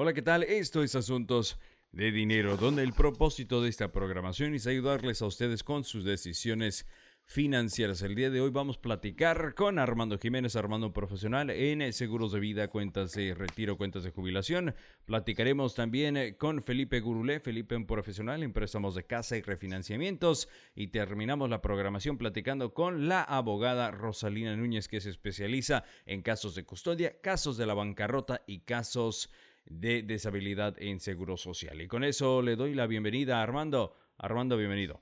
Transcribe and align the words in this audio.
Hola, 0.00 0.14
¿qué 0.14 0.22
tal? 0.22 0.44
Esto 0.44 0.84
es 0.84 0.94
Asuntos 0.94 1.58
de 1.90 2.12
Dinero, 2.12 2.56
donde 2.56 2.84
el 2.84 2.92
propósito 2.92 3.60
de 3.60 3.68
esta 3.68 3.90
programación 3.90 4.54
es 4.54 4.68
ayudarles 4.68 5.22
a 5.22 5.26
ustedes 5.26 5.64
con 5.64 5.82
sus 5.82 6.04
decisiones 6.04 6.86
financieras. 7.24 8.00
El 8.02 8.14
día 8.14 8.30
de 8.30 8.40
hoy 8.40 8.50
vamos 8.50 8.78
a 8.78 8.80
platicar 8.80 9.54
con 9.54 9.78
Armando 9.78 10.16
Jiménez, 10.16 10.54
Armando 10.54 10.92
Profesional 10.92 11.50
en 11.50 11.92
seguros 11.92 12.30
de 12.30 12.38
vida, 12.38 12.68
cuentas 12.68 13.12
de 13.12 13.34
retiro, 13.34 13.76
cuentas 13.76 14.04
de 14.04 14.12
jubilación. 14.12 14.74
Platicaremos 15.04 15.74
también 15.74 16.36
con 16.38 16.62
Felipe 16.62 17.00
Gurulé, 17.00 17.40
Felipe 17.40 17.74
en 17.74 17.84
Profesional 17.84 18.44
en 18.44 18.52
préstamos 18.52 18.94
de 18.94 19.04
casa 19.04 19.36
y 19.36 19.42
refinanciamientos. 19.42 20.48
Y 20.76 20.88
terminamos 20.88 21.50
la 21.50 21.60
programación 21.60 22.18
platicando 22.18 22.72
con 22.72 23.08
la 23.08 23.22
abogada 23.24 23.90
Rosalina 23.90 24.56
Núñez, 24.56 24.86
que 24.86 25.00
se 25.00 25.10
especializa 25.10 25.82
en 26.06 26.22
casos 26.22 26.54
de 26.54 26.64
custodia, 26.64 27.20
casos 27.20 27.56
de 27.56 27.66
la 27.66 27.74
bancarrota 27.74 28.42
y 28.46 28.60
casos 28.60 29.30
de 29.68 30.02
deshabilidad 30.02 30.74
en 30.78 31.00
Seguro 31.00 31.36
Social. 31.36 31.80
Y 31.80 31.88
con 31.88 32.04
eso 32.04 32.42
le 32.42 32.56
doy 32.56 32.74
la 32.74 32.86
bienvenida 32.86 33.38
a 33.38 33.42
Armando. 33.42 33.94
Armando, 34.16 34.56
bienvenido. 34.56 35.00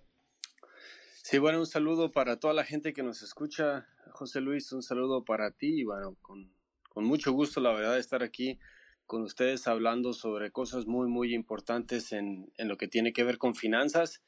Sí, 1.22 1.38
bueno, 1.38 1.58
un 1.58 1.66
saludo 1.66 2.12
para 2.12 2.38
toda 2.38 2.54
la 2.54 2.64
gente 2.64 2.92
que 2.92 3.02
nos 3.02 3.22
escucha. 3.22 3.88
José 4.12 4.40
Luis, 4.40 4.70
un 4.72 4.82
saludo 4.82 5.24
para 5.24 5.50
ti 5.50 5.80
y 5.80 5.84
bueno, 5.84 6.16
con, 6.22 6.52
con 6.88 7.04
mucho 7.04 7.32
gusto, 7.32 7.60
la 7.60 7.72
verdad, 7.72 7.98
estar 7.98 8.22
aquí 8.22 8.58
con 9.06 9.22
ustedes 9.22 9.66
hablando 9.68 10.12
sobre 10.12 10.50
cosas 10.50 10.86
muy, 10.86 11.08
muy 11.08 11.34
importantes 11.34 12.12
en, 12.12 12.52
en 12.56 12.68
lo 12.68 12.76
que 12.76 12.88
tiene 12.88 13.12
que 13.12 13.24
ver 13.24 13.38
con 13.38 13.54
finanzas. 13.54 14.22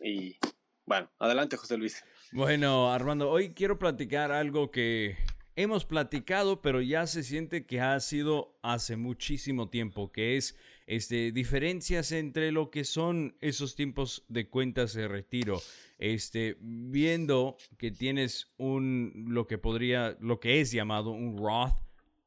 Y 0.04 0.38
bueno, 0.86 1.10
adelante 1.18 1.56
José 1.56 1.78
Luis. 1.78 2.04
Bueno, 2.34 2.92
Armando, 2.92 3.30
hoy 3.30 3.54
quiero 3.54 3.80
platicar 3.80 4.34
algo 4.34 4.70
que 4.70 5.16
hemos 5.56 5.86
platicado, 5.86 6.62
pero 6.62 6.82
ya 6.82 7.08
se 7.08 7.24
siente 7.24 7.66
que 7.66 7.80
ha 7.80 7.98
sido 8.02 8.60
hace 8.62 8.98
muchísimo 8.98 9.70
tiempo, 9.70 10.12
que 10.12 10.36
es 10.36 10.58
este, 10.88 11.32
diferencias 11.32 12.12
entre 12.12 12.52
lo 12.52 12.70
que 12.70 12.84
son 12.84 13.38
esos 13.42 13.76
tiempos 13.76 14.26
de 14.28 14.50
cuentas 14.50 14.94
de 14.94 15.08
retiro. 15.08 15.62
Este, 15.98 16.58
viendo 16.60 17.58
que 17.78 17.92
tienes 17.92 18.54
un, 18.58 19.26
lo 19.30 19.48
que 19.48 19.58
podría, 19.58 20.18
lo 20.20 20.40
que 20.40 20.62
es 20.62 20.72
llamado 20.72 21.12
un 21.12 21.38
Roth 21.38 21.76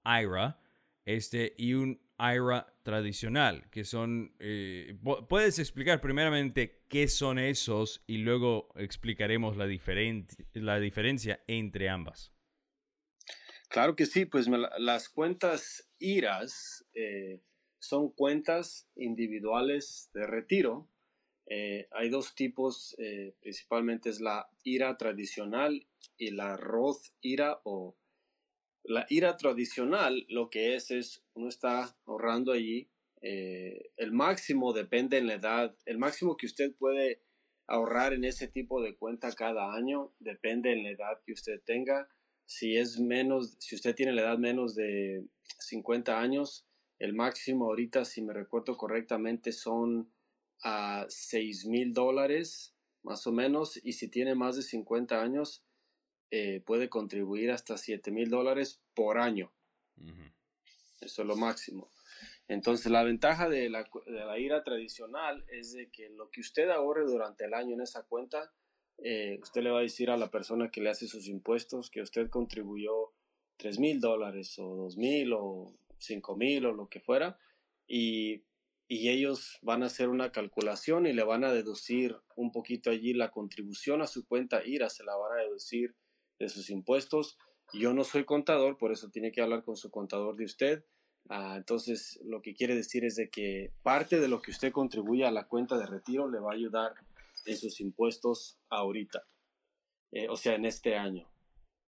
IRA, 0.04 0.60
este, 1.04 1.54
y 1.56 1.74
un 1.74 2.00
IRA 2.18 2.74
tradicional, 2.82 3.68
que 3.70 3.84
son, 3.84 4.34
eh, 4.40 4.98
puedes 5.28 5.58
explicar 5.58 6.00
primeramente 6.00 6.82
qué 6.88 7.06
son 7.06 7.38
esos 7.38 8.02
y 8.06 8.18
luego 8.18 8.70
explicaremos 8.76 9.56
la, 9.56 9.66
la 10.54 10.80
diferencia 10.80 11.42
entre 11.46 11.88
ambas. 11.88 12.32
Claro 13.68 13.94
que 13.94 14.06
sí, 14.06 14.24
pues 14.24 14.48
las 14.78 15.10
cuentas 15.10 15.90
IRAs 15.98 16.86
eh, 16.94 17.40
son 17.78 18.10
cuentas 18.10 18.88
individuales 18.96 20.10
de 20.14 20.26
retiro. 20.26 20.88
Eh, 21.46 21.88
hay 21.92 22.10
dos 22.10 22.34
tipos, 22.34 22.94
eh, 22.98 23.34
principalmente 23.40 24.10
es 24.10 24.20
la 24.20 24.50
IRA 24.64 24.96
tradicional 24.96 25.86
y 26.18 26.30
la 26.30 26.56
Roth 26.56 27.06
IRA 27.22 27.60
o 27.64 27.96
la 28.84 29.06
IRA 29.08 29.36
tradicional 29.36 30.24
lo 30.28 30.50
que 30.50 30.74
es 30.74 30.90
es 30.90 31.22
uno 31.34 31.48
está 31.48 31.96
ahorrando 32.06 32.52
allí 32.52 32.90
eh, 33.20 33.90
el 33.96 34.12
máximo 34.12 34.72
depende 34.72 35.18
en 35.18 35.26
la 35.26 35.34
edad 35.34 35.76
el 35.84 35.98
máximo 35.98 36.36
que 36.36 36.46
usted 36.46 36.74
puede 36.74 37.22
ahorrar 37.66 38.12
en 38.12 38.24
ese 38.24 38.48
tipo 38.48 38.80
de 38.80 38.96
cuenta 38.96 39.32
cada 39.32 39.74
año 39.74 40.14
depende 40.20 40.72
en 40.72 40.84
la 40.84 40.90
edad 40.90 41.20
que 41.24 41.32
usted 41.32 41.60
tenga 41.64 42.08
si 42.46 42.76
es 42.76 42.98
menos 42.98 43.56
si 43.58 43.74
usted 43.74 43.94
tiene 43.94 44.12
la 44.12 44.22
edad 44.22 44.38
menos 44.38 44.74
de 44.74 45.24
50 45.58 46.18
años 46.18 46.67
el 46.98 47.14
máximo 47.14 47.66
ahorita, 47.66 48.04
si 48.04 48.22
me 48.22 48.32
recuerdo 48.32 48.76
correctamente, 48.76 49.52
son 49.52 50.12
a 50.62 51.06
6 51.08 51.66
mil 51.66 51.92
dólares, 51.92 52.74
más 53.02 53.26
o 53.26 53.32
menos, 53.32 53.78
y 53.84 53.92
si 53.92 54.08
tiene 54.08 54.34
más 54.34 54.56
de 54.56 54.62
50 54.62 55.22
años, 55.22 55.64
eh, 56.30 56.60
puede 56.66 56.88
contribuir 56.88 57.50
hasta 57.50 57.78
7 57.78 58.10
mil 58.10 58.28
dólares 58.28 58.82
por 58.94 59.18
año. 59.18 59.52
Eso 61.00 61.22
es 61.22 61.28
lo 61.28 61.36
máximo. 61.36 61.90
Entonces, 62.48 62.90
la 62.90 63.04
ventaja 63.04 63.48
de 63.48 63.68
la, 63.68 63.88
de 64.06 64.24
la, 64.24 64.38
IRA 64.38 64.64
tradicional 64.64 65.44
es 65.48 65.72
de 65.72 65.90
que 65.90 66.08
lo 66.10 66.30
que 66.30 66.40
usted 66.40 66.68
ahorre 66.70 67.04
durante 67.04 67.44
el 67.44 67.54
año 67.54 67.74
en 67.74 67.82
esa 67.82 68.02
cuenta, 68.04 68.52
eh, 68.98 69.38
usted 69.40 69.62
le 69.62 69.70
va 69.70 69.78
a 69.78 69.82
decir 69.82 70.10
a 70.10 70.16
la 70.16 70.30
persona 70.30 70.70
que 70.70 70.80
le 70.80 70.90
hace 70.90 71.06
sus 71.06 71.28
impuestos 71.28 71.90
que 71.90 72.02
usted 72.02 72.28
contribuyó 72.30 73.12
3 73.58 73.78
mil 73.78 74.00
dólares 74.00 74.58
o 74.58 74.74
2 74.74 74.96
mil 74.96 75.32
o 75.34 75.72
cinco 75.98 76.36
mil 76.36 76.66
o 76.66 76.72
lo 76.72 76.88
que 76.88 77.00
fuera, 77.00 77.38
y, 77.86 78.44
y 78.88 79.08
ellos 79.10 79.58
van 79.62 79.82
a 79.82 79.86
hacer 79.86 80.08
una 80.08 80.32
calculación 80.32 81.06
y 81.06 81.12
le 81.12 81.24
van 81.24 81.44
a 81.44 81.52
deducir 81.52 82.16
un 82.36 82.52
poquito 82.52 82.90
allí 82.90 83.14
la 83.14 83.30
contribución 83.30 84.02
a 84.02 84.06
su 84.06 84.26
cuenta 84.26 84.64
IRA, 84.64 84.88
se 84.88 85.04
la 85.04 85.16
van 85.16 85.38
a 85.38 85.42
deducir 85.42 85.94
de 86.38 86.48
sus 86.48 86.70
impuestos. 86.70 87.38
Yo 87.74 87.92
no 87.92 88.04
soy 88.04 88.24
contador, 88.24 88.78
por 88.78 88.92
eso 88.92 89.10
tiene 89.10 89.30
que 89.30 89.42
hablar 89.42 89.62
con 89.62 89.76
su 89.76 89.90
contador 89.90 90.36
de 90.36 90.44
usted. 90.44 90.84
Ah, 91.28 91.56
entonces, 91.58 92.18
lo 92.24 92.40
que 92.40 92.54
quiere 92.54 92.74
decir 92.74 93.04
es 93.04 93.16
de 93.16 93.28
que 93.28 93.72
parte 93.82 94.18
de 94.18 94.28
lo 94.28 94.40
que 94.40 94.50
usted 94.50 94.72
contribuye 94.72 95.26
a 95.26 95.30
la 95.30 95.46
cuenta 95.46 95.76
de 95.76 95.84
retiro 95.84 96.30
le 96.30 96.38
va 96.38 96.52
a 96.52 96.54
ayudar 96.54 96.94
en 97.44 97.56
sus 97.56 97.80
impuestos 97.80 98.58
ahorita, 98.70 99.26
eh, 100.12 100.28
o 100.28 100.36
sea, 100.36 100.54
en 100.54 100.64
este 100.64 100.96
año. 100.96 101.30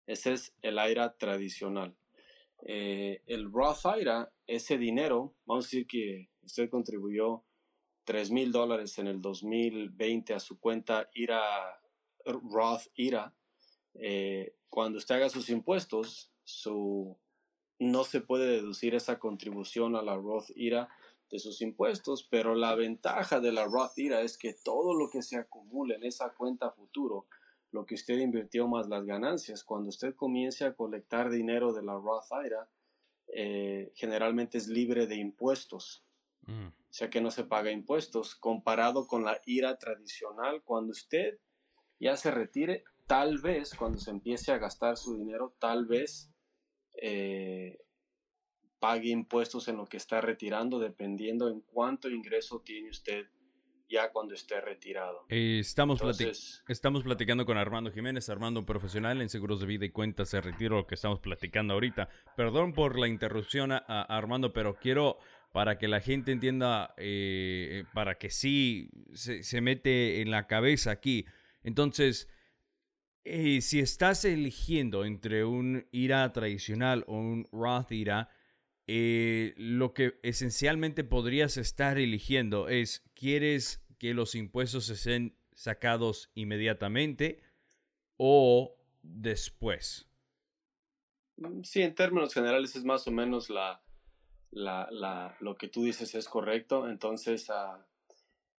Ese 0.06 0.32
es 0.32 0.54
el 0.60 0.78
IRA 0.78 1.16
tradicional. 1.16 1.96
Eh, 2.66 3.22
el 3.26 3.50
Roth 3.50 3.84
IRA, 3.98 4.32
ese 4.46 4.78
dinero, 4.78 5.34
vamos 5.46 5.64
a 5.64 5.68
decir 5.68 5.86
que 5.86 6.30
usted 6.42 6.68
contribuyó 6.68 7.44
3 8.04 8.30
mil 8.30 8.52
dólares 8.52 8.98
en 8.98 9.06
el 9.06 9.20
2020 9.20 10.34
a 10.34 10.40
su 10.40 10.58
cuenta 10.58 11.08
IRA, 11.14 11.80
Roth 12.24 12.86
IRA, 12.94 13.34
eh, 13.94 14.56
cuando 14.68 14.98
usted 14.98 15.16
haga 15.16 15.28
sus 15.28 15.48
impuestos, 15.50 16.32
su, 16.44 17.18
no 17.78 18.04
se 18.04 18.20
puede 18.20 18.46
deducir 18.46 18.94
esa 18.94 19.18
contribución 19.18 19.96
a 19.96 20.02
la 20.02 20.16
Roth 20.16 20.50
IRA 20.54 20.88
de 21.30 21.38
sus 21.38 21.60
impuestos, 21.62 22.26
pero 22.28 22.54
la 22.54 22.74
ventaja 22.74 23.40
de 23.40 23.52
la 23.52 23.64
Roth 23.64 23.96
IRA 23.96 24.22
es 24.22 24.36
que 24.36 24.54
todo 24.54 24.94
lo 24.94 25.08
que 25.10 25.22
se 25.22 25.36
acumule 25.36 25.94
en 25.94 26.04
esa 26.04 26.34
cuenta 26.34 26.72
futuro 26.72 27.26
lo 27.72 27.86
que 27.86 27.94
usted 27.94 28.18
invirtió 28.18 28.66
más 28.68 28.88
las 28.88 29.04
ganancias. 29.04 29.64
Cuando 29.64 29.88
usted 29.88 30.14
comience 30.14 30.64
a 30.64 30.74
colectar 30.74 31.30
dinero 31.30 31.72
de 31.72 31.82
la 31.82 31.94
Roth 31.94 32.30
IRA, 32.44 32.68
eh, 33.28 33.92
generalmente 33.94 34.58
es 34.58 34.68
libre 34.68 35.06
de 35.06 35.16
impuestos. 35.16 36.04
Mm. 36.46 36.66
O 36.66 36.92
sea 36.92 37.08
que 37.10 37.20
no 37.20 37.30
se 37.30 37.44
paga 37.44 37.70
impuestos. 37.70 38.34
Comparado 38.34 39.06
con 39.06 39.24
la 39.24 39.40
IRA 39.46 39.78
tradicional, 39.78 40.62
cuando 40.64 40.90
usted 40.90 41.38
ya 42.00 42.16
se 42.16 42.30
retire, 42.30 42.84
tal 43.06 43.38
vez 43.38 43.74
cuando 43.74 43.98
se 43.98 44.10
empiece 44.10 44.52
a 44.52 44.58
gastar 44.58 44.96
su 44.96 45.16
dinero, 45.16 45.54
tal 45.58 45.86
vez 45.86 46.32
eh, 47.00 47.78
pague 48.80 49.10
impuestos 49.10 49.68
en 49.68 49.76
lo 49.76 49.86
que 49.86 49.98
está 49.98 50.20
retirando, 50.20 50.78
dependiendo 50.78 51.48
en 51.48 51.60
cuánto 51.60 52.08
ingreso 52.08 52.60
tiene 52.60 52.90
usted 52.90 53.26
ya 53.90 54.12
cuando 54.12 54.34
esté 54.34 54.60
retirado. 54.60 55.26
Eh, 55.28 55.58
estamos, 55.58 56.00
estamos 56.68 57.02
platicando 57.02 57.44
con 57.44 57.58
Armando 57.58 57.90
Jiménez, 57.90 58.28
Armando 58.28 58.64
profesional 58.64 59.20
en 59.20 59.28
seguros 59.28 59.60
de 59.60 59.66
vida 59.66 59.84
y 59.84 59.90
cuentas 59.90 60.30
de 60.30 60.40
retiro, 60.40 60.76
lo 60.76 60.86
que 60.86 60.94
estamos 60.94 61.18
platicando 61.18 61.74
ahorita. 61.74 62.08
Perdón 62.36 62.72
por 62.72 62.98
la 62.98 63.08
interrupción 63.08 63.72
a, 63.72 63.78
Armando, 63.78 64.52
pero 64.52 64.76
quiero 64.76 65.18
para 65.52 65.78
que 65.78 65.88
la 65.88 66.00
gente 66.00 66.30
entienda, 66.30 66.94
eh, 66.96 67.84
para 67.92 68.16
que 68.16 68.30
sí 68.30 68.88
se, 69.12 69.60
mete 69.60 70.20
en 70.22 70.30
la 70.30 70.46
cabeza 70.46 70.92
aquí. 70.92 71.26
Entonces, 71.64 72.28
eh, 73.24 73.60
si 73.60 73.80
estás 73.80 74.24
eligiendo 74.24 75.04
entre 75.04 75.44
un 75.44 75.88
IRA 75.90 76.32
tradicional 76.32 77.04
o 77.08 77.16
un 77.16 77.48
Roth 77.50 77.90
IRA, 77.90 78.30
eh, 78.92 79.54
lo 79.56 79.94
que 79.94 80.18
esencialmente 80.24 81.04
podrías 81.04 81.56
estar 81.56 81.96
eligiendo 81.96 82.68
es, 82.68 83.04
¿quieres 83.14 83.80
que 84.00 84.14
los 84.14 84.34
impuestos 84.34 84.88
estén 84.88 85.36
sacados 85.52 86.32
inmediatamente 86.34 87.42
o 88.16 88.76
después? 89.02 90.08
Mm, 91.36 91.62
sí, 91.62 91.82
en 91.82 91.94
términos 91.94 92.34
generales 92.34 92.74
es 92.74 92.84
más 92.84 93.06
o 93.06 93.12
menos 93.12 93.50
la, 93.50 93.80
la, 94.50 94.88
la 94.90 95.36
lo 95.40 95.56
que 95.56 95.68
tú 95.68 95.84
dices 95.84 96.14
es 96.16 96.28
correcto. 96.28 96.88
Entonces, 96.88 97.48
uh, 97.50 97.78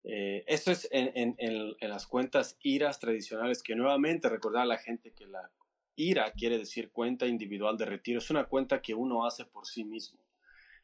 Eh, 0.04 0.44
esto 0.48 0.72
es 0.72 0.88
en, 0.92 1.36
las 1.80 2.08
cuentas 2.08 2.58
IRAs 2.64 3.00
tradicionales, 3.00 3.62
que 3.62 3.76
nuevamente 3.76 4.30
recordar 4.30 4.64
a 4.64 4.66
la 4.66 4.78
gente 4.78 5.14
que 5.14 5.28
la 5.28 5.52
IRA 5.96 6.32
quiere 6.34 6.58
decir 6.58 6.92
cuenta 6.92 7.28
individual 7.28 7.78
de 7.78 7.86
retiro, 7.86 8.18
es 8.18 8.30
una 8.32 8.46
cuenta 8.46 8.82
que 8.82 8.96
uno 8.96 9.26
hace 9.26 9.46
por 9.46 9.68
sí 9.68 9.84
mismo. 9.84 10.20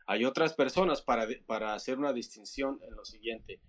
Hay 0.06 0.24
otras 0.24 0.54
personas 0.54 1.02
para, 1.02 1.28
para 1.48 1.74
hacer 1.74 1.98
una 1.98 2.14
distinción 2.14 2.80
en 2.84 2.96
lo 2.96 3.04
siguiente. 3.04 3.60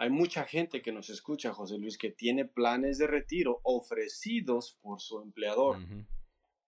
Hay 0.00 0.10
mucha 0.10 0.44
gente 0.44 0.80
que 0.80 0.92
nos 0.92 1.10
escucha, 1.10 1.52
José 1.52 1.76
Luis, 1.76 1.98
que 1.98 2.12
tiene 2.12 2.44
planes 2.44 2.98
de 2.98 3.08
retiro 3.08 3.60
ofrecidos 3.64 4.78
por 4.80 5.00
su 5.00 5.20
empleador. 5.20 5.78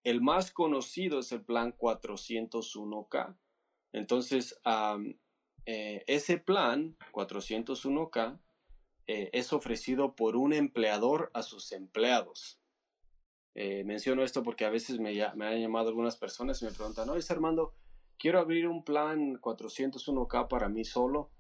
El 0.02 0.20
más 0.20 0.50
conocido 0.50 1.20
es 1.20 1.30
el 1.30 1.44
plan 1.44 1.72
401k. 1.76 3.38
Entonces, 3.92 4.60
eh, 5.64 6.04
ese 6.08 6.38
plan 6.38 6.96
401k 7.12 8.40
eh, 9.06 9.30
es 9.32 9.52
ofrecido 9.52 10.16
por 10.16 10.36
un 10.36 10.52
empleador 10.52 11.30
a 11.32 11.42
sus 11.42 11.70
empleados. 11.70 12.60
Eh, 13.54 13.84
menciono 13.84 14.24
esto 14.24 14.42
porque 14.42 14.64
a 14.64 14.70
veces 14.70 14.98
me, 14.98 15.12
me, 15.36 15.46
han 15.46 15.60
llamado 15.60 15.88
algunas 15.88 16.16
personas 16.16 16.60
y 16.62 16.64
me 16.64 16.72
preguntan, 16.72 17.08
es 17.16 17.30
Armando, 17.30 17.74
quiero 18.18 18.40
abrir 18.40 18.66
un 18.66 18.82
plan 18.82 19.40
401k 19.40 20.48
para 20.48 20.68
mí 20.68 20.84
solo. 20.84 21.30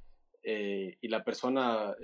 Y 0.42 1.08
la 1.08 1.24
persona, 1.24 1.94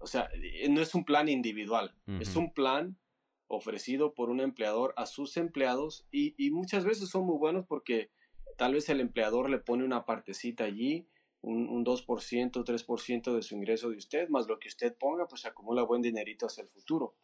o 0.00 0.06
sea, 0.06 0.28
no 0.68 0.80
es 0.80 0.94
un 0.94 1.04
plan 1.04 1.28
individual, 1.28 1.94
es 2.20 2.36
un 2.36 2.52
plan 2.52 2.98
ofrecido 3.46 4.14
por 4.14 4.30
un 4.30 4.40
empleador 4.40 4.94
a 4.96 5.06
sus 5.06 5.36
empleados 5.36 6.06
y, 6.10 6.34
y, 6.36 6.50
muchas 6.50 6.84
veces 6.84 7.08
son 7.08 7.26
muy 7.26 7.38
buenos 7.38 7.66
porque 7.66 8.10
tal 8.56 8.74
vez 8.74 8.88
el 8.88 9.00
empleador 9.00 9.50
le 9.50 9.58
pone 9.58 9.84
una 9.84 10.04
partecita 10.04 10.64
allí 10.64 11.06
un, 11.44 11.68
un 11.68 11.84
2%, 11.84 12.06
3% 12.64 13.34
de 13.34 13.42
su 13.42 13.54
ingreso 13.54 13.90
de 13.90 13.98
usted, 13.98 14.28
más 14.28 14.46
lo 14.46 14.58
que 14.58 14.68
usted 14.68 14.96
ponga, 14.96 15.26
pues 15.26 15.44
acumula 15.44 15.82
buen 15.82 16.02
dinerito 16.02 16.46
hacia 16.46 16.62
el 16.62 16.68
futuro. 16.68 17.16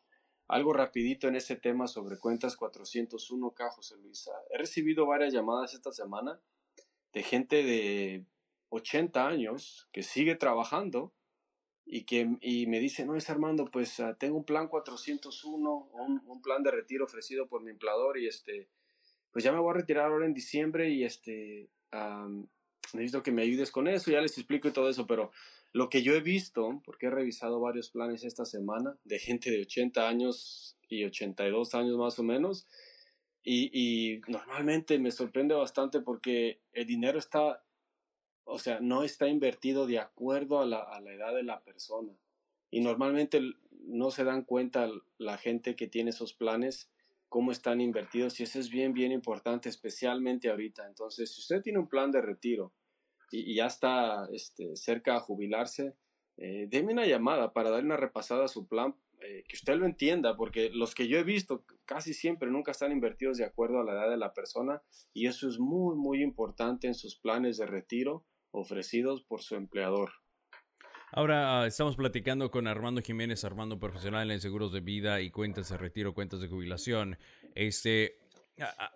Algo 0.46 0.72
rapidito 0.72 1.28
en 1.28 1.36
ese 1.36 1.56
tema 1.56 1.86
sobre 1.86 2.18
cuentas 2.18 2.58
401K, 2.58 3.70
José 3.70 3.96
Luisa. 3.96 4.32
He 4.50 4.58
recibido 4.58 5.06
varias 5.06 5.32
llamadas 5.32 5.74
esta 5.74 5.92
semana 5.92 6.40
de 7.12 7.22
gente 7.22 7.62
de 7.62 8.26
80 8.70 9.26
años 9.26 9.88
que 9.92 10.02
sigue 10.02 10.34
trabajando 10.36 11.12
y 11.84 12.04
que 12.04 12.36
y 12.40 12.66
me 12.66 12.80
dice, 12.80 13.04
no, 13.04 13.16
es 13.16 13.28
Armando, 13.30 13.66
pues 13.66 14.00
ah, 14.00 14.16
tengo 14.18 14.38
un 14.38 14.44
plan 14.44 14.68
401, 14.68 15.90
un, 15.92 16.22
un, 16.26 16.42
plan 16.42 16.62
de 16.62 16.70
retiro 16.70 17.04
ofrecido 17.04 17.48
por 17.48 17.62
mi 17.62 17.70
empleador 17.70 18.18
y 18.18 18.28
este, 18.28 18.68
pues 19.32 19.44
ya 19.44 19.52
me 19.52 19.58
voy 19.58 19.70
a 19.70 19.78
retirar 19.78 20.10
ahora 20.10 20.26
en 20.26 20.34
diciembre 20.34 20.90
y 20.90 21.04
este, 21.04 21.68
necesito 22.92 23.22
que 23.22 23.32
me 23.32 23.42
ayudes 23.42 23.70
con 23.70 23.88
eso, 23.88 24.10
ya 24.10 24.20
les 24.20 24.36
explico 24.38 24.68
y 24.68 24.72
todo 24.72 24.88
eso, 24.88 25.06
pero 25.06 25.32
lo 25.72 25.88
que 25.88 26.02
yo 26.02 26.14
he 26.14 26.20
visto, 26.20 26.80
porque 26.84 27.06
he 27.06 27.10
revisado 27.10 27.60
varios 27.60 27.90
planes 27.90 28.24
esta 28.24 28.44
semana 28.44 28.96
de 29.04 29.18
gente 29.18 29.50
de 29.50 29.62
80 29.62 30.08
años 30.08 30.76
y 30.88 31.04
82 31.04 31.74
años 31.74 31.96
más 31.96 32.18
o 32.18 32.22
menos, 32.22 32.66
y, 33.42 33.70
y 33.72 34.20
normalmente 34.28 34.98
me 34.98 35.10
sorprende 35.10 35.54
bastante 35.54 36.00
porque 36.00 36.60
el 36.72 36.86
dinero 36.86 37.18
está, 37.18 37.64
o 38.44 38.58
sea, 38.58 38.80
no 38.80 39.02
está 39.02 39.28
invertido 39.28 39.86
de 39.86 39.98
acuerdo 39.98 40.60
a 40.60 40.66
la, 40.66 40.78
a 40.78 41.00
la 41.00 41.12
edad 41.12 41.34
de 41.34 41.42
la 41.42 41.62
persona. 41.62 42.12
Y 42.70 42.80
normalmente 42.80 43.40
no 43.86 44.10
se 44.10 44.24
dan 44.24 44.44
cuenta 44.44 44.88
la 45.18 45.38
gente 45.38 45.76
que 45.76 45.86
tiene 45.86 46.10
esos 46.10 46.32
planes 46.34 46.90
cómo 47.30 47.52
están 47.52 47.80
invertidos 47.80 48.40
y 48.40 48.42
eso 48.42 48.58
es 48.58 48.68
bien, 48.68 48.92
bien 48.92 49.12
importante, 49.12 49.68
especialmente 49.68 50.50
ahorita. 50.50 50.86
Entonces, 50.86 51.32
si 51.32 51.40
usted 51.40 51.62
tiene 51.62 51.78
un 51.78 51.88
plan 51.88 52.10
de 52.10 52.20
retiro 52.20 52.74
y, 53.30 53.54
ya 53.54 53.66
está 53.66 54.28
este, 54.32 54.76
cerca 54.76 55.16
a 55.16 55.20
jubilarse, 55.20 55.94
eh, 56.36 56.66
deme 56.68 56.92
una 56.92 57.06
llamada 57.06 57.52
para 57.52 57.70
darle 57.70 57.86
una 57.86 57.96
repasada 57.96 58.44
a 58.44 58.48
su 58.48 58.66
plan, 58.66 58.96
eh, 59.20 59.44
que 59.46 59.54
usted 59.54 59.76
lo 59.76 59.86
entienda, 59.86 60.36
porque 60.36 60.70
los 60.70 60.94
que 60.94 61.06
yo 61.06 61.18
he 61.18 61.22
visto 61.22 61.64
casi 61.84 62.14
siempre 62.14 62.50
nunca 62.50 62.72
están 62.72 62.90
invertidos 62.90 63.38
de 63.38 63.44
acuerdo 63.44 63.78
a 63.78 63.84
la 63.84 63.92
edad 63.92 64.10
de 64.10 64.16
la 64.16 64.34
persona 64.34 64.82
y 65.12 65.26
eso 65.26 65.48
es 65.48 65.60
muy, 65.60 65.94
muy 65.94 66.22
importante 66.22 66.88
en 66.88 66.94
sus 66.94 67.16
planes 67.16 67.58
de 67.58 67.66
retiro 67.66 68.24
ofrecidos 68.52 69.22
por 69.22 69.42
su 69.42 69.54
empleador. 69.56 70.10
Ahora 71.12 71.66
estamos 71.66 71.96
platicando 71.96 72.50
con 72.50 72.68
Armando 72.68 73.02
Jiménez, 73.02 73.44
Armando 73.44 73.80
profesional 73.80 74.30
en 74.30 74.40
seguros 74.40 74.72
de 74.72 74.80
vida 74.80 75.20
y 75.20 75.30
cuentas 75.30 75.68
de 75.68 75.76
retiro, 75.76 76.14
cuentas 76.14 76.40
de 76.40 76.46
jubilación. 76.46 77.18
Este, 77.56 78.20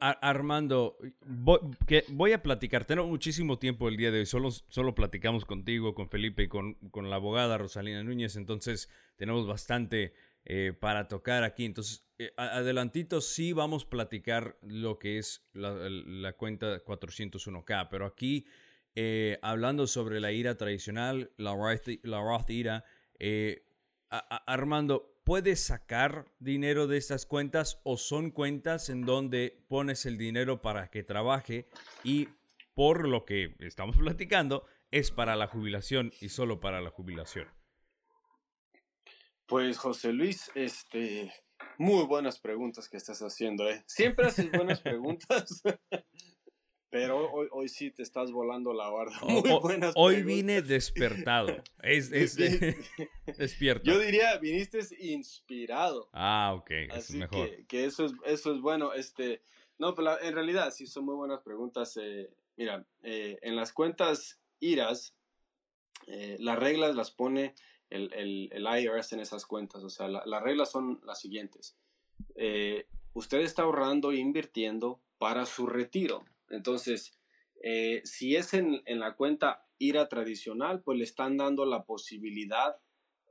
Armando, 0.00 0.96
voy, 1.26 1.58
que 1.86 2.04
voy 2.08 2.32
a 2.32 2.42
platicar. 2.42 2.84
Tengo 2.84 3.06
muchísimo 3.06 3.58
tiempo 3.58 3.88
el 3.88 3.96
día 3.96 4.10
de 4.10 4.20
hoy. 4.20 4.26
Solo, 4.26 4.50
solo 4.50 4.94
platicamos 4.94 5.44
contigo, 5.44 5.94
con 5.94 6.08
Felipe 6.08 6.44
y 6.44 6.48
con, 6.48 6.74
con 6.90 7.10
la 7.10 7.16
abogada 7.16 7.58
Rosalina 7.58 8.02
Núñez. 8.02 8.36
Entonces, 8.36 8.90
tenemos 9.16 9.46
bastante 9.46 10.14
eh, 10.44 10.72
para 10.78 11.08
tocar 11.08 11.44
aquí. 11.44 11.64
Entonces, 11.64 12.06
eh, 12.18 12.32
adelantito 12.36 13.20
sí 13.20 13.52
vamos 13.52 13.84
a 13.84 13.90
platicar 13.90 14.58
lo 14.62 14.98
que 14.98 15.18
es 15.18 15.48
la, 15.52 15.72
la 15.88 16.34
cuenta 16.34 16.78
401k. 16.84 17.88
Pero 17.90 18.06
aquí, 18.06 18.46
eh, 18.94 19.38
hablando 19.42 19.86
sobre 19.86 20.20
la 20.20 20.32
ira 20.32 20.56
tradicional, 20.56 21.30
la 21.36 21.54
Roth, 21.54 21.88
la 22.02 22.20
Roth 22.20 22.50
IRA, 22.50 22.84
Armando, 24.10 25.14
¿Puedes 25.24 25.64
sacar 25.64 26.26
dinero 26.38 26.86
de 26.86 26.98
estas 26.98 27.24
cuentas 27.24 27.80
o 27.82 27.96
son 27.96 28.30
cuentas 28.30 28.90
en 28.90 29.06
donde 29.06 29.64
pones 29.68 30.04
el 30.04 30.18
dinero 30.18 30.60
para 30.60 30.90
que 30.90 31.02
trabaje 31.02 31.66
y 32.02 32.28
por 32.74 33.08
lo 33.08 33.24
que 33.24 33.54
estamos 33.60 33.96
platicando 33.98 34.66
es 34.90 35.10
para 35.10 35.34
la 35.34 35.46
jubilación 35.46 36.12
y 36.20 36.28
solo 36.28 36.60
para 36.60 36.82
la 36.82 36.90
jubilación? 36.90 37.48
Pues 39.46 39.78
José 39.78 40.12
Luis, 40.12 40.50
este, 40.54 41.32
muy 41.78 42.04
buenas 42.04 42.38
preguntas 42.38 42.90
que 42.90 42.98
estás 42.98 43.20
haciendo, 43.20 43.66
¿eh? 43.70 43.82
Siempre 43.86 44.26
haces 44.26 44.52
buenas 44.52 44.82
preguntas. 44.82 45.62
Hoy, 47.64 47.70
sí 47.70 47.90
te 47.90 48.02
estás 48.02 48.30
volando 48.30 48.74
la 48.74 48.90
barda. 48.90 49.18
Muy 49.26 49.58
buenas 49.62 49.94
hoy 49.96 50.22
vine 50.22 50.60
despertado. 50.60 51.62
Es, 51.82 52.12
es 52.12 52.36
despierto. 53.38 53.90
Yo 53.90 53.98
diría, 53.98 54.36
viniste 54.36 54.80
inspirado. 54.98 56.10
Ah, 56.12 56.52
ok. 56.58 56.70
Es 56.94 57.10
mejor. 57.12 57.48
Que, 57.66 57.86
eso, 57.86 58.04
es, 58.04 58.12
eso 58.26 58.54
es 58.54 58.60
bueno. 58.60 58.92
Este, 58.92 59.40
no, 59.78 59.94
pero 59.94 60.20
en 60.20 60.34
realidad 60.34 60.72
sí 60.72 60.86
son 60.86 61.06
muy 61.06 61.14
buenas 61.14 61.40
preguntas. 61.40 61.96
Eh, 61.96 62.30
mira, 62.56 62.86
eh, 63.02 63.38
en 63.40 63.56
las 63.56 63.72
cuentas 63.72 64.38
IRAS, 64.60 65.14
eh, 66.06 66.36
las 66.40 66.58
reglas 66.58 66.94
las 66.94 67.12
pone 67.12 67.54
el, 67.88 68.12
el, 68.12 68.50
el, 68.52 68.82
IRS 68.82 69.14
en 69.14 69.20
esas 69.20 69.46
cuentas. 69.46 69.82
O 69.82 69.88
sea, 69.88 70.06
las 70.06 70.42
reglas 70.42 70.70
son 70.70 71.00
las 71.06 71.18
siguientes. 71.18 71.78
usted 73.14 73.40
está 73.40 73.62
ahorrando 73.62 74.12
e 74.12 74.16
invirtiendo 74.16 75.00
para 75.16 75.46
su 75.46 75.66
retiro. 75.66 76.26
Entonces, 76.50 77.18
eh, 77.66 78.02
si 78.04 78.36
es 78.36 78.52
en, 78.52 78.82
la 78.84 79.16
cuenta 79.16 79.66
IRA 79.78 80.06
tradicional, 80.10 80.82
pues 80.82 80.98
le 80.98 81.04
están 81.04 81.38
dando 81.38 81.64
la 81.64 81.86
posibilidad 81.86 82.76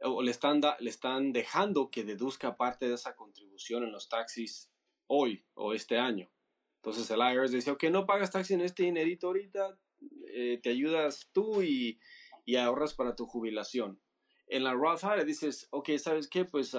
o 0.02 0.24
le 0.24 0.32
están, 0.32 0.60
le 0.80 0.90
están 0.90 1.34
dejando 1.34 1.92
que 1.92 2.04
deduzca 2.04 2.58
parte 2.58 2.88
de 2.88 2.96
esa 2.96 3.16
contribución 3.16 3.84
en 3.84 3.92
los 3.92 4.10
taxis 4.10 4.72
hoy 5.06 5.46
o 5.54 5.76
este 5.76 6.00
año. 6.00 6.32
Entonces 6.78 7.12
el 7.12 7.20
IRS 7.20 7.52
dice, 7.52 7.70
ok, 7.70 7.84
no 7.92 8.08
pagas 8.08 8.32
taxi 8.32 8.56
en 8.56 8.62
este 8.62 8.82
dinerito 8.82 9.28
ahorita, 9.28 9.78
eh, 10.30 10.60
te 10.64 10.72
ayudas 10.72 11.30
tú 11.32 11.62
y, 11.62 12.00
ahorras 12.58 12.96
para 12.96 13.16
tu 13.16 13.28
jubilación. 13.28 14.02
En 14.48 14.64
la 14.64 14.74
Roth 14.74 15.04
IRA 15.04 15.24
dices, 15.26 15.68
ok, 15.70 15.92
¿sabes 16.00 16.28
qué? 16.28 16.44
Pues 16.44 16.76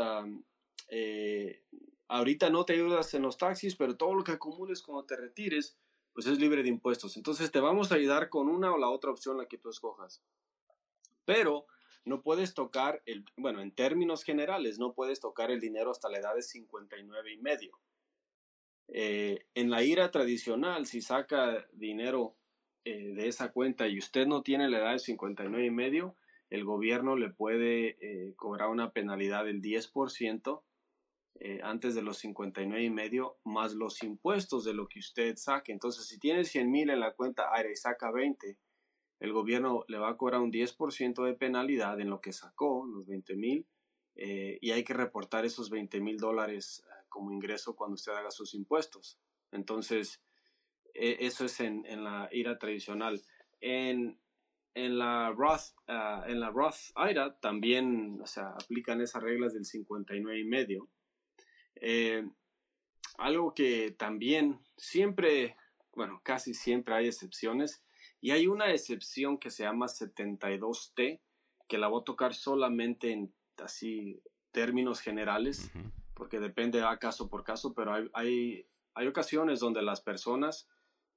eh, 0.88 1.64
ahorita 2.08 2.50
no 2.50 2.64
te 2.64 2.72
ayudas 2.72 3.14
en 3.14 3.22
los 3.22 3.38
taxis, 3.38 3.76
pero 3.76 3.96
todo 3.96 4.12
lo 4.12 4.24
que 4.24 4.32
acumules 4.32 4.82
cuando 4.82 5.06
te 5.06 5.16
retires, 5.16 5.78
pues 6.14 6.26
es 6.26 6.38
libre 6.38 6.62
de 6.62 6.68
impuestos. 6.68 7.16
Entonces 7.16 7.50
te 7.50 7.60
vamos 7.60 7.90
a 7.92 7.96
ayudar 7.96 8.30
con 8.30 8.48
una 8.48 8.72
o 8.72 8.78
la 8.78 8.88
otra 8.88 9.10
opción 9.10 9.36
la 9.36 9.46
que 9.46 9.58
tú 9.58 9.68
escojas. 9.68 10.22
Pero 11.24 11.66
no 12.04 12.22
puedes 12.22 12.54
tocar 12.54 13.02
el, 13.04 13.24
bueno, 13.36 13.60
en 13.60 13.72
términos 13.72 14.22
generales, 14.22 14.78
no 14.78 14.94
puedes 14.94 15.20
tocar 15.20 15.50
el 15.50 15.60
dinero 15.60 15.90
hasta 15.90 16.08
la 16.08 16.18
edad 16.18 16.34
de 16.34 16.42
59 16.42 17.32
y 17.32 17.38
medio. 17.38 17.78
Eh, 18.88 19.46
en 19.54 19.70
la 19.70 19.82
IRA 19.82 20.10
tradicional, 20.10 20.86
si 20.86 21.00
saca 21.00 21.66
dinero 21.72 22.36
eh, 22.84 23.14
de 23.14 23.28
esa 23.28 23.50
cuenta 23.50 23.88
y 23.88 23.98
usted 23.98 24.26
no 24.26 24.42
tiene 24.42 24.68
la 24.68 24.78
edad 24.78 24.92
de 24.92 24.98
59 24.98 25.66
y 25.66 25.70
medio, 25.70 26.16
el 26.50 26.64
gobierno 26.64 27.16
le 27.16 27.30
puede 27.30 27.96
eh, 28.00 28.34
cobrar 28.36 28.68
una 28.68 28.92
penalidad 28.92 29.46
del 29.46 29.62
10% 29.62 30.62
eh, 31.40 31.60
antes 31.62 31.94
de 31.94 32.02
los 32.02 32.18
59 32.18 32.82
y 32.82 32.90
medio, 32.90 33.38
más 33.44 33.74
los 33.74 34.02
impuestos 34.02 34.64
de 34.64 34.74
lo 34.74 34.88
que 34.88 35.00
usted 35.00 35.36
saque. 35.36 35.72
Entonces, 35.72 36.06
si 36.06 36.18
tiene 36.18 36.44
100 36.44 36.70
mil 36.70 36.90
en 36.90 37.00
la 37.00 37.14
cuenta 37.14 37.54
aire 37.54 37.72
y 37.72 37.76
saca 37.76 38.10
20, 38.10 38.58
el 39.20 39.32
gobierno 39.32 39.84
le 39.88 39.98
va 39.98 40.10
a 40.10 40.16
cobrar 40.16 40.40
un 40.40 40.52
10% 40.52 41.24
de 41.24 41.34
penalidad 41.34 42.00
en 42.00 42.10
lo 42.10 42.20
que 42.20 42.32
sacó, 42.32 42.86
los 42.86 43.06
20 43.06 43.36
mil, 43.36 43.66
eh, 44.16 44.58
y 44.60 44.70
hay 44.70 44.84
que 44.84 44.94
reportar 44.94 45.44
esos 45.44 45.70
20 45.70 46.00
mil 46.00 46.18
dólares 46.18 46.84
eh, 46.86 47.04
como 47.08 47.32
ingreso 47.32 47.74
cuando 47.74 47.94
usted 47.94 48.12
haga 48.12 48.30
sus 48.30 48.54
impuestos. 48.54 49.18
Entonces, 49.50 50.22
eso 50.96 51.46
es 51.46 51.58
en, 51.58 51.84
en, 51.86 52.04
la 52.04 52.28
IRA 52.30 52.56
tradicional. 52.56 53.20
En 53.60 54.20
en 54.74 54.98
la 54.98 55.30
Roth, 55.30 55.72
ah, 55.86 56.24
en 56.26 56.40
la 56.40 56.50
Roth 56.50 56.92
IRA 56.96 57.38
también, 57.38 58.20
o 58.20 58.26
sea, 58.26 58.48
aplican 58.48 59.00
esas 59.00 59.22
reglas 59.22 59.54
del 59.54 59.64
59 59.64 60.38
y 60.38 60.44
medio. 60.44 60.88
Eh, 61.76 62.28
algo 63.18 63.54
que 63.54 63.92
también 63.92 64.60
siempre, 64.76 65.56
bueno, 65.94 66.20
casi 66.22 66.54
siempre 66.54 66.94
hay 66.94 67.06
excepciones, 67.06 67.82
y 68.20 68.30
hay 68.30 68.46
una 68.46 68.72
excepción 68.72 69.38
que 69.38 69.50
se 69.50 69.64
llama 69.64 69.86
72T, 69.86 71.20
que 71.68 71.78
la 71.78 71.88
voy 71.88 72.00
a 72.00 72.04
tocar 72.04 72.34
solamente 72.34 73.12
en 73.12 73.34
así 73.58 74.22
términos 74.50 75.00
generales, 75.00 75.70
porque 76.14 76.40
depende 76.40 76.82
a 76.82 76.98
caso 76.98 77.28
por 77.28 77.44
caso, 77.44 77.74
pero 77.74 77.94
hay, 77.94 78.10
hay, 78.14 78.66
hay 78.94 79.06
ocasiones 79.06 79.60
donde 79.60 79.82
las 79.82 80.00
personas 80.00 80.68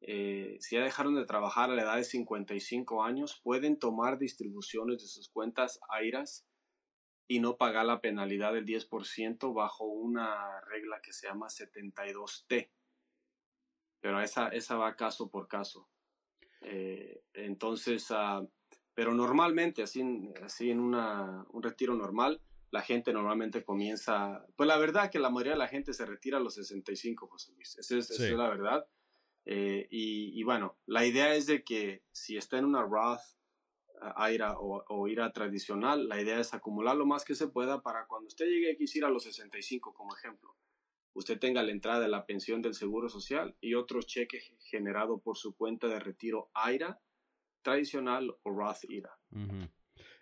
eh, 0.01 0.57
si 0.59 0.75
ya 0.75 0.83
dejaron 0.83 1.15
de 1.15 1.25
trabajar 1.25 1.71
a 1.71 1.75
la 1.75 1.81
edad 1.81 1.95
de 1.95 2.03
55 2.03 3.03
años, 3.03 3.39
pueden 3.43 3.77
tomar 3.77 4.17
distribuciones 4.17 5.01
de 5.01 5.07
sus 5.07 5.29
cuentas 5.29 5.79
AIRAS 5.89 6.45
y 7.27 7.39
no 7.39 7.57
pagar 7.57 7.85
la 7.85 8.01
penalidad 8.01 8.53
del 8.53 8.65
10% 8.65 9.53
bajo 9.53 9.85
una 9.85 10.61
regla 10.61 11.01
que 11.01 11.13
se 11.13 11.27
llama 11.27 11.47
72T. 11.47 12.69
Pero 13.99 14.21
esa, 14.21 14.49
esa 14.49 14.77
va 14.77 14.95
caso 14.95 15.29
por 15.29 15.47
caso. 15.47 15.89
Eh, 16.61 17.23
entonces, 17.33 18.09
uh, 18.11 18.49
pero 18.93 19.13
normalmente, 19.13 19.83
así, 19.83 20.01
así 20.43 20.71
en 20.71 20.79
una, 20.79 21.45
un 21.49 21.63
retiro 21.63 21.95
normal, 21.95 22.41
la 22.71 22.81
gente 22.81 23.13
normalmente 23.13 23.63
comienza, 23.63 24.45
pues 24.55 24.67
la 24.67 24.77
verdad 24.77 25.09
que 25.09 25.19
la 25.19 25.29
mayoría 25.29 25.53
de 25.53 25.59
la 25.59 25.67
gente 25.67 25.93
se 25.93 26.05
retira 26.05 26.37
a 26.37 26.41
los 26.41 26.55
65, 26.55 27.27
José 27.27 27.53
Luis. 27.53 27.77
Esa 27.77 27.97
es, 27.97 28.19
la 28.31 28.49
verdad. 28.49 28.87
Eh, 29.45 29.87
y, 29.89 30.43
bueno, 30.43 30.77
la 30.85 31.05
idea 31.05 31.33
es 31.33 31.45
de 31.45 31.63
que 31.63 32.03
si 32.11 32.35
está 32.35 32.57
en 32.57 32.65
una 32.65 32.81
Roth 32.81 33.21
IRA 34.31 34.57
o, 34.59 35.07
IRA 35.07 35.31
tradicional, 35.31 36.07
la 36.07 36.21
idea 36.21 36.39
es 36.39 36.53
acumular 36.53 36.95
lo 36.95 37.05
más 37.05 37.25
que 37.25 37.35
se 37.35 37.47
pueda 37.47 37.81
para 37.81 38.05
cuando 38.07 38.27
usted 38.27 38.45
llegue 38.45 38.71
a 38.71 38.75
quisiera 38.75 39.07
a 39.07 39.11
los 39.11 39.23
65, 39.23 39.93
como 39.93 40.15
ejemplo, 40.15 40.55
usted 41.13 41.39
tenga 41.39 41.63
la 41.63 41.71
entrada 41.71 42.01
de 42.01 42.07
la 42.07 42.25
pensión 42.25 42.61
del 42.61 42.73
Seguro 42.73 43.09
Social 43.09 43.55
y 43.59 43.73
otro 43.73 44.01
cheque 44.01 44.39
generado 44.59 45.19
por 45.19 45.37
su 45.37 45.55
cuenta 45.55 45.87
de 45.87 45.99
retiro 45.99 46.51
IRA 46.53 46.99
tradicional 47.61 48.35
o 48.43 48.51
Roth 48.51 48.83
IRA. 48.87 49.17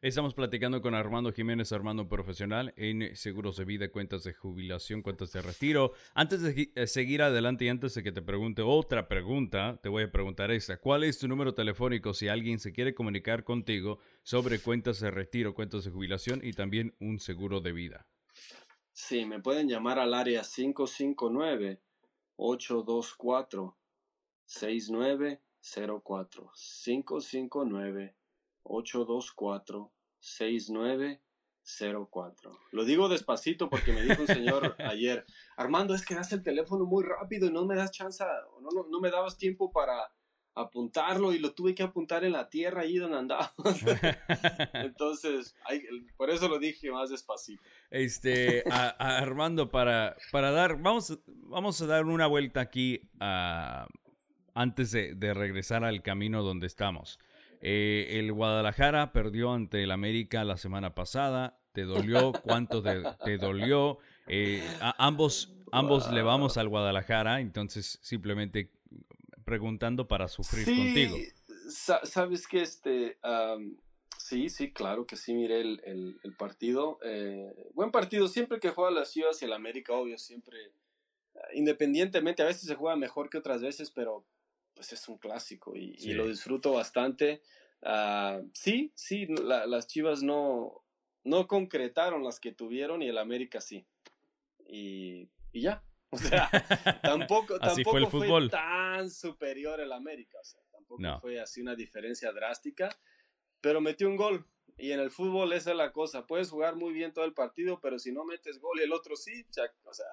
Estamos 0.02 0.34
platicando 0.34 0.82
con 0.82 0.94
Armando 0.94 1.32
Jiménez, 1.32 1.72
Armando 1.72 2.10
Profesional, 2.10 2.74
en 2.76 3.16
seguros 3.16 3.56
de 3.58 3.66
vida, 3.66 3.90
cuentas 3.90 4.24
de 4.24 4.34
jubilación, 4.34 5.02
cuentas 5.02 5.32
de 5.32 5.42
retiro. 5.42 5.94
Antes 6.14 6.42
de 6.42 6.72
eh, 6.76 6.86
seguir 6.86 7.22
adelante 7.22 7.64
y 7.66 7.70
antes 7.70 7.96
de 7.96 8.04
que 8.04 8.12
te 8.12 8.22
pregunte 8.22 8.62
otra 8.62 9.08
pregunta, 9.08 9.80
te 9.82 9.88
voy 9.88 10.04
a 10.04 10.12
preguntar 10.12 10.52
esta. 10.52 10.76
¿Cuál 10.78 11.06
es 11.06 11.18
tu 11.18 11.30
número 11.30 11.54
telefónico 11.54 12.14
si 12.14 12.28
alguien 12.28 12.60
se 12.60 12.74
quiere 12.74 12.94
comunicar 12.94 13.46
contigo 13.46 14.00
sobre 14.22 14.60
cuentas 14.60 15.00
de 15.00 15.12
retiro, 15.12 15.56
cuentas 15.56 15.86
de 15.86 15.92
jubilación 15.92 16.42
y 16.44 16.52
también 16.52 16.94
un 17.00 17.20
seguro 17.20 17.62
de 17.62 17.72
vida? 17.72 18.06
Sí, 18.92 19.26
me 19.26 19.40
pueden 19.40 19.70
llamar 19.70 19.98
al 19.98 20.14
área 20.14 20.42
559 20.44 21.82
824 22.36 23.78
6904 24.46 26.52
559 26.54 28.16
824 28.66 29.94
6904. 30.20 32.60
Lo 32.72 32.84
digo 32.84 33.08
despacito 33.08 33.70
porque 33.70 33.94
me 33.94 34.04
dijo 34.04 34.22
un 34.22 34.28
señor 34.28 34.76
ayer, 34.80 35.26
Armando, 35.56 35.96
es 35.96 36.06
que 36.06 36.16
das 36.16 36.34
el 36.34 36.44
teléfono 36.44 36.86
muy 36.86 37.04
rápido 37.04 37.48
y 37.48 37.52
no 37.52 37.66
me 37.66 37.76
das 37.76 37.92
chance, 37.92 38.24
no, 38.62 38.70
no, 38.72 38.88
no 38.90 39.00
me 39.00 39.12
dabas 39.12 39.38
tiempo 39.38 39.72
para 39.72 40.12
apuntarlo 40.56 41.34
y 41.34 41.40
lo 41.40 41.54
tuve 41.54 41.76
que 41.76 41.84
apuntar 41.84 42.24
en 42.24 42.32
la 42.32 42.50
tierra 42.50 42.82
ahí 42.82 42.98
donde 42.98 43.18
andaba. 43.18 43.54
Entonces, 44.74 45.54
por 46.16 46.30
eso 46.30 46.48
lo 46.48 46.60
dije 46.60 46.92
más 46.92 47.10
despacito. 47.10 47.62
Este, 47.90 48.64
Armando, 48.70 49.70
para, 49.70 50.16
para 50.32 50.52
dar, 50.52 50.82
vamos, 50.82 51.20
vamos 51.28 51.82
a 51.82 51.88
dar 51.88 52.06
una 52.06 52.28
vuelta 52.28 52.62
aquí 52.62 53.02
antes 54.54 54.92
de, 54.92 55.14
de 55.14 55.34
regresar 55.34 55.84
al 55.84 56.02
camino 56.02 56.42
donde 56.42 56.68
estamos. 56.68 57.20
Eh, 57.62 58.20
el 58.20 58.32
Guadalajara 58.32 59.12
perdió 59.12 59.54
ante 59.54 59.84
el 59.84 59.92
América 59.92 60.44
la 60.44 60.58
semana 60.58 60.96
pasada. 60.96 61.60
¿Te 61.72 61.84
dolió? 61.84 62.32
¿Cuánto 62.44 62.82
te, 62.82 63.38
dolió? 63.38 63.98
Eh, 64.28 64.64
ambos 64.98 65.56
ambos 65.72 66.12
le 66.12 66.22
vamos 66.22 66.58
al 66.58 66.70
Guadalajara, 66.70 67.42
entonces 67.42 68.00
simplemente 68.02 68.72
preguntando 69.44 70.08
para 70.08 70.28
sufrir 70.28 70.66
contigo. 70.66 71.18
Sabes 71.70 72.48
que 72.48 72.62
este, 72.62 73.18
sí, 74.18 74.50
sí, 74.50 74.72
claro 74.72 75.06
que 75.06 75.16
sí, 75.16 75.34
miré 75.34 75.62
el, 75.62 76.36
partido. 76.38 77.00
Eh, 77.04 77.54
buen 77.74 77.92
partido, 77.92 78.28
siempre 78.28 78.60
que 78.60 78.70
juega 78.70 78.92
las 78.92 79.12
Chivas 79.12 79.42
y 79.42 79.46
el 79.46 79.54
América, 79.54 79.94
obvio, 79.94 80.18
siempre, 80.18 80.58
independientemente, 81.54 82.42
a 82.42 82.46
veces 82.46 82.64
se 82.64 82.76
juega 82.76 82.96
mejor 82.96 83.30
que 83.30 83.38
otras 83.38 83.62
veces, 83.62 83.92
pero 83.92 84.26
pues 84.76 84.92
es 84.94 85.08
un 85.08 85.18
clásico 85.18 85.76
y, 85.76 86.14
lo 86.14 86.28
disfruto 86.28 86.74
bastante. 86.74 87.42
Ah, 87.82 88.42
sí, 88.54 88.92
sí, 88.94 89.26
las 89.28 89.88
Chivas 89.88 90.22
no, 90.22 90.84
no 91.24 91.48
concretaron 91.48 92.24
las 92.24 92.40
que 92.40 92.52
tuvieron 92.52 93.02
y 93.02 93.08
el 93.08 93.18
América 93.18 93.62
sí. 93.62 93.88
Y, 94.68 95.30
ya. 95.54 95.84
O 96.12 96.18
sea, 96.18 96.50
tampoco, 97.02 97.60
tampoco 97.60 98.10
fue, 98.10 98.48
tan 98.50 99.10
superior 99.10 99.82
el 99.82 99.92
América. 99.92 100.38
O 100.40 100.46
sea, 100.46 100.62
tampoco 100.72 101.02
fue 101.20 101.42
así 101.42 101.62
una 101.62 101.76
diferencia 101.76 102.32
drástica. 102.32 102.90
Pero 103.60 103.82
metió 103.82 104.08
un 104.08 104.16
gol. 104.16 104.48
Y 104.78 104.92
en 104.92 105.02
el 105.02 105.12
fútbol 105.12 105.52
esa 105.52 105.72
es 105.72 105.76
la 105.76 105.92
cosa. 105.92 106.26
Puedes 106.26 106.52
jugar 106.52 106.78
muy 106.78 106.94
bien 106.94 107.12
todo 107.12 107.26
el 107.26 107.34
partido, 107.34 107.82
pero 107.82 108.00
si 108.00 108.14
no 108.14 108.24
metes 108.24 108.60
gol 108.60 108.80
y 108.80 108.84
el 108.84 108.94
otro 108.94 109.18
sí, 109.18 109.46
o 109.84 109.94
sea, 109.94 110.06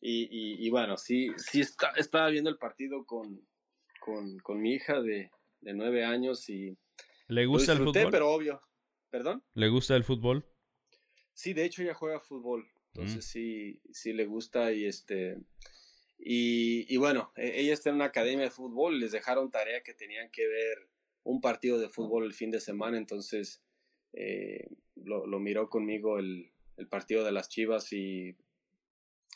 y, 0.00 0.66
y, 0.66 0.70
bueno, 0.70 0.96
sí, 0.96 1.30
sí 1.36 1.60
está, 1.60 1.90
estaba 1.96 2.28
viendo 2.28 2.50
el 2.50 2.58
partido 2.58 3.04
con, 3.04 3.46
con, 4.08 4.38
con 4.38 4.62
mi 4.62 4.72
hija 4.72 5.02
de, 5.02 5.30
de, 5.60 5.74
nueve 5.74 6.02
años 6.02 6.48
y... 6.48 6.78
¿Le 7.26 7.44
gusta 7.44 7.72
el 7.72 7.78
fútbol? 7.78 8.08
pero 8.10 8.30
obvio. 8.30 8.62
¿Perdón? 9.10 9.44
¿Le 9.52 9.68
gusta 9.68 9.96
el 9.96 10.04
fútbol? 10.04 10.46
Sí, 11.34 11.52
de 11.52 11.66
hecho 11.66 11.82
ella 11.82 11.92
juega 11.92 12.18
fútbol. 12.18 12.66
Entonces 12.94 13.18
mm. 13.18 13.28
sí, 13.28 13.80
sí 13.92 14.12
le 14.14 14.24
gusta 14.24 14.72
y 14.72 14.86
este... 14.86 15.36
Y, 16.18 16.86
y, 16.92 16.96
bueno, 16.96 17.32
e, 17.36 17.60
ella 17.60 17.74
está 17.74 17.90
en 17.90 17.96
una 17.96 18.06
academia 18.06 18.46
de 18.46 18.50
fútbol 18.50 18.94
y 18.94 19.00
les 19.00 19.12
dejaron 19.12 19.50
tarea 19.50 19.82
que 19.82 19.92
tenían 19.92 20.30
que 20.30 20.48
ver 20.48 20.88
un 21.22 21.42
partido 21.42 21.78
de 21.78 21.90
fútbol 21.90 22.24
el 22.24 22.32
fin 22.32 22.50
de 22.50 22.60
semana, 22.60 22.96
entonces 22.96 23.62
eh, 24.14 24.68
lo, 24.96 25.26
lo, 25.26 25.38
miró 25.38 25.68
conmigo 25.68 26.18
el, 26.18 26.50
el, 26.78 26.88
partido 26.88 27.24
de 27.24 27.32
las 27.32 27.50
Chivas 27.50 27.92
y 27.92 28.34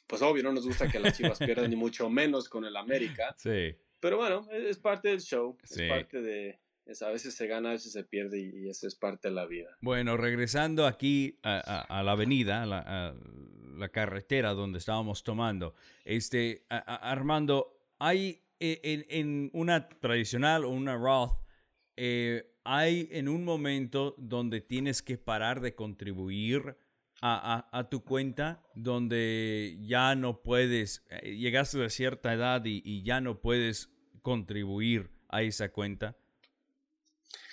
pues 0.07 0.23
obvio 0.23 0.43
no 0.43 0.53
nos 0.53 0.67
gusta 0.67 0.89
que 0.89 0.99
las 0.99 1.17
Chivas 1.17 1.39
pierdan 1.39 1.71
ni 1.71 1.77
mucho 1.87 2.09
menos 2.09 2.49
con 2.49 2.65
el 2.65 2.77
América. 2.77 3.35
Sí. 3.39 3.77
Pero 4.03 4.17
bueno, 4.17 4.49
e, 4.51 4.69
es 4.69 4.79
parte 4.79 5.09
del 5.11 5.21
show, 5.21 5.57
es 5.63 5.81
parte 5.89 6.21
de... 6.21 6.59
a 7.01 7.11
veces 7.11 7.35
se 7.35 7.47
gana, 7.47 7.71
a 7.71 7.73
veces 7.73 7.93
se 7.93 8.03
pierde 8.03 8.41
y, 8.41 8.69
eso 8.69 8.89
es 8.89 8.97
parte 8.97 9.29
de 9.29 9.35
la 9.35 9.47
vida. 9.47 9.79
Bueno, 9.81 10.17
regresando 10.17 10.87
aquí 10.87 11.39
a, 11.45 12.03
la 12.05 12.11
avenida, 12.11 12.65
a 12.65 12.67
la, 12.67 13.89
carretera 13.91 14.55
donde 14.55 14.79
estábamos 14.79 15.23
tomando, 15.23 15.75
este, 16.05 16.67
Armando, 16.69 17.79
hay 18.01 18.43
e, 18.59 18.81
en, 18.83 19.07
en, 19.09 19.51
una 19.53 19.89
tradicional 19.89 20.65
o 20.65 20.71
una 20.71 20.97
Roth, 20.97 21.39
eh, 21.97 22.53
hay 22.65 23.09
en 23.13 23.29
un 23.29 23.45
momento 23.45 24.17
donde 24.19 24.61
tienes 24.61 25.01
que 25.03 25.17
parar 25.17 25.61
de 25.61 25.77
contribuir 25.77 26.77
a, 27.25 27.69
a, 27.71 27.89
tu 27.89 28.03
cuenta 28.03 28.61
donde 28.75 29.79
ya 29.81 30.17
no 30.17 30.43
puedes, 30.43 31.05
eh, 31.09 31.37
llegaste 31.37 31.85
a 31.85 31.89
cierta 31.89 32.33
edad 32.33 32.65
y, 32.65 32.83
y, 32.85 33.05
ya 33.05 33.21
no 33.21 33.41
puedes 33.41 33.91
contribuir 34.23 35.11
a 35.29 35.43
esa 35.43 35.71
cuenta? 35.71 36.17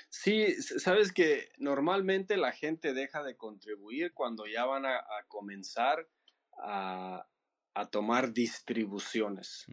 Sí, 0.10 0.60
sabes 0.62 1.14
que 1.14 1.50
normalmente 1.60 2.36
la 2.36 2.52
gente 2.52 2.94
deja 2.94 3.24
de 3.24 3.38
contribuir 3.38 4.12
cuando 4.14 4.48
ya 4.48 4.66
van 4.66 4.88
a, 4.88 5.04
comenzar 5.28 6.10
a, 6.64 7.28
a, 7.76 7.90
tomar 7.92 8.34
distribuciones. 8.34 9.68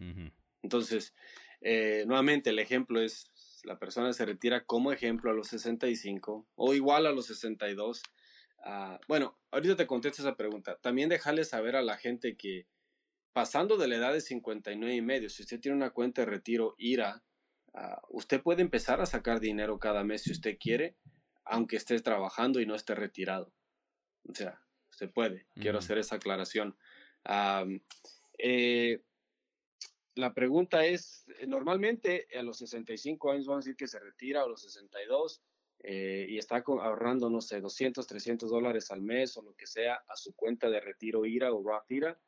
Entonces, 0.61 1.15
eh, 1.61 2.03
nuevamente 2.05 2.51
el 2.51 2.59
ejemplo 2.59 3.01
es, 3.01 3.31
la 3.63 3.79
persona 3.79 4.13
se 4.13 4.27
retira 4.27 4.63
como 4.63 4.91
ejemplo 4.91 5.31
a 5.31 5.33
los 5.33 5.47
65 5.47 6.47
o 6.53 6.73
igual 6.75 7.07
a 7.07 7.11
los 7.11 7.25
62. 7.25 8.03
Ah, 8.59 8.99
bueno, 9.07 9.39
ahorita 9.51 9.75
te 9.75 9.87
contesto 9.87 10.21
esa 10.21 10.35
pregunta. 10.35 10.77
También 10.81 11.09
dejarle 11.09 11.45
saber 11.45 11.75
a 11.75 11.81
la 11.81 11.97
gente 11.97 12.35
que 12.35 12.67
pasando 13.33 13.77
de 13.77 13.87
la 13.87 13.97
edad 13.97 14.13
de 14.13 14.21
59 14.21 14.95
y 14.95 15.01
medio, 15.01 15.29
si 15.29 15.43
usted 15.43 15.59
tiene 15.59 15.77
una 15.77 15.91
cuenta 15.91 16.21
de 16.21 16.25
retiro 16.25 16.75
IRA, 16.77 17.23
ah, 17.73 18.01
usted 18.09 18.41
puede 18.41 18.61
empezar 18.61 18.99
a 19.01 19.05
sacar 19.05 19.39
dinero 19.39 19.79
cada 19.79 20.03
mes 20.03 20.23
si 20.23 20.31
usted 20.31 20.57
quiere, 20.59 20.97
aunque 21.45 21.75
esté 21.75 21.99
trabajando 22.01 22.59
y 22.59 22.65
no 22.65 22.75
esté 22.75 22.95
retirado. 22.95 23.53
O 24.27 24.33
sea, 24.33 24.61
usted 24.89 25.11
puede. 25.11 25.47
Quiero 25.55 25.79
hacer 25.79 25.97
esa 25.97 26.15
aclaración. 26.15 26.77
Eh, 28.37 29.01
la 30.15 30.33
pregunta 30.33 30.85
es, 30.85 31.25
normalmente 31.47 32.27
a 32.37 32.41
los 32.41 32.57
65 32.57 33.31
años 33.31 33.45
van 33.45 33.55
a 33.55 33.59
decir 33.59 33.75
que 33.75 33.87
se 33.87 33.99
retira, 33.99 34.43
a 34.43 34.47
los 34.47 34.63
62, 34.63 35.43
eh, 35.83 36.25
y 36.29 36.37
está 36.37 36.63
ahorrando, 36.65 37.29
no 37.29 37.41
sé, 37.41 37.61
200, 37.61 38.05
300 38.05 38.49
dólares 38.49 38.91
al 38.91 39.01
mes 39.01 39.37
o 39.37 39.41
lo 39.41 39.55
que 39.55 39.67
sea 39.67 40.03
a 40.07 40.15
su 40.15 40.35
cuenta 40.35 40.69
de 40.69 40.79
retiro 40.79 41.25
IRA 41.25 41.53
o 41.53 41.63
Roth 41.63 41.89
IRA, 41.91 42.19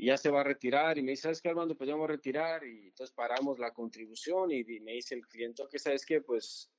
y 0.00 0.06
ya 0.06 0.16
se 0.16 0.30
va 0.30 0.40
a 0.40 0.44
retirar 0.44 0.96
y 0.96 1.02
me 1.02 1.10
dice, 1.10 1.24
¿sabes 1.24 1.42
qué, 1.42 1.50
Armando? 1.50 1.76
Pues 1.76 1.86
ya 1.86 1.94
voy 1.94 2.04
a 2.04 2.08
retirar 2.08 2.64
y 2.64 2.86
entonces 2.88 3.14
paramos 3.14 3.58
la 3.58 3.74
contribución 3.74 4.50
y, 4.50 4.64
me 4.80 4.92
dice 4.92 5.14
el 5.14 5.26
cliente, 5.26 5.62
que 5.70 5.78
sabes 5.78 6.06
qué, 6.06 6.22
pues 6.22 6.72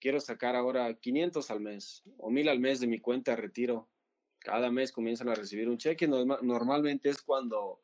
quiero 0.00 0.18
sacar 0.20 0.56
ahora 0.56 0.94
500 0.94 1.50
al 1.50 1.60
mes 1.60 2.02
o 2.16 2.30
1000 2.30 2.48
al 2.48 2.60
mes 2.60 2.80
de 2.80 2.86
mi 2.86 2.98
cuenta 2.98 3.32
de 3.32 3.36
retiro. 3.36 3.90
Cada 4.38 4.70
mes 4.70 4.90
comienzan 4.90 5.28
a 5.28 5.34
recibir 5.34 5.68
un 5.68 5.76
cheque, 5.76 6.08
normalmente 6.08 7.10
es 7.10 7.20
cuando, 7.20 7.82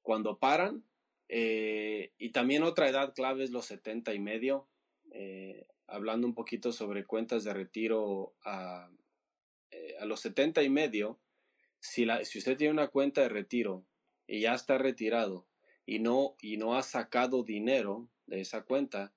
cuando 0.00 0.38
paran. 0.38 0.84
Eh, 1.28 2.12
y 2.16 2.30
también 2.30 2.62
otra 2.62 2.88
edad 2.88 3.12
clave 3.14 3.42
es 3.42 3.50
los 3.50 3.66
70 3.66 4.14
y 4.14 4.20
medio. 4.20 4.68
Eh, 5.10 5.66
hablando 5.90 6.26
un 6.26 6.34
poquito 6.34 6.72
sobre 6.72 7.04
cuentas 7.04 7.44
de 7.44 7.52
retiro 7.52 8.34
a, 8.44 8.90
eh, 9.70 9.96
a 10.00 10.04
los 10.04 10.20
70 10.20 10.62
y 10.62 10.70
medio, 10.70 11.20
si, 11.80 12.04
la, 12.04 12.24
si 12.24 12.38
usted 12.38 12.56
tiene 12.56 12.72
una 12.72 12.88
cuenta 12.88 13.22
de 13.22 13.28
retiro 13.28 13.84
y 14.26 14.40
ya 14.40 14.54
está 14.54 14.78
retirado 14.78 15.46
y 15.86 15.98
no, 15.98 16.36
y 16.40 16.56
no 16.56 16.76
ha 16.76 16.82
sacado 16.82 17.42
dinero 17.42 18.08
de 18.26 18.40
esa 18.40 18.62
cuenta, 18.62 19.12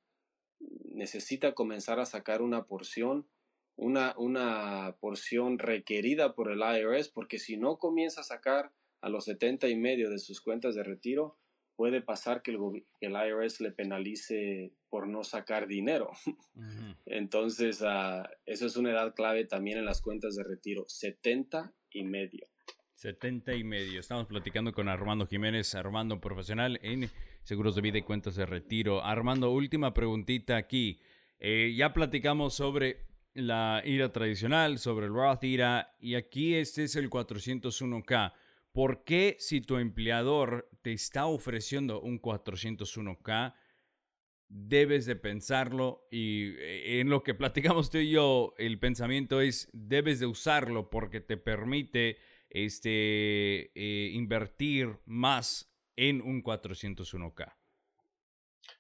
necesita 0.60 1.54
comenzar 1.54 2.00
a 2.00 2.06
sacar 2.06 2.42
una 2.42 2.66
porción, 2.66 3.28
una, 3.76 4.16
una 4.18 4.96
porción 5.00 5.60
requerida 5.60 6.34
por 6.34 6.52
el 6.52 6.60
IRS, 6.60 7.10
porque 7.10 7.38
si 7.38 7.58
no 7.58 7.78
comienza 7.78 8.22
a 8.22 8.26
sacar 8.26 8.72
a 9.02 9.10
los 9.10 9.26
70 9.26 9.68
y 9.68 9.76
medio 9.76 10.10
de 10.10 10.20
sus 10.20 10.42
cuentas 10.42 10.76
de 10.76 10.84
retiro, 10.84 11.38
puede 11.76 12.02
pasar 12.02 12.42
que 12.42 12.52
el, 12.52 12.60
el 13.02 13.12
IRS 13.14 13.62
le 13.62 13.72
penalice 13.72 14.74
por 14.90 15.08
no 15.08 15.24
sacar 15.24 15.68
dinero. 15.68 16.12
Entonces, 17.06 17.82
uh, 17.82 18.24
eso 18.46 18.66
es 18.66 18.78
una 18.78 18.92
edad 18.92 19.14
clave 19.16 19.46
también 19.46 19.78
en 19.78 19.86
las 19.86 20.02
cuentas 20.02 20.36
de 20.36 20.44
retiro, 20.44 20.86
70 20.88 21.74
y 21.92 22.04
medio. 22.04 22.48
70 22.96 23.56
y 23.56 23.64
medio. 23.64 24.00
Estamos 24.00 24.28
platicando 24.28 24.72
con 24.72 24.88
Armando 24.88 25.28
Jiménez, 25.28 25.76
Armando 25.76 26.22
profesional 26.22 26.80
en 26.84 27.10
seguros 27.44 27.76
de 27.76 27.82
vida 27.82 27.98
y 27.98 28.04
cuentas 28.04 28.36
de 28.36 28.46
retiro. 28.46 29.04
Armando, 29.04 29.52
última 29.52 29.94
preguntita 29.94 30.56
aquí. 30.56 31.02
Eh, 31.40 31.74
ya 31.76 31.92
platicamos 31.92 32.54
sobre 32.54 33.06
la 33.34 33.82
IRA 33.84 34.12
tradicional, 34.12 34.78
sobre 34.80 35.08
el 35.08 35.14
Roth 35.14 35.44
IRA, 35.44 35.96
y 36.00 36.16
aquí 36.16 36.56
este 36.56 36.84
es 36.84 36.96
el 36.96 37.10
401k. 37.10 38.32
¿Por 38.74 39.04
qué 39.04 39.38
si 39.40 39.62
tu 39.62 39.78
empleador 39.78 40.68
te 40.82 40.94
está 40.94 41.28
ofreciendo 41.28 42.02
un 42.02 42.20
401k, 42.20 43.54
debes 44.50 45.06
de 45.06 45.16
pensarlo 45.16 46.08
y 46.12 46.56
eh, 46.58 47.00
en 47.00 47.10
lo 47.10 47.24
que 47.24 47.36
platicamos 47.36 47.92
tú 47.92 48.00
y 48.00 48.12
yo, 48.12 48.54
el 48.58 48.80
pensamiento 48.80 49.42
es 49.42 49.70
debes 49.74 50.20
de 50.20 50.26
usarlo 50.26 50.90
porque 50.90 51.22
te 51.22 51.38
permite 51.38 52.18
este, 52.50 53.72
eh, 53.76 54.10
invertir 54.12 54.98
más 55.06 55.72
en 55.96 56.22
un 56.22 56.44
401k. 56.44 57.56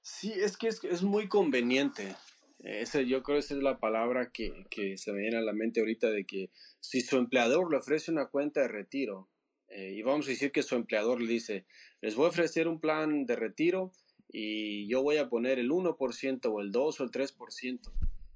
Sí, 0.02 0.32
es 0.32 0.58
que 0.58 0.70
es, 0.70 1.04
muy 1.04 1.28
conveniente. 1.28 2.16
Yo 2.60 3.24
creo 3.24 3.38
que 3.38 3.40
esa 3.40 3.56
es 3.56 3.62
la 3.62 3.80
palabra 3.80 4.32
que, 4.32 4.66
que, 4.70 4.98
se 4.98 5.12
me 5.12 5.22
viene 5.22 5.38
a 5.38 5.42
la 5.42 5.54
mente 5.54 5.82
ahorita 5.82 6.10
de 6.10 6.26
que 6.26 6.50
si 6.80 7.02
su 7.02 7.18
empleador 7.18 7.70
le 7.70 7.78
ofrece 7.78 8.12
una 8.12 8.28
cuenta 8.28 8.62
de 8.62 8.70
retiro, 8.70 9.30
eh, 9.76 9.92
y 9.94 10.02
vamos 10.04 10.28
a 10.28 10.30
decir 10.30 10.52
que 10.52 10.64
su 10.64 10.76
empleador 10.76 11.22
le 11.22 11.32
dice, 11.32 11.66
les 12.02 12.16
voy 12.16 12.26
a 12.26 12.30
ofrecer 12.30 12.68
un 12.68 12.80
plan 12.80 13.26
de 13.26 13.36
retiro 13.36 13.92
y 14.30 14.88
yo 14.88 15.02
voy 15.02 15.18
a 15.18 15.30
poner 15.30 15.60
el 15.60 15.72
1% 15.72 16.46
o 16.46 16.62
el 16.62 16.72
2 16.72 17.00
o 17.00 17.04
el 17.04 17.12
3%. 17.12 17.80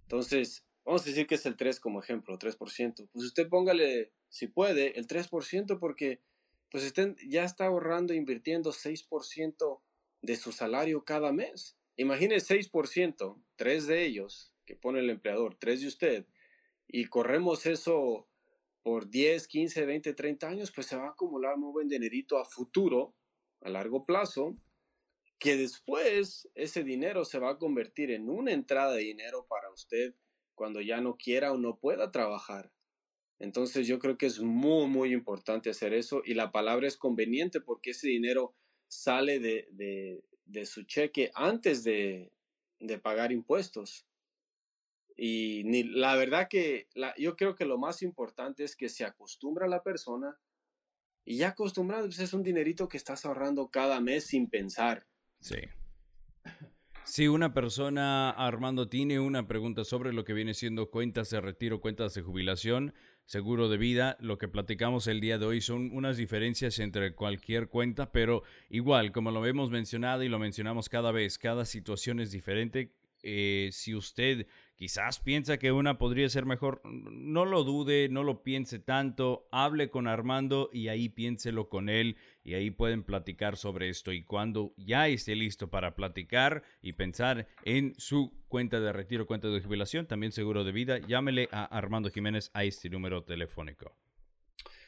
Entonces, 0.04 0.66
vamos 0.84 1.04
a 1.04 1.06
decir 1.06 1.28
que 1.28 1.36
es 1.36 1.46
el 1.46 1.56
3 1.56 1.80
como 1.80 2.02
ejemplo, 2.02 2.40
3%. 2.40 3.10
Pues 3.12 3.26
usted 3.26 3.50
póngale 3.50 4.12
si 4.30 4.48
puede, 4.48 4.98
el 5.00 5.08
3% 5.08 5.80
porque 5.80 6.22
pues 6.72 6.84
estén, 6.84 7.16
ya 7.28 7.44
está 7.44 7.66
ahorrando, 7.66 8.14
invirtiendo 8.14 8.72
6% 8.72 9.82
de 10.22 10.36
su 10.36 10.52
salario 10.52 11.04
cada 11.06 11.32
mes. 11.32 11.78
Imagine 11.98 12.38
6%, 12.38 13.44
tres 13.56 13.88
de 13.88 14.06
ellos 14.06 14.52
que 14.66 14.76
pone 14.76 15.00
el 15.00 15.10
empleador, 15.10 15.56
tres 15.56 15.82
de 15.82 15.88
usted, 15.88 16.26
y 16.88 17.06
corremos 17.06 17.66
eso 17.66 18.27
por 18.88 19.10
10, 19.10 19.50
15, 19.50 19.86
20, 19.86 20.14
30 20.14 20.48
años, 20.48 20.72
pues 20.72 20.88
se 20.88 20.96
va 20.96 21.08
a 21.08 21.10
acumular 21.10 21.58
muy 21.58 21.74
buen 21.74 21.90
dinerito 21.90 22.38
a 22.38 22.46
futuro, 22.46 23.14
a 23.60 23.70
largo 23.70 24.06
plazo, 24.06 24.56
que 25.38 25.58
después 25.58 26.50
ese 26.56 26.86
dinero 26.86 27.26
se 27.26 27.38
va 27.38 27.50
a 27.50 27.58
convertir 27.58 28.12
en 28.12 28.30
una 28.30 28.54
entrada 28.54 28.94
de 28.94 29.02
dinero 29.02 29.46
para 29.50 29.70
usted 29.74 30.16
cuando 30.56 30.80
ya 30.80 31.02
no 31.02 31.18
quiera 31.18 31.52
o 31.52 31.58
no 31.58 31.78
pueda 31.78 32.14
trabajar. 32.14 32.72
Entonces 33.40 33.88
yo 33.88 34.00
creo 34.00 34.18
que 34.18 34.28
es 34.28 34.40
muy, 34.40 34.88
muy 34.88 35.12
importante 35.12 35.70
hacer 35.70 35.94
eso 35.94 36.22
y 36.24 36.34
la 36.34 36.54
palabra 36.54 36.88
es 36.88 36.96
conveniente 36.96 37.60
porque 37.60 37.90
ese 37.90 38.08
dinero 38.08 38.56
sale 38.88 39.42
de, 39.42 39.68
de, 40.46 40.66
su 40.66 40.84
cheque 40.84 41.30
antes 41.36 41.84
de, 41.84 42.32
de, 42.80 42.98
pagar 43.00 43.34
impuestos. 43.34 44.07
Y 45.18 45.84
la 45.84 46.16
verdad 46.16 46.48
que 46.48 46.88
yo 47.18 47.36
creo 47.36 47.56
que 47.56 47.66
lo 47.66 47.80
más 47.80 48.04
importante 48.04 48.64
es 48.64 48.76
que 48.76 48.88
se 48.88 49.04
acostumbra 49.04 49.68
la 49.68 49.82
persona 49.82 50.38
y 51.26 51.38
ya 51.38 51.50
acostumbrado, 51.50 52.06
pues 52.06 52.20
es 52.20 52.34
un 52.34 52.44
dinerito 52.44 52.88
que 52.88 52.98
estás 52.98 53.26
ahorrando 53.26 53.70
cada 53.70 54.00
mes 54.00 54.26
sin 54.26 54.48
pensar. 54.48 55.08
Sí. 55.40 55.58
Si 57.04 57.28
una 57.28 57.54
persona, 57.54 58.30
Armando, 58.30 58.90
tiene 58.90 59.20
una 59.20 59.48
pregunta 59.48 59.86
sobre 59.86 60.14
lo 60.14 60.24
que 60.24 60.34
viene 60.34 60.54
siendo 60.54 60.92
cuentas 60.92 61.30
de 61.30 61.42
retiro, 61.42 61.80
cuentas 61.80 62.14
de 62.14 62.22
jubilación, 62.22 62.94
seguro 63.26 63.70
de 63.70 63.78
vida. 63.78 64.18
Lo 64.20 64.38
que 64.38 64.50
platicamos 64.50 65.08
el 65.08 65.22
día 65.22 65.38
de 65.38 65.46
hoy 65.46 65.62
son 65.62 65.92
unas 65.94 66.18
diferencias 66.18 66.80
entre 66.80 67.16
cualquier 67.16 67.70
cuenta, 67.70 68.12
pero 68.12 68.44
igual, 68.70 69.14
como 69.14 69.32
lo 69.32 69.46
hemos 69.46 69.72
mencionado 69.72 70.24
y 70.24 70.30
lo 70.30 70.38
mencionamos 70.38 70.90
cada 70.90 71.12
vez, 71.12 71.38
cada 71.38 71.66
situación 71.66 72.20
es 72.20 72.32
diferente. 72.32 72.94
Eh, 73.24 73.70
si 73.72 73.96
usted 73.96 74.46
quizás 74.78 75.20
piensa 75.20 75.58
que 75.58 75.72
una 75.72 75.98
podría 75.98 76.30
ser 76.30 76.46
mejor, 76.46 76.82
no 76.86 77.46
lo 77.46 77.64
dude, 77.64 78.10
no 78.10 78.24
lo 78.24 78.44
piense 78.44 78.80
tanto, 78.80 79.48
hable 79.52 79.90
con 79.90 80.08
Armando 80.08 80.70
y 80.72 80.88
ahí 80.88 81.10
piénselo 81.10 81.68
con 81.68 81.90
él 81.90 82.16
y 82.44 82.54
ahí 82.54 82.70
pueden 82.70 83.04
platicar 83.04 83.58
sobre 83.58 83.90
esto 83.90 84.14
y 84.14 84.24
cuando 84.24 84.74
ya 84.78 85.08
esté 85.08 85.36
listo 85.36 85.70
para 85.70 85.96
platicar 85.96 86.64
y 86.82 86.94
pensar 86.94 87.48
en 87.64 87.96
su 87.98 88.32
cuenta 88.48 88.80
de 88.80 88.94
retiro, 88.94 89.26
cuenta 89.26 89.50
de 89.50 89.62
jubilación, 89.62 90.06
también 90.06 90.32
seguro 90.32 90.64
de 90.64 90.72
vida, 90.72 91.00
llámele 91.00 91.50
a 91.52 91.66
Armando 91.66 92.12
Jiménez 92.12 92.52
a 92.54 92.64
este 92.64 92.90
número 92.90 93.24
telefónico. 93.24 93.96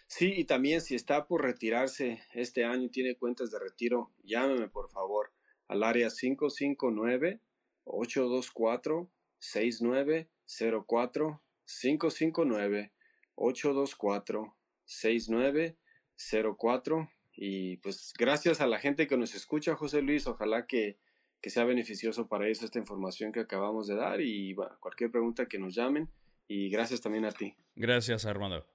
Sí, 0.06 0.34
y 0.38 0.46
también 0.46 0.82
si 0.82 0.96
está 0.96 1.28
por 1.28 1.44
retirarse 1.44 2.22
este 2.34 2.64
año 2.64 2.86
y 2.86 2.90
tiene 2.90 3.16
cuentas 3.16 3.52
de 3.52 3.60
retiro, 3.60 4.12
llámeme 4.24 4.68
por 4.68 4.90
favor 4.90 5.32
al 5.68 5.84
área 5.84 6.10
559 6.10 7.40
824 7.86 9.10
6904 9.40 11.42
559 11.66 12.94
824 13.36 14.56
6904 14.86 17.10
y 17.42 17.78
pues 17.78 18.14
gracias 18.18 18.60
a 18.60 18.68
la 18.68 18.80
gente 18.80 19.08
que 19.08 19.18
nos 19.18 19.34
escucha, 19.34 19.76
José 19.76 20.02
Luis, 20.02 20.28
ojalá 20.28 20.68
que, 20.68 21.00
que 21.42 21.50
sea 21.50 21.64
beneficioso 21.64 22.28
para 22.28 22.46
ellos 22.46 22.64
esta 22.64 22.80
información 22.80 23.32
que 23.32 23.40
acabamos 23.40 23.88
de 23.88 23.96
dar 23.96 24.20
y 24.20 24.56
cualquier 24.80 25.12
pregunta 25.12 25.48
que 25.48 25.58
nos 25.58 25.74
llamen 25.74 26.10
y 26.48 26.70
gracias 26.70 27.00
también 27.00 27.26
a 27.26 27.32
ti. 27.32 27.56
Gracias, 27.76 28.26
Armando. 28.26 28.66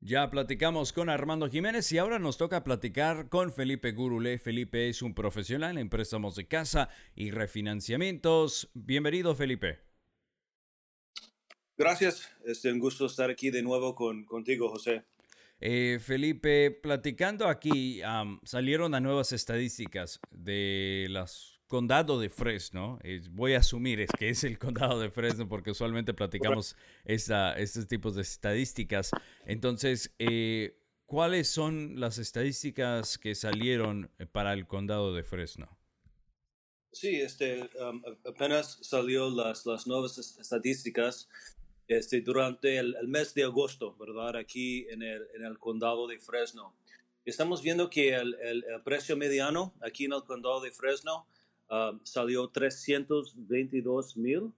Ya 0.00 0.30
platicamos 0.30 0.94
con 0.94 1.10
Armando 1.10 1.50
Jiménez 1.50 1.92
y 1.92 1.98
ahora 1.98 2.18
nos 2.18 2.38
toca 2.38 2.64
platicar 2.64 3.28
con 3.28 3.52
Felipe 3.52 3.92
Gurule. 3.92 4.38
Felipe 4.38 4.88
es 4.88 5.02
un 5.02 5.14
profesional 5.14 5.76
en 5.76 5.90
préstamos 5.90 6.34
de 6.36 6.48
casa 6.48 6.88
y 7.14 7.30
refinanciamientos. 7.30 8.70
Bienvenido, 8.72 9.34
Felipe. 9.34 9.89
Gracias, 11.80 12.28
es 12.44 12.62
un 12.66 12.78
gusto 12.78 13.06
estar 13.06 13.30
aquí 13.30 13.48
de 13.50 13.62
nuevo 13.62 13.94
con, 13.94 14.26
contigo, 14.26 14.68
José. 14.68 15.02
Eh, 15.62 15.98
Felipe, 15.98 16.70
platicando 16.70 17.48
aquí, 17.48 18.02
salieron 18.44 18.94
a 18.94 19.00
nuevas 19.00 19.32
estadísticas 19.32 20.20
de 20.30 21.06
las 21.08 21.58
condado 21.68 22.20
de 22.20 22.28
Fresno. 22.28 22.98
voy 23.30 23.54
a 23.54 23.60
asumir 23.60 24.00
es 24.00 24.10
que 24.18 24.28
es 24.28 24.44
el 24.44 24.58
condado 24.58 25.00
de 25.00 25.08
Fresno 25.08 25.48
porque 25.48 25.70
usualmente 25.70 26.12
platicamos 26.12 26.76
esta, 27.06 27.54
estos 27.54 27.88
tipos 27.88 28.14
de 28.14 28.22
estadísticas. 28.22 29.10
Entonces, 29.46 30.14
eh, 30.18 30.76
¿cuáles 31.06 31.48
son 31.48 31.98
las 31.98 32.18
estadísticas 32.18 33.16
que 33.16 33.34
salieron 33.34 34.10
para 34.32 34.52
el 34.52 34.66
condado 34.66 35.14
de 35.14 35.22
Fresno? 35.22 35.78
Sí, 36.92 37.22
este, 37.22 37.70
apenas 38.26 38.80
salió 38.82 39.30
las, 39.30 39.64
las 39.64 39.86
nuevas 39.86 40.18
estadísticas 40.18 41.30
este, 41.90 42.20
durante 42.20 42.78
el, 42.78 42.94
mes 43.08 43.34
de 43.34 43.42
agosto, 43.42 43.96
¿verdad? 43.98 44.36
Aquí 44.36 44.86
en 44.90 45.02
el, 45.02 45.26
en 45.34 45.44
el 45.44 45.58
condado 45.58 46.06
de 46.06 46.20
Fresno. 46.20 46.72
Estamos 47.24 47.62
viendo 47.62 47.90
que 47.90 48.14
el, 48.14 48.36
el, 48.40 48.64
precio 48.84 49.16
mediano 49.16 49.74
aquí 49.80 50.04
en 50.04 50.12
el 50.12 50.22
condado 50.22 50.60
de 50.60 50.70
Fresno 50.70 51.26
um, 51.68 51.98
salió 52.04 52.46
322 52.46 54.16
mil 54.16 54.52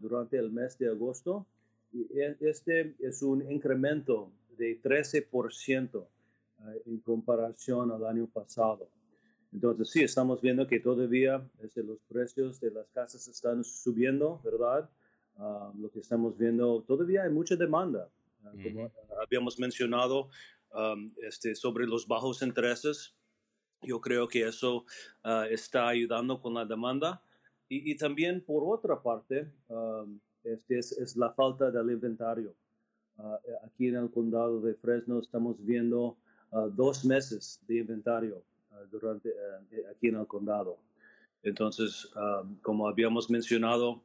durante 0.00 0.36
el 0.36 0.50
mes 0.50 0.76
de 0.76 0.90
agosto. 0.90 1.46
E, 1.94 2.36
este 2.40 2.94
es 2.98 3.22
un 3.22 3.50
incremento 3.50 4.30
de 4.58 4.78
13% 4.82 6.06
en 6.84 6.98
comparación 6.98 7.90
al 7.90 8.04
año 8.04 8.26
pasado. 8.26 8.86
Entonces, 9.50 9.88
sí, 9.88 10.02
estamos 10.02 10.42
viendo 10.42 10.66
que 10.66 10.78
todavía 10.78 11.42
este, 11.62 11.82
los 11.82 12.00
precios 12.06 12.60
de 12.60 12.70
las 12.70 12.86
casas 12.90 13.26
están 13.28 13.64
subiendo, 13.64 14.42
¿verdad? 14.44 14.90
Ah, 15.36 15.72
lo 15.76 15.90
que 15.90 16.00
estamos 16.00 16.36
viendo, 16.36 16.82
todavía 16.82 17.24
hay 17.24 17.30
mucha 17.30 17.56
demanda. 17.56 18.08
Ah, 18.44 18.52
como 18.62 18.90
habíamos 19.22 19.58
mencionado 19.58 20.28
este, 21.22 21.54
sobre 21.54 21.86
los 21.86 22.06
bajos 22.06 22.42
intereses, 22.42 23.14
yo 23.82 24.00
creo 24.00 24.26
que 24.26 24.46
eso 24.46 24.84
ah, 25.22 25.46
está 25.50 25.88
ayudando 25.88 26.40
con 26.40 26.54
la 26.54 26.64
demanda. 26.64 27.22
Y, 27.68 27.92
y 27.92 27.96
también, 27.96 28.42
por 28.44 28.62
otra 28.64 29.02
parte, 29.02 29.50
este 30.42 30.78
es, 30.78 30.92
es, 30.92 31.16
la 31.16 31.32
falta 31.32 31.70
del 31.70 31.90
inventario. 31.90 32.54
aquí 33.64 33.88
en 33.88 33.96
el 33.96 34.10
condado 34.10 34.60
de 34.60 34.74
Fresno 34.74 35.18
estamos 35.18 35.64
viendo 35.64 36.16
dos 36.76 37.04
meses 37.04 37.60
de 37.66 37.78
inventario 37.78 38.44
Ah, 38.74 38.84
durante, 38.90 39.28
eh, 39.28 39.84
aquí 39.90 40.08
en 40.08 40.16
el 40.16 40.26
condado. 40.26 40.78
Entonces, 41.42 42.10
ah, 42.16 42.42
como 42.62 42.88
habíamos 42.88 43.30
mencionado 43.30 44.02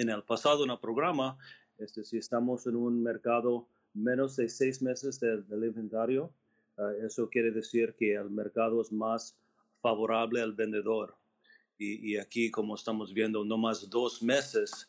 en 0.00 0.10
el 0.10 0.22
pasado 0.22 0.64
en 0.64 0.70
el 0.70 0.78
programa, 0.78 1.38
este, 1.78 2.04
si 2.04 2.18
estamos 2.18 2.66
en 2.66 2.76
un 2.76 3.02
mercado 3.02 3.66
menos 3.94 4.36
de 4.36 4.48
seis 4.48 4.82
meses 4.82 5.18
del, 5.20 5.44
inventario, 5.64 6.32
ah, 6.78 6.92
eso 7.04 7.28
quiere 7.28 7.50
decir 7.50 7.94
que 7.98 8.14
el 8.14 8.30
mercado 8.30 8.80
es 8.80 8.92
más 8.92 9.36
favorable 9.80 10.40
al 10.40 10.52
vendedor. 10.52 11.16
Y, 11.78 12.12
y 12.12 12.18
aquí, 12.18 12.50
como 12.50 12.74
estamos 12.74 13.14
viendo, 13.14 13.44
no 13.44 13.56
más 13.56 13.88
dos 13.88 14.22
meses, 14.22 14.88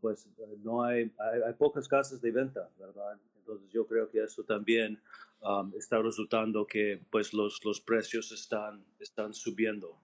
pues 0.00 0.26
no 0.62 0.82
hay, 0.82 1.12
hay, 1.18 1.42
hay, 1.46 1.52
pocas 1.52 1.86
casas 1.86 2.22
de 2.22 2.30
venta, 2.30 2.70
¿verdad? 2.78 3.18
Entonces 3.36 3.68
yo 3.70 3.86
creo 3.86 4.08
que 4.08 4.24
eso 4.24 4.42
también 4.44 4.98
Um, 5.44 5.72
está 5.76 6.00
resultando 6.00 6.64
que 6.64 7.04
pues 7.10 7.34
los, 7.34 7.64
los 7.64 7.80
precios 7.80 8.30
están, 8.30 8.84
están 9.00 9.34
subiendo. 9.34 9.98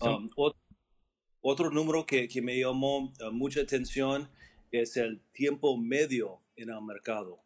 Um, 0.00 0.28
otro, 0.34 0.58
número 1.72 2.04
que, 2.06 2.26
que 2.26 2.42
me 2.42 2.58
llamó 2.58 3.12
uh, 3.20 3.30
mucha 3.30 3.60
atención 3.60 4.28
es 4.72 4.96
el 4.96 5.20
tiempo 5.32 5.76
medio 5.76 6.40
en 6.56 6.70
el 6.70 6.82
mercado. 6.82 7.38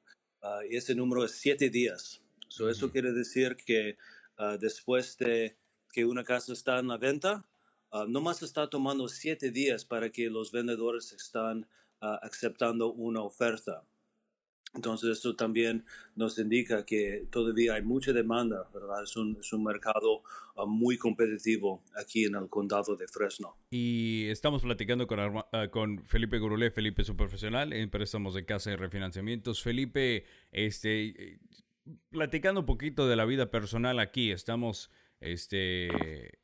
Uh, 0.42 0.62
ese 0.70 0.94
número 0.94 1.22
es 1.24 1.32
siete 1.32 1.68
días. 1.68 2.22
Eso 2.48 2.90
quiere 2.90 3.12
decir 3.12 3.56
que 3.56 3.98
uh, 4.38 4.56
después 4.58 5.18
de 5.18 5.56
que 5.92 6.06
una 6.06 6.24
casa 6.24 6.52
está 6.52 6.78
en 6.78 6.88
la 6.88 6.96
venta, 6.96 7.44
no 8.06 8.20
más 8.20 8.42
está 8.42 8.70
tomando 8.70 9.08
siete 9.08 9.50
días 9.50 9.84
para 9.84 10.10
que 10.10 10.30
los 10.30 10.52
vendedores 10.52 11.12
están 11.12 11.66
aceptando 12.00 12.92
una 12.92 13.20
oferta. 13.20 13.82
Entonces, 14.72 15.10
esto 15.10 15.34
también 15.34 15.84
nos 16.14 16.38
indica 16.38 16.84
que 16.84 17.26
todavía 17.30 17.74
hay 17.74 17.82
mucha 17.82 18.12
demanda, 18.12 18.68
¿verdad? 18.72 19.02
Es 19.02 19.16
un, 19.16 19.36
es 19.40 19.52
un 19.52 19.64
mercado 19.64 20.22
ah, 20.56 20.64
muy 20.64 20.96
competitivo 20.96 21.82
aquí 21.96 22.24
en 22.24 22.36
el 22.36 22.48
condado 22.48 22.94
de 22.94 23.08
Fresno. 23.08 23.56
Y 23.70 24.26
estamos 24.28 24.62
platicando 24.62 25.08
con, 25.08 25.18
ah, 25.20 25.68
con 25.72 26.04
Felipe 26.06 26.38
Gurulé. 26.38 26.70
Felipe 26.70 27.02
es 27.02 27.08
un 27.08 27.16
profesional 27.16 27.72
en 27.72 27.90
préstamos 27.90 28.34
de 28.34 28.44
casa 28.44 28.70
y 28.70 28.76
refinanciamientos. 28.76 29.60
Felipe, 29.60 30.24
este, 30.52 31.40
platicando 32.10 32.60
un 32.60 32.66
poquito 32.66 33.08
de 33.08 33.16
la 33.16 33.24
vida 33.24 33.50
personal 33.50 33.98
aquí, 33.98 34.30
estamos, 34.30 34.92
este, 35.18 36.38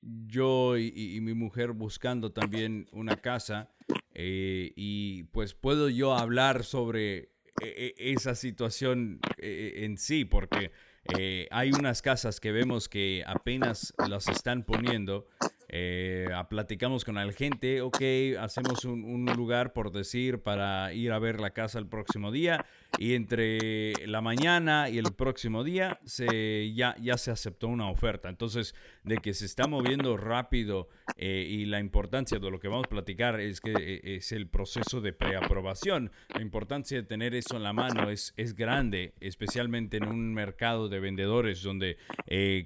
yo 0.00 0.78
y, 0.78 1.18
mi 1.20 1.34
mujer 1.34 1.72
buscando 1.72 2.30
también 2.30 2.88
una 2.92 3.16
casa. 3.16 3.74
Eh, 4.16 4.72
y 4.76 5.24
pues 5.24 5.54
puedo 5.54 5.88
yo 5.88 6.14
hablar 6.14 6.62
sobre 6.62 7.33
esa 7.60 8.34
situación 8.34 9.20
e, 9.38 9.84
en 9.84 9.96
sí, 9.98 10.24
porque 10.24 10.72
eh, 11.18 11.46
hay 11.50 11.72
unas 11.72 12.02
casas 12.02 12.40
que 12.40 12.52
vemos 12.52 12.88
que 12.88 13.22
apenas 13.26 13.92
las 14.08 14.28
están 14.28 14.64
poniendo 14.64 15.28
eh, 15.76 16.28
platicamos 16.48 17.04
con 17.04 17.16
la 17.16 17.32
gente, 17.32 17.80
ok, 17.80 18.00
hacemos 18.38 18.84
un, 18.84 19.26
lugar 19.34 19.72
por 19.72 19.90
decir 19.90 20.40
para 20.40 20.94
ir 20.94 21.10
a 21.10 21.18
ver 21.18 21.40
la 21.40 21.50
casa 21.50 21.80
el 21.80 21.88
próximo 21.88 22.30
día 22.30 22.64
y 22.96 23.14
entre 23.14 24.06
la 24.06 24.20
mañana 24.20 24.88
y 24.88 24.98
el 24.98 25.12
próximo 25.14 25.64
día 25.64 25.98
se, 26.04 26.72
ya, 26.74 26.94
se 27.16 27.32
aceptó 27.32 27.66
una 27.66 27.90
oferta. 27.90 28.28
Entonces, 28.28 28.76
de 29.02 29.16
que 29.16 29.34
se 29.34 29.46
está 29.46 29.66
moviendo 29.66 30.16
rápido 30.16 30.88
eh, 31.16 31.44
y 31.50 31.64
la 31.64 31.80
importancia 31.80 32.38
de 32.38 32.50
lo 32.52 32.60
que 32.60 32.68
vamos 32.68 32.86
a 32.86 32.90
platicar 32.90 33.40
es 33.40 33.60
que 33.60 33.72
eh, 33.72 34.16
es 34.18 34.30
el 34.30 34.46
proceso 34.46 35.00
de 35.00 35.12
preaprobación. 35.12 36.12
La 36.32 36.42
importancia 36.42 36.96
de 36.96 37.02
tener 37.02 37.34
eso 37.34 37.56
en 37.56 37.64
la 37.64 37.72
mano 37.72 38.10
es, 38.10 38.32
es 38.36 38.54
grande, 38.54 39.14
especialmente 39.18 39.96
en 39.96 40.06
un 40.06 40.34
mercado 40.34 40.88
de 40.88 41.00
vendedores 41.00 41.64
donde 41.64 41.96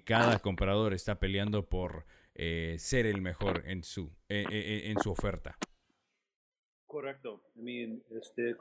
cada 0.05 0.41
comprador 0.41 0.93
está 0.93 1.19
peleando 1.19 1.67
por 1.67 2.05
eh, 2.41 2.77
ser 2.79 3.05
el 3.05 3.21
mejor 3.21 3.65
en 3.67 3.83
su, 3.83 4.13
eh, 4.29 4.45
eh, 4.49 4.83
en 4.91 5.01
su 5.01 5.11
oferta. 5.11 5.59
Correcto. 6.87 7.43
este, 8.23 8.55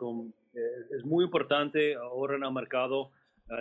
es 0.97 1.05
muy 1.05 1.23
importante 1.23 1.93
ahora 1.93 2.37
en 2.37 2.43
el 2.43 2.51
mercado 2.51 3.11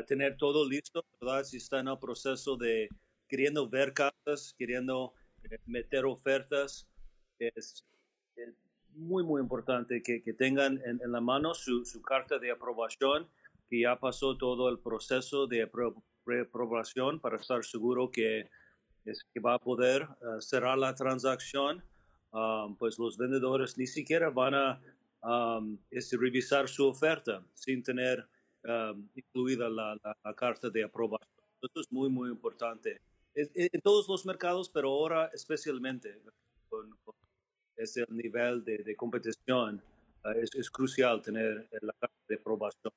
tener 0.07 0.39
todo 0.39 0.67
listo, 0.67 1.05
¿verdad? 1.21 1.45
Si 1.45 1.59
está 1.59 1.81
en 1.81 1.89
el 1.89 1.99
proceso 1.99 2.57
de 2.57 2.89
queriendo 3.29 3.69
ver 3.69 3.93
casas, 3.93 4.55
queriendo 4.59 5.13
meter 5.67 6.07
ofertas, 6.07 6.89
es, 7.39 7.85
muy, 8.95 9.23
muy 9.23 9.43
importante 9.43 10.03
que, 10.03 10.23
que 10.23 10.33
tengan 10.33 10.81
en, 10.87 10.99
en, 11.05 11.13
la 11.13 11.21
mano 11.21 11.53
su, 11.53 11.85
su, 11.85 12.01
carta 12.01 12.39
de 12.39 12.51
aprobación, 12.51 13.29
que 13.69 13.83
ya 13.83 14.01
pasó 14.01 14.39
todo 14.39 14.71
el 14.71 14.79
proceso 14.79 15.47
de 15.47 15.71
aprobación 16.41 17.21
para 17.21 17.37
estar 17.37 17.63
seguro 17.63 18.11
que 18.11 18.49
es 19.07 19.25
que 19.33 19.40
va 19.40 19.55
a 19.55 19.59
poder 19.59 20.03
eh, 20.03 20.40
cerrar 20.40 20.77
la 20.79 20.95
transacción, 20.95 21.83
um, 22.33 22.77
pues 22.77 22.99
los 22.99 23.16
vendedores 23.16 23.79
ni 23.79 23.87
siquiera 23.87 24.31
van 24.31 24.55
a 24.55 24.81
um, 25.23 25.79
este, 25.90 26.16
revisar 26.16 26.69
su 26.69 26.87
oferta 26.87 27.42
sin 27.55 27.83
tener 27.83 28.27
um, 28.64 29.09
incluida 29.14 29.69
la, 29.69 29.99
carta 30.37 30.69
de 30.69 30.85
aprobación. 30.85 31.31
Esto 31.62 31.81
es 31.81 31.90
muy, 31.90 32.09
muy 32.09 32.31
importante. 32.31 33.01
en 33.35 33.81
todos 33.81 34.09
los 34.09 34.25
mercados, 34.27 34.69
pero 34.69 34.90
ahora 34.90 35.31
especialmente 35.33 36.21
con, 36.69 36.97
ese 37.77 38.05
nivel 38.09 38.64
de, 38.64 38.97
competición, 38.97 39.83
eh, 40.25 40.40
es, 40.42 40.55
es, 40.55 40.71
crucial 40.71 41.23
tener 41.23 41.69
la 41.83 41.92
carta 41.99 42.16
de 42.29 42.37
aprobación. 42.37 42.92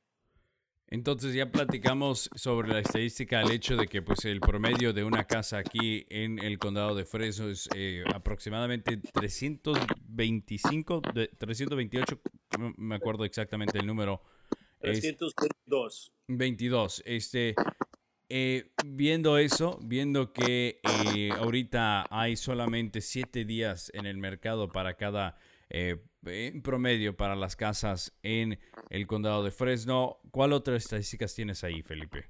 Entonces 0.92 1.36
ya 1.36 1.52
platicamos 1.52 2.32
sobre 2.36 2.70
la 2.70 2.80
estadística, 2.80 3.42
el 3.42 3.52
hecho 3.52 3.78
de 3.78 3.88
que 3.88 4.02
pues 4.02 4.26
el 4.26 4.40
promedio 4.40 4.92
de 4.92 5.04
una 5.04 5.26
casa 5.26 5.60
aquí 5.60 6.08
en 6.10 6.40
el 6.40 6.58
condado 6.58 6.96
de 6.96 7.06
Fresno 7.06 7.48
es 7.48 7.70
eh, 7.76 8.04
aproximadamente 8.12 8.98
325, 8.98 11.02
328, 11.38 12.20
no 12.58 12.74
me 12.78 12.96
acuerdo 12.96 13.24
exactamente 13.24 13.78
el 13.78 13.86
número. 13.86 14.24
322. 14.80 16.12
22. 16.28 17.04
Este, 17.06 17.54
eh, 18.30 18.72
viendo 18.84 19.38
eso, 19.38 19.78
viendo 19.84 20.34
que 20.34 20.82
eh, 21.16 21.30
ahorita 21.38 22.08
hay 22.10 22.36
solamente 22.36 23.02
7 23.02 23.46
días 23.46 23.92
en 23.94 24.08
el 24.08 24.18
mercado 24.18 24.70
para 24.70 24.96
cada 24.96 25.38
en 25.70 26.62
promedio 26.62 27.16
para 27.16 27.36
las 27.36 27.56
casas 27.56 28.18
en 28.24 28.60
el 28.90 29.08
condado 29.08 29.44
de 29.44 29.52
Fresno. 29.52 30.18
¿Cuál 30.32 30.54
otras 30.54 30.84
estadísticas 30.84 31.36
tienes 31.36 31.64
ahí, 31.64 31.82
Felipe? 31.84 32.26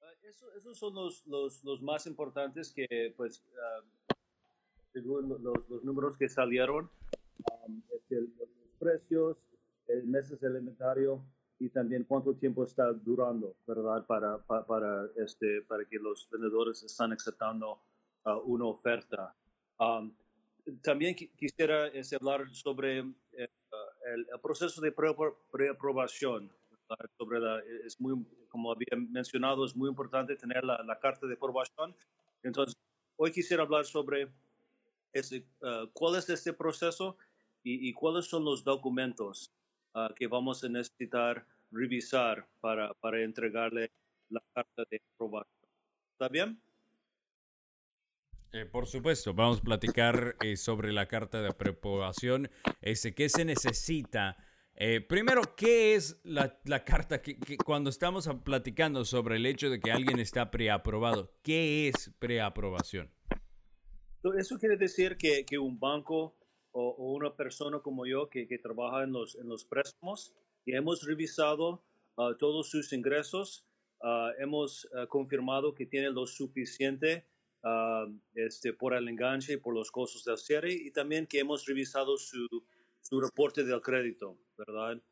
Ah, 0.00 0.12
esos 0.56 0.78
son 0.78 0.94
los, 0.94 1.26
los, 1.26 1.64
los, 1.64 1.82
más 1.82 2.06
importantes 2.06 2.72
que, 2.72 3.14
pues, 3.16 3.42
uh, 3.52 4.14
según 4.92 5.28
los, 5.28 5.68
los, 5.68 5.84
números 5.84 6.16
que 6.16 6.28
salieron, 6.28 6.90
um, 7.66 7.82
los 7.88 8.48
precios, 8.78 9.36
el 9.86 10.06
meses 10.06 10.42
elementario 10.42 11.22
y 11.58 11.68
también 11.68 12.04
cuánto 12.04 12.34
tiempo 12.34 12.64
está 12.64 12.92
durando, 12.92 13.56
¿verdad? 13.66 14.04
Para, 14.06 14.38
para, 14.38 15.08
este, 15.16 15.62
para 15.62 15.84
que 15.84 15.98
los 15.98 16.28
vendedores 16.30 16.82
están 16.82 17.12
aceptando 17.12 17.80
uh, 18.24 18.30
una 18.44 18.66
oferta. 18.66 19.34
Um, 19.78 20.12
también 20.82 21.14
quisiera 21.14 21.88
este, 21.88 22.16
hablar 22.16 22.48
sobre 22.54 23.00
eh, 23.00 23.48
el, 24.14 24.26
proceso 24.42 24.80
de 24.80 24.92
preaprobación. 24.92 26.50
Sobre 27.18 27.38
es 27.86 27.98
muy, 28.00 28.24
como 28.48 28.70
había 28.70 28.96
mencionado, 29.08 29.64
es 29.64 29.74
muy 29.74 29.88
importante 29.88 30.36
tener 30.36 30.64
la, 30.64 30.98
carta 31.00 31.26
de 31.26 31.34
aprobación. 31.34 31.94
Entonces, 32.42 32.76
hoy 33.16 33.32
quisiera 33.32 33.62
hablar 33.62 33.84
sobre 33.86 34.28
ah, 35.62 35.86
cuál 35.92 36.16
es 36.16 36.28
este 36.28 36.52
proceso 36.52 37.16
y, 37.62 37.92
cuáles 37.94 38.26
son 38.26 38.44
los 38.44 38.62
documentos 38.62 39.50
ah, 39.94 40.12
que 40.14 40.26
vamos 40.26 40.62
a 40.62 40.68
necesitar 40.68 41.46
revisar 41.70 42.46
para, 42.60 42.92
para 42.94 43.22
entregarle 43.22 43.90
la 44.28 44.42
carta 44.52 44.84
de 44.90 45.00
aprobación. 45.14 45.70
¿Está 46.12 46.28
bien? 46.28 46.60
Eh, 48.54 48.66
por 48.66 48.86
supuesto, 48.86 49.34
vamos 49.34 49.58
a 49.58 49.62
platicar 49.62 50.36
eh, 50.40 50.56
sobre 50.56 50.92
la 50.92 51.08
carta 51.08 51.42
de 51.42 51.48
aprobación. 51.48 52.48
¿Qué 52.80 53.28
se 53.28 53.44
necesita? 53.44 54.36
Eh, 54.76 55.00
primero, 55.00 55.42
¿qué 55.56 55.96
es 55.96 56.20
la, 56.22 56.60
carta 56.84 57.20
que, 57.20 57.36
cuando 57.64 57.90
estamos 57.90 58.30
platicando 58.44 59.04
sobre 59.04 59.36
el 59.36 59.46
hecho 59.46 59.70
de 59.70 59.80
que 59.80 59.90
alguien 59.90 60.20
está 60.20 60.52
preaprobado? 60.52 61.32
¿Qué 61.42 61.88
es 61.88 62.12
preaprobación? 62.20 63.10
Eso 64.38 64.56
quiere 64.60 64.76
decir 64.76 65.16
que, 65.16 65.44
que 65.44 65.58
un 65.58 65.80
banco 65.80 66.36
o, 66.70 66.94
una 67.12 67.34
persona 67.34 67.80
como 67.80 68.06
yo 68.06 68.30
que, 68.30 68.46
trabaja 68.62 69.02
en 69.02 69.14
los, 69.14 69.34
en 69.34 69.48
los 69.48 69.64
préstamos 69.64 70.32
y 70.64 70.76
hemos 70.76 71.04
revisado 71.04 71.82
ah, 72.16 72.36
todos 72.38 72.70
sus 72.70 72.92
ingresos, 72.92 73.66
uh, 74.00 74.30
hemos 74.40 74.84
uh, 74.84 75.08
confirmado 75.08 75.74
que 75.74 75.86
tiene 75.86 76.10
lo 76.10 76.28
suficiente 76.28 77.24
uh, 77.64 78.12
este, 78.34 78.72
por 78.72 78.94
el 78.94 79.08
enganche 79.08 79.54
y 79.54 79.56
por 79.56 79.74
los 79.74 79.90
costos 79.90 80.24
del 80.24 80.38
cierre 80.38 80.72
y 80.72 80.90
también 80.90 81.26
que 81.26 81.40
hemos 81.40 81.66
revisado 81.66 82.16
su, 82.16 82.46
su 83.00 83.20
reporte 83.20 83.64
del 83.64 83.80
crédito, 83.80 84.38
¿verdad? 84.56 85.02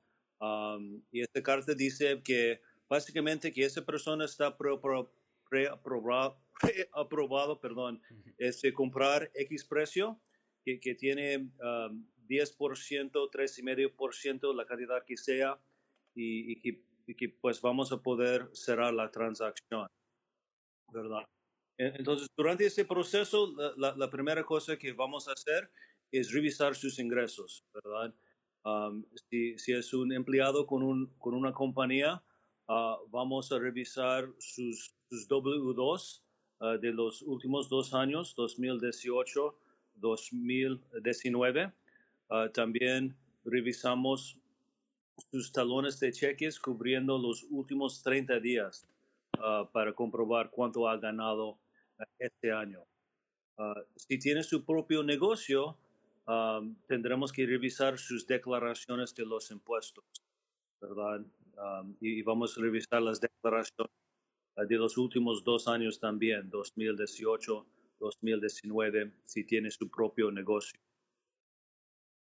Um, 0.41 1.03
y 1.11 1.21
esta 1.21 1.43
carta 1.43 1.75
dice 1.75 2.23
que 2.23 2.61
básicamente 2.89 3.53
que 3.53 3.65
esa 3.65 3.85
persona 3.85 4.25
está 4.25 4.57
preaprobado, 4.57 5.13
pre 6.61 6.89
aprobado, 6.93 7.61
perdón, 7.61 8.01
este, 8.39 8.73
comprar 8.73 9.31
X 9.35 9.65
precio 9.65 10.21
que, 10.65 10.79
que 10.79 10.95
tiene 10.95 11.39
um, 11.39 12.07
10%, 12.29 12.57
3,5%, 12.57 14.55
la 14.55 14.67
cantidad 14.67 15.05
que 15.05 15.17
sea, 15.17 15.61
y, 16.15 16.53
y 16.53 16.61
que 16.61 16.85
y 17.07 17.15
que 17.15 17.29
pues 17.29 17.61
vamos 17.61 17.93
a 17.93 18.03
poder 18.03 18.49
cerrar 18.53 18.95
la 18.95 19.11
transacción, 19.11 19.87
¿verdad? 20.93 21.25
Entonces, 21.99 22.29
durante 22.37 22.67
este 22.67 22.85
proceso, 22.85 23.53
la, 23.77 23.95
la, 23.97 24.11
primera 24.11 24.45
cosa 24.45 24.77
que 24.77 24.93
vamos 24.93 25.29
a 25.29 25.33
hacer 25.33 25.71
es 26.11 26.33
revisar 26.33 26.75
sus 26.75 26.99
ingresos, 26.99 27.65
¿verdad? 27.73 28.15
si, 29.31 29.59
si, 29.59 29.73
es 29.73 29.93
un 29.93 30.13
empleado 30.13 30.67
con, 30.67 30.83
un, 30.83 31.07
con 31.19 31.35
una 31.35 31.53
compañía, 31.53 32.23
uh, 32.69 33.09
vamos 33.11 33.51
a 33.51 33.59
revisar 33.59 34.29
sus, 34.39 34.95
sus 35.09 35.29
W2 35.29 36.23
uh, 36.61 36.79
de 36.79 36.93
los 36.93 37.23
últimos 37.23 37.69
dos 37.69 37.93
años, 37.95 38.35
2018, 38.37 39.59
2019. 39.95 41.73
Uh, 42.29 42.49
también 42.51 43.17
revisamos 43.45 44.39
sus 45.31 45.53
talones 45.53 45.99
de 46.01 46.13
cheques 46.13 46.59
cubriendo 46.59 47.19
los 47.19 47.45
últimos 47.51 48.03
30 48.03 48.41
días 48.41 48.87
ah, 49.39 49.69
para 49.73 49.93
comprobar 49.93 50.51
cuánto 50.51 50.89
ha 50.89 50.97
ganado 50.97 51.59
ah, 51.59 51.62
este 52.19 52.53
año. 52.53 52.85
Ah, 53.59 53.83
si 53.97 54.19
tiene 54.19 54.43
su 54.43 54.65
propio 54.65 55.03
negocio, 55.03 55.79
tendremos 56.87 57.33
que 57.33 57.45
revisar 57.45 57.99
sus 57.99 58.27
declaraciones 58.27 59.13
de 59.15 59.27
los 59.27 59.51
impuestos, 59.51 60.05
¿verdad? 60.81 61.21
y, 62.01 62.23
vamos 62.23 62.57
a 62.57 62.61
revisar 62.61 63.03
las 63.03 63.21
declaraciones 63.21 63.93
de 64.57 64.77
los 64.77 64.97
últimos 64.97 65.43
dos 65.43 65.67
años 65.67 65.99
también, 65.99 66.49
2018, 66.49 67.67
2019, 67.99 69.13
si 69.25 69.45
tiene 69.45 69.71
su 69.71 69.91
propio 69.91 70.31
negocio. 70.31 70.79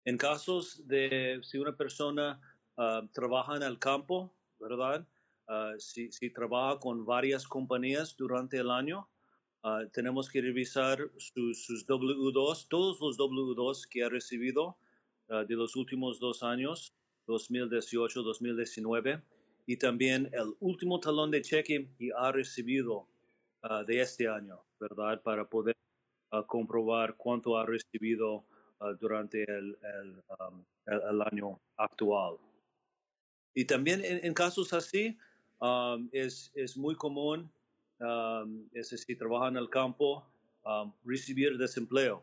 En 0.04 0.18
casos 0.18 0.86
de 0.88 1.40
si 1.44 1.60
una 1.60 1.78
persona 1.78 2.42
Ah, 2.84 3.08
trabaja 3.14 3.56
en 3.58 3.64
el 3.64 3.78
campo, 3.78 4.34
¿verdad? 4.60 5.06
Uh, 5.48 5.78
si, 5.80 6.12
si, 6.12 6.32
trabaja 6.32 6.80
con 6.80 7.06
varias 7.06 7.48
compañías 7.48 8.16
durante 8.18 8.58
el 8.58 8.72
año, 8.72 9.08
uh, 9.64 9.88
tenemos 9.92 10.30
que 10.30 10.42
revisar 10.42 11.10
sus, 11.18 11.66
sus, 11.66 11.88
W2, 11.88 12.68
todos 12.68 13.00
los 13.02 13.18
W2 13.18 13.88
que 13.88 14.04
ha 14.04 14.10
recibido 14.10 14.78
de 15.48 15.56
los 15.56 15.78
últimos 15.78 16.20
dos 16.20 16.44
años, 16.44 16.94
2018-2019, 17.28 19.24
y 19.66 19.78
también 19.78 20.30
el 20.34 20.54
último 20.60 21.00
talón 21.00 21.32
de 21.32 21.42
cheque 21.42 21.88
que 21.98 22.10
ha 22.18 22.34
recibido 22.34 23.08
de 23.88 24.02
este 24.02 24.28
año, 24.28 24.62
¿verdad? 24.78 25.22
Para 25.22 25.46
poder 25.46 25.78
comprobar 26.48 27.16
cuánto 27.16 27.58
ha 27.58 27.66
recibido 27.66 28.44
durante 29.00 29.44
el, 29.44 29.78
el, 29.82 30.22
um, 30.40 30.66
el 30.88 31.22
año 31.22 31.60
actual. 31.78 32.38
Y 33.54 33.66
también 33.66 34.02
en, 34.04 34.34
casos 34.34 34.74
así 34.74 35.18
um, 35.60 36.10
es, 36.12 36.52
es, 36.56 36.78
muy 36.78 36.96
común, 36.96 37.52
um, 38.02 38.68
es 38.74 38.90
si 38.90 39.16
trabaja 39.16 39.48
en 39.48 39.58
el 39.58 39.70
campo, 39.70 40.26
um, 40.66 40.94
recibir 41.04 41.58
desempleo. 41.58 42.22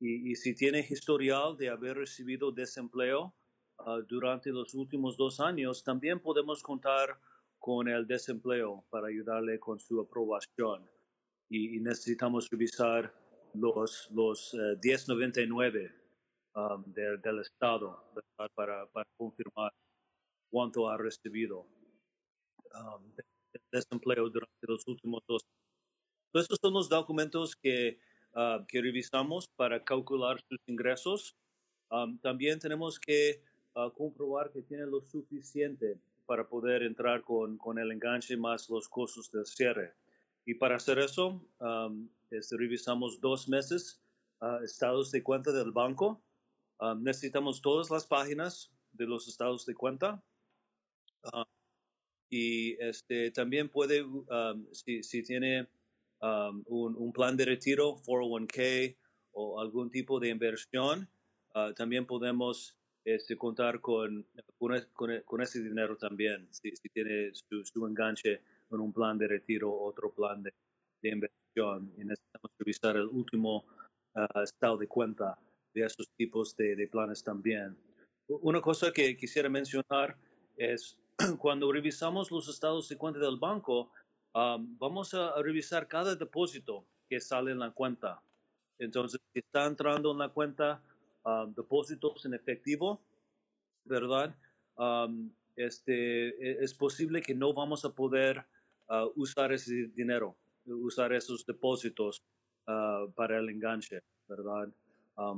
Y, 0.00 0.30
y, 0.30 0.34
si 0.34 0.54
tiene 0.54 0.86
historial 0.88 1.56
de 1.56 1.68
haber 1.68 1.98
recibido 1.98 2.50
desempleo 2.50 3.34
uh, 3.78 4.00
durante 4.08 4.50
los 4.50 4.74
últimos 4.74 5.16
dos 5.16 5.40
años, 5.40 5.84
también 5.84 6.20
podemos 6.20 6.62
contar 6.62 7.20
con 7.58 7.86
el 7.88 8.06
desempleo 8.06 8.84
para 8.88 9.08
ayudarle 9.08 9.60
con 9.60 9.78
su 9.78 10.00
aprobación. 10.00 10.88
Y, 11.50 11.78
necesitamos 11.80 12.48
revisar 12.50 13.12
los, 13.54 14.08
los 14.12 14.54
1099 14.54 15.92
uh, 16.54 16.82
del 16.86 17.40
Estado 17.40 18.02
para, 18.54 18.86
para 18.86 19.04
confirmar 19.16 19.72
cuánto 20.50 20.88
ha 20.88 20.96
recibido 20.96 21.66
um, 22.74 23.14
de, 23.14 23.24
desempleo 23.70 24.28
durante 24.28 24.66
los 24.66 24.86
últimos 24.86 25.22
dos 25.26 25.44
años. 25.44 26.44
Estos 26.44 26.58
son 26.60 26.74
los 26.74 26.88
documentos 26.88 27.56
que, 27.56 27.98
uh, 28.34 28.64
que 28.66 28.80
revisamos 28.80 29.48
para 29.56 29.82
calcular 29.82 30.40
sus 30.48 30.58
ingresos. 30.66 31.36
Um, 31.90 32.18
también 32.18 32.58
tenemos 32.58 33.00
que 33.00 33.42
uh, 33.74 33.90
comprobar 33.90 34.50
que 34.50 34.62
tiene 34.62 34.86
lo 34.86 35.00
suficiente 35.00 35.98
para 36.26 36.48
poder 36.48 36.84
entrar 36.84 37.22
con, 37.22 37.58
con, 37.58 37.78
el 37.78 37.90
enganche 37.90 38.36
más 38.36 38.70
los 38.70 38.88
costos 38.88 39.30
del 39.32 39.44
cierre. 39.44 39.94
Y 40.46 40.54
para 40.54 40.76
hacer 40.76 41.00
eso, 41.00 41.44
um, 41.58 42.08
este, 42.30 42.56
revisamos 42.56 43.20
dos 43.20 43.48
meses 43.48 44.00
uh, 44.40 44.62
estados 44.62 45.10
de 45.10 45.22
cuenta 45.22 45.52
del 45.52 45.72
banco. 45.72 46.22
necesitamos 46.98 47.60
todas 47.60 47.90
las 47.90 48.06
páginas 48.06 48.70
de 48.92 49.06
los 49.06 49.28
estados 49.28 49.66
de 49.66 49.74
cuenta 49.74 50.22
y 52.30 52.80
este, 52.80 53.32
también 53.32 53.68
puede, 53.68 54.02
um, 54.02 54.66
si, 54.72 55.02
si, 55.02 55.22
tiene 55.24 55.68
um, 56.22 56.62
un, 56.66 56.96
un, 56.96 57.12
plan 57.12 57.36
de 57.36 57.44
retiro, 57.44 57.96
401k 57.96 58.96
o 59.32 59.60
algún 59.60 59.90
tipo 59.90 60.20
de 60.20 60.28
inversión, 60.28 61.10
uh, 61.56 61.72
también 61.74 62.06
podemos 62.06 62.76
este, 63.04 63.36
contar 63.36 63.80
con, 63.80 64.24
con, 64.56 65.20
con, 65.24 65.42
ese 65.42 65.60
dinero 65.60 65.96
también, 65.96 66.46
si, 66.52 66.70
si 66.76 66.88
tiene 66.90 67.30
su, 67.34 67.64
su, 67.64 67.84
enganche 67.84 68.42
en 68.70 68.80
un 68.80 68.92
plan 68.92 69.18
de 69.18 69.26
retiro 69.26 69.70
o 69.70 69.88
otro 69.88 70.12
plan 70.12 70.40
de, 70.40 70.54
de 71.02 71.08
inversión. 71.10 71.92
Y 71.96 72.04
necesitamos 72.04 72.52
revisar 72.58 72.96
el 72.96 73.06
último 73.06 73.64
uh, 74.14 74.40
estado 74.40 74.76
de 74.76 74.86
cuenta 74.86 75.36
de 75.74 75.84
esos 75.84 76.08
tipos 76.16 76.56
de, 76.56 76.76
de 76.76 76.86
planes 76.86 77.24
también. 77.24 77.76
Una 78.28 78.60
cosa 78.60 78.92
que 78.92 79.16
quisiera 79.16 79.48
mencionar 79.48 80.16
es 80.56 80.96
cuando 81.38 81.70
revisamos 81.72 82.30
los 82.30 82.48
estados 82.48 82.88
de 82.88 82.96
cuenta 82.96 83.20
del 83.20 83.36
banco, 83.36 83.90
vamos 84.32 85.14
a, 85.14 85.40
revisar 85.42 85.88
cada 85.88 86.14
depósito 86.14 86.84
que 87.08 87.20
sale 87.20 87.52
en 87.52 87.58
la 87.58 87.70
cuenta. 87.70 88.22
Entonces, 88.78 89.20
si 89.32 89.40
está 89.40 89.66
entrando 89.66 90.12
en 90.12 90.18
la 90.18 90.28
cuenta 90.28 90.82
depósitos 91.54 92.24
en 92.24 92.34
efectivo, 92.34 93.00
¿verdad? 93.84 94.34
este, 95.56 96.28
e, 96.28 96.64
es 96.64 96.74
posible 96.74 97.20
que 97.20 97.34
no 97.34 97.52
vamos 97.52 97.84
a 97.84 97.90
poder 97.90 98.44
ah, 98.88 99.06
usar 99.16 99.52
ese 99.52 99.90
dinero, 99.94 100.36
usar 100.64 101.12
esos 101.12 101.44
depósitos 101.44 102.22
ah, 102.66 103.06
para 103.14 103.38
el 103.38 103.48
enganche, 103.48 104.00
¿verdad? 104.28 104.68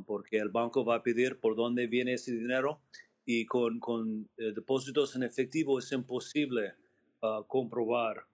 porque 0.07 0.37
el 0.37 0.49
banco 0.49 0.85
va 0.85 0.97
a 0.97 1.03
pedir 1.03 1.41
por 1.41 1.57
dónde 1.57 1.89
viene 1.89 2.13
ese 2.13 2.31
dinero 2.31 2.79
y 3.25 3.47
con, 3.47 3.79
con 3.79 4.29
eh, 4.37 4.53
depósitos 4.53 5.15
en 5.17 5.23
efectivo 5.23 5.79
es 5.79 5.91
imposible 5.93 6.75
uh, 7.23 7.45
comprobar 7.47 8.27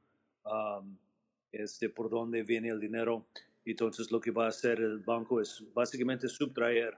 um, 0.45 0.97
este, 1.53 1.89
por 1.89 2.09
dónde 2.09 2.43
viene 2.43 2.69
el 2.69 2.81
dinero. 2.81 3.27
Entonces 3.65 4.11
lo 4.11 4.21
que 4.21 4.31
va 4.31 4.47
a 4.47 4.49
hacer 4.49 4.81
el 4.81 4.99
banco 5.01 5.41
es 5.41 5.63
básicamente 5.75 6.27
subtraer 6.29 6.97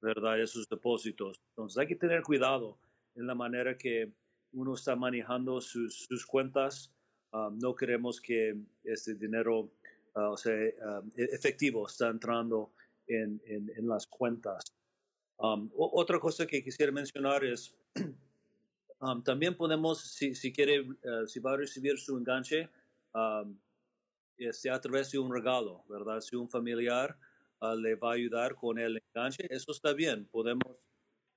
¿verdad? 0.00 0.40
esos 0.40 0.68
depósitos. 0.68 1.40
Entonces 1.50 1.78
hay 1.78 1.88
que 1.88 1.96
tener 1.96 2.22
cuidado 2.22 2.78
en 3.16 3.26
la 3.26 3.34
manera 3.34 3.76
que 3.76 4.12
uno 4.52 4.74
está 4.74 4.94
manejando 4.94 5.60
sus, 5.60 6.06
sus 6.06 6.24
cuentas. 6.24 6.92
Um, 7.32 7.58
no 7.58 7.74
queremos 7.74 8.20
que 8.20 8.56
este 8.84 9.14
dinero, 9.14 9.68
uh, 10.14 10.20
o 10.20 10.36
sea, 10.36 10.54
um, 10.54 11.10
efectivo, 11.16 11.88
está 11.88 12.08
entrando 12.08 12.70
en, 13.08 13.42
en, 13.46 13.72
en 13.76 13.88
las 13.88 14.06
cuentas. 14.06 14.75
Um, 15.38 15.70
otra 15.76 16.18
cosa 16.18 16.46
que 16.46 16.62
quisiera 16.62 16.90
mencionar 16.90 17.44
es, 17.44 17.74
um, 19.00 19.22
también 19.22 19.54
podemos, 19.54 20.00
si, 20.00 20.34
si 20.34 20.50
quiere, 20.50 20.80
uh, 20.80 21.26
si 21.26 21.40
va 21.40 21.52
a 21.52 21.56
recibir 21.58 21.98
su 21.98 22.16
enganche, 22.16 22.70
um, 23.14 23.58
este, 24.38 24.70
a 24.70 24.80
través 24.80 25.10
de 25.10 25.18
un 25.18 25.32
regalo, 25.32 25.84
¿verdad? 25.88 26.20
Si 26.20 26.36
un 26.36 26.48
familiar 26.48 27.16
ah, 27.60 27.74
le 27.74 27.94
va 27.94 28.10
a 28.10 28.14
ayudar 28.14 28.54
con 28.54 28.78
el 28.78 29.00
enganche, 29.08 29.46
eso 29.50 29.72
está 29.72 29.92
bien, 29.94 30.26
podemos 30.26 30.76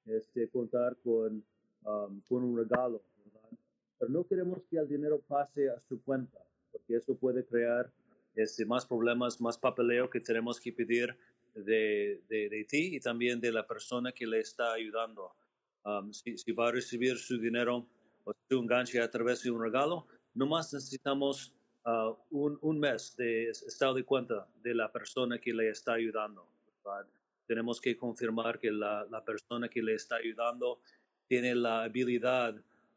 este, 0.05 0.49
contar 0.49 0.97
con, 0.97 1.43
con 1.81 2.43
un 2.43 2.57
regalo, 2.57 3.01
¿verdad? 3.23 3.57
Pero 3.97 4.12
no 4.12 4.27
queremos 4.27 4.59
que 4.69 4.77
el 4.77 4.88
dinero 4.89 5.21
pase 5.27 5.69
a 5.69 5.79
su 5.88 6.01
cuenta, 6.03 6.39
porque 6.73 6.97
eso 6.97 7.15
puede 7.15 7.45
crear 7.45 7.89
este, 8.35 8.65
más 8.65 8.85
problemas, 8.85 9.39
más 9.39 9.57
papeleo 9.57 10.09
que 10.09 10.19
tenemos 10.19 10.59
que 10.59 10.73
pedir 10.73 11.17
de, 11.53 12.21
de, 12.27 12.49
de 12.49 12.65
ti 12.65 12.95
y 12.95 12.99
también 12.99 13.39
de 13.39 13.51
la 13.51 13.65
persona 13.65 14.12
que 14.12 14.25
le 14.25 14.39
está 14.39 14.73
ayudando. 14.73 15.35
si, 16.12 16.38
si, 16.38 16.51
va 16.51 16.69
a 16.69 16.71
recibir 16.71 17.17
su 17.17 17.38
dinero 17.38 17.88
o 18.23 18.33
su 18.47 18.59
enganche 18.59 19.01
a 19.01 19.09
través 19.09 19.43
de 19.43 19.51
un 19.51 19.62
regalo, 19.62 20.07
nomás 20.33 20.73
necesitamos 20.73 21.53
uh, 21.85 22.15
un, 22.29 22.57
un, 22.62 22.79
mes 22.79 23.15
de 23.15 23.49
estado 23.49 23.95
de 23.95 24.03
cuenta 24.03 24.47
de 24.62 24.73
la 24.73 24.91
persona 24.91 25.38
que 25.39 25.53
le 25.53 25.69
está 25.69 25.93
ayudando. 25.93 26.47
Tenemos 27.45 27.81
que 27.81 27.97
confirmar 27.97 28.59
que 28.59 28.71
la, 28.71 29.05
la, 29.09 29.23
persona 29.23 29.67
que 29.67 29.81
le 29.81 29.95
está 29.95 30.15
ayudando 30.17 30.81
tiene 31.27 31.55
la 31.55 31.83
habilidad 31.83 32.55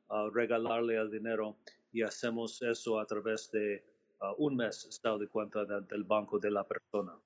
a 0.08 0.24
uh, 0.24 0.30
regalarle 0.30 0.96
el 0.96 1.10
dinero 1.10 1.56
y 1.92 2.02
hacemos 2.02 2.60
eso 2.62 2.98
a 2.98 3.06
través 3.06 3.50
de 3.50 3.84
uh, 4.20 4.34
un 4.44 4.56
mes 4.56 4.84
estado 4.84 5.18
de 5.18 5.28
cuenta 5.28 5.64
de, 5.64 5.80
del 5.82 6.04
banco 6.04 6.38
de 6.38 6.50
la 6.50 6.64
persona. 6.66 7.18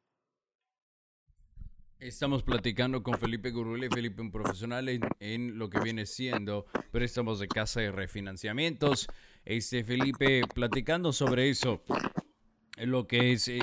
Estamos 1.98 2.42
platicando 2.42 3.02
con 3.02 3.18
Felipe 3.18 3.50
Gurule, 3.50 3.88
Felipe, 3.88 4.20
un 4.20 4.30
profesional 4.30 4.86
en, 5.18 5.58
lo 5.58 5.70
que 5.70 5.80
viene 5.80 6.04
siendo 6.04 6.66
préstamos 6.90 7.40
de 7.40 7.48
casa 7.48 7.82
y 7.82 7.88
refinanciamientos. 7.88 9.06
Este, 9.46 9.82
Felipe, 9.82 10.42
platicando 10.54 11.14
sobre 11.14 11.48
eso, 11.48 11.82
lo 12.76 13.06
que 13.06 13.32
es 13.32 13.48
eh, 13.48 13.60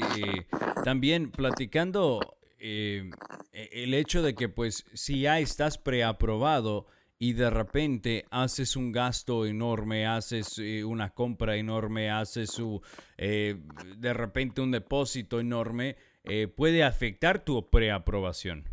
también 0.83 1.29
platicando 1.29 2.37
eh, 2.57 3.11
el 3.51 3.93
hecho 3.93 4.23
de 4.23 4.33
que 4.33 4.49
pues 4.49 4.83
si 4.95 5.21
ya 5.21 5.39
estás 5.39 5.77
preaprobado 5.77 6.87
y 7.19 7.33
de 7.33 7.51
repente 7.51 8.25
haces 8.31 8.75
un 8.75 8.91
gasto 8.91 9.45
enorme, 9.45 10.07
haces 10.07 10.57
eh, 10.57 10.83
una 10.83 11.11
compra 11.11 11.55
enorme, 11.55 12.09
haces 12.09 12.49
su, 12.49 12.81
de 13.15 14.13
repente 14.13 14.59
un 14.61 14.71
depósito 14.71 15.39
enorme, 15.39 15.97
eh, 16.25 16.47
puede 16.47 16.83
afectar 16.83 17.43
tu 17.43 17.69
preaprobación. 17.69 18.65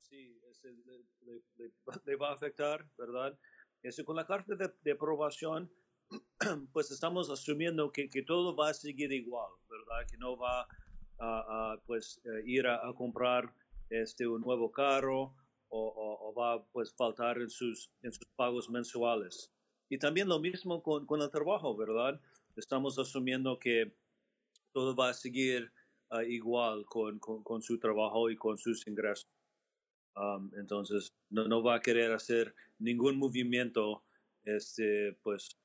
Sí, 0.00 0.38
le, 1.22 1.42
le, 2.06 2.16
va 2.16 2.30
a 2.30 2.34
afectar, 2.34 2.86
¿verdad? 2.96 3.38
Eso, 3.82 4.04
con 4.04 4.16
la 4.16 4.26
carta 4.26 4.54
de, 4.54 4.92
aprobación, 4.92 5.70
pues 6.72 6.90
estamos 6.90 7.30
asumiendo 7.30 7.90
que, 7.90 8.08
que, 8.08 8.22
todo 8.22 8.54
va 8.54 8.70
a 8.70 8.74
seguir 8.74 9.12
igual, 9.12 9.50
¿verdad? 9.68 10.08
Que 10.08 10.16
no 10.16 10.36
va 10.36 10.68
a, 11.18 11.72
a 11.72 11.80
pues, 11.84 12.20
eh, 12.24 12.42
ir 12.46 12.66
a, 12.66 12.88
a, 12.88 12.94
comprar 12.94 13.52
este, 13.90 14.26
un 14.26 14.40
nuevo 14.40 14.70
carro 14.70 15.34
o, 15.68 16.28
o, 16.28 16.34
va 16.34 16.64
pues 16.72 16.94
faltar 16.94 17.38
en 17.38 17.50
sus, 17.50 17.90
en 18.02 18.12
sus 18.12 18.26
pagos 18.36 18.70
mensuales. 18.70 19.52
Y 19.88 19.98
también 19.98 20.28
lo 20.28 20.38
mismo 20.38 20.82
con, 20.82 21.04
con 21.06 21.20
el 21.20 21.30
trabajo, 21.30 21.76
¿verdad? 21.76 22.20
Estamos 22.56 22.98
asumiendo 22.98 23.58
que 23.58 23.92
todo 24.72 24.94
va 24.94 25.10
a 25.10 25.14
seguir 25.14 25.72
uh, 26.14 26.22
igual 26.22 26.84
con, 26.86 27.18
con, 27.18 27.42
con, 27.42 27.62
su 27.62 27.78
trabajo 27.78 28.30
y 28.30 28.36
con 28.36 28.56
sus 28.58 28.86
ingresos. 28.86 29.28
Um, 30.16 30.50
entonces, 30.56 31.12
no, 31.30 31.48
no, 31.48 31.62
va 31.62 31.76
a 31.76 31.80
querer 31.80 32.12
hacer 32.12 32.54
ningún 32.78 33.18
movimiento, 33.18 34.04
este, 34.44 35.18
pues, 35.22 35.56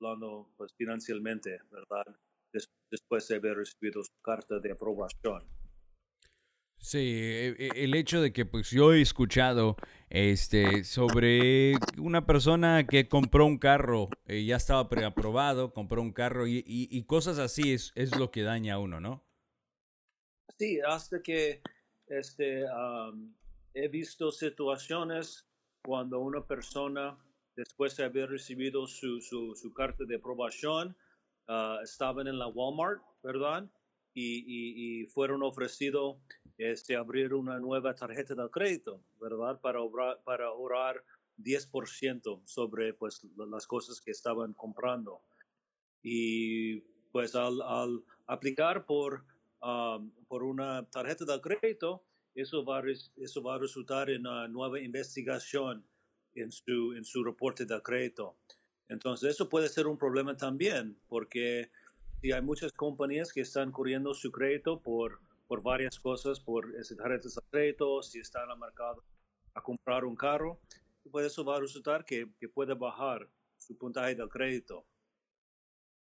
hablando 0.00 0.50
pues, 0.56 0.72
financieramente, 0.74 1.58
¿verdad? 1.70 2.16
Des, 2.52 2.70
después 2.90 3.28
de 3.28 3.36
haber 3.36 3.58
recibido 3.58 4.02
su 4.02 4.12
carta 4.22 4.58
de 4.60 4.72
aprobación. 4.72 5.42
Sí, 6.80 6.98
e, 6.98 7.48
e, 7.58 7.84
el 7.84 7.94
hecho 7.94 8.22
de 8.22 8.32
que 8.32 8.46
pues 8.46 8.70
yo 8.70 8.92
he 8.94 9.02
escuchado 9.02 9.76
este 10.10 10.84
sobre 10.84 11.74
una 11.98 12.24
persona 12.24 12.86
que 12.86 13.08
compró 13.08 13.46
un 13.46 13.58
carro, 13.58 14.08
eh, 14.26 14.44
ya 14.44 14.56
estaba 14.56 14.88
preaprobado, 14.88 15.72
compró 15.72 16.00
un 16.00 16.12
carro 16.12 16.46
y, 16.46 16.58
y, 16.58 16.88
y 16.90 17.02
cosas 17.04 17.38
así 17.38 17.72
es, 17.72 17.92
es, 17.94 18.16
lo 18.16 18.30
que 18.30 18.42
daña 18.42 18.74
a 18.74 18.78
uno, 18.78 19.00
¿no? 19.00 19.27
Sí, 20.56 20.80
hasta 20.80 21.22
que 21.22 21.60
este, 22.06 22.64
he 23.74 23.88
visto 23.88 24.30
situaciones 24.30 25.46
cuando 25.82 26.20
una 26.20 26.44
persona, 26.46 27.18
después 27.54 27.96
de 27.96 28.04
haber 28.04 28.30
recibido 28.30 28.86
su, 28.86 29.20
su, 29.20 29.54
su 29.54 29.72
carta 29.72 30.04
de 30.04 30.16
aprobación, 30.16 30.96
uh, 31.48 31.82
estaban 31.82 32.26
en 32.26 32.38
la 32.38 32.46
Walmart, 32.46 33.02
¿verdad? 33.22 33.68
Y, 34.14 34.38
y, 34.46 35.02
y 35.02 35.06
fueron 35.06 35.42
ofrecidos 35.42 36.16
este, 36.56 36.96
abrir 36.96 37.34
una 37.34 37.58
nueva 37.60 37.94
tarjeta 37.94 38.34
de 38.34 38.50
crédito, 38.50 39.00
¿verdad? 39.20 39.60
Para, 39.60 39.80
obrar, 39.80 40.20
para 40.24 40.46
ahorrar 40.46 41.04
10% 41.38 42.42
sobre 42.44 42.94
pues, 42.94 43.24
las 43.36 43.66
cosas 43.66 44.00
que 44.00 44.10
estaban 44.10 44.54
comprando. 44.54 45.22
Y 46.02 46.80
pues 47.12 47.34
al, 47.34 47.62
al 47.62 48.02
aplicar 48.26 48.86
por 48.86 49.24
um, 49.62 50.10
por 50.26 50.42
una 50.42 50.88
tarjeta 50.90 51.24
de 51.24 51.40
crédito, 51.40 52.04
eso 52.34 52.64
va, 52.64 52.78
a, 52.78 52.82
eso 53.16 53.42
va 53.42 53.56
a 53.56 53.58
resultar 53.58 54.10
en 54.10 54.26
una 54.26 54.48
nueva 54.48 54.78
investigación 54.80 55.84
en 56.34 56.52
su, 56.52 56.94
en 56.94 57.04
su 57.04 57.24
reporte 57.24 57.64
de 57.66 57.82
crédito. 57.82 58.36
Entonces, 58.88 59.30
eso 59.30 59.48
puede 59.48 59.68
ser 59.68 59.86
un 59.86 59.98
problema 59.98 60.36
también, 60.36 60.98
porque 61.08 61.70
si 62.20 62.32
hay 62.32 62.42
muchas 62.42 62.72
compañías 62.72 63.32
que 63.32 63.40
están 63.40 63.70
corriendo 63.70 64.14
su 64.14 64.30
crédito 64.30 64.80
por, 64.80 65.20
por 65.46 65.62
varias 65.62 65.98
cosas, 65.98 66.40
por 66.40 66.72
tarjetas 66.96 67.34
de 67.34 67.42
crédito, 67.50 68.02
si 68.02 68.18
están 68.18 68.50
al 68.50 68.58
mercado 68.58 69.04
a 69.54 69.62
comprar 69.62 70.04
un 70.04 70.16
carro, 70.16 70.60
pues 71.10 71.26
eso 71.26 71.44
va 71.44 71.56
a 71.56 71.60
resultar 71.60 72.04
que, 72.04 72.30
que 72.38 72.48
puede 72.48 72.74
bajar 72.74 73.28
su 73.56 73.76
puntaje 73.76 74.14
de 74.14 74.28
crédito. 74.28 74.86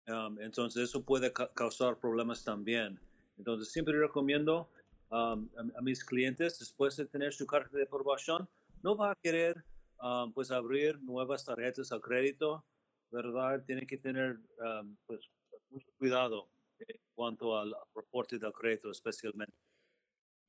Um, 0.08 0.39
entonces, 0.39 0.84
eso 0.84 1.04
puede 1.04 1.32
ca 1.32 1.51
causar 1.54 1.99
problemas 1.99 2.43
también. 2.43 2.99
Entonces, 3.41 3.71
siempre 3.71 3.97
recomiendo 3.99 4.69
um, 5.10 5.49
a, 5.75 5.82
mis 5.82 6.06
clientes, 6.06 6.60
después 6.60 6.95
de 6.95 7.08
tener 7.08 7.34
su 7.34 7.47
carta 7.47 7.75
de 7.75 7.86
aprobación, 7.86 8.47
no 8.84 8.95
va 8.95 9.13
a 9.13 9.15
querer 9.15 9.65
um, 9.99 10.32
pues 10.32 10.51
abrir 10.51 11.01
nuevas 11.01 11.43
tarjetas 11.43 11.91
a 11.91 11.99
crédito, 11.99 12.63
¿verdad? 13.10 13.63
Tiene 13.65 13.88
que 13.88 13.97
tener 13.97 14.38
um, 14.60 14.95
pues 15.08 15.27
mucho 15.71 15.88
cuidado 15.97 16.49
en 16.88 16.99
cuanto 17.15 17.58
al 17.58 17.73
reporte 17.95 18.38
de 18.38 18.51
crédito 18.51 18.91
especialmente. 18.91 19.54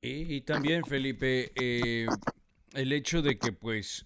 Y, 0.01 0.35
y 0.35 0.41
también, 0.41 0.85
Felipe, 0.85 1.51
eh, 1.59 2.05
el 2.73 2.93
hecho 2.93 3.23
de 3.23 3.39
que 3.39 3.53
pues 3.53 4.05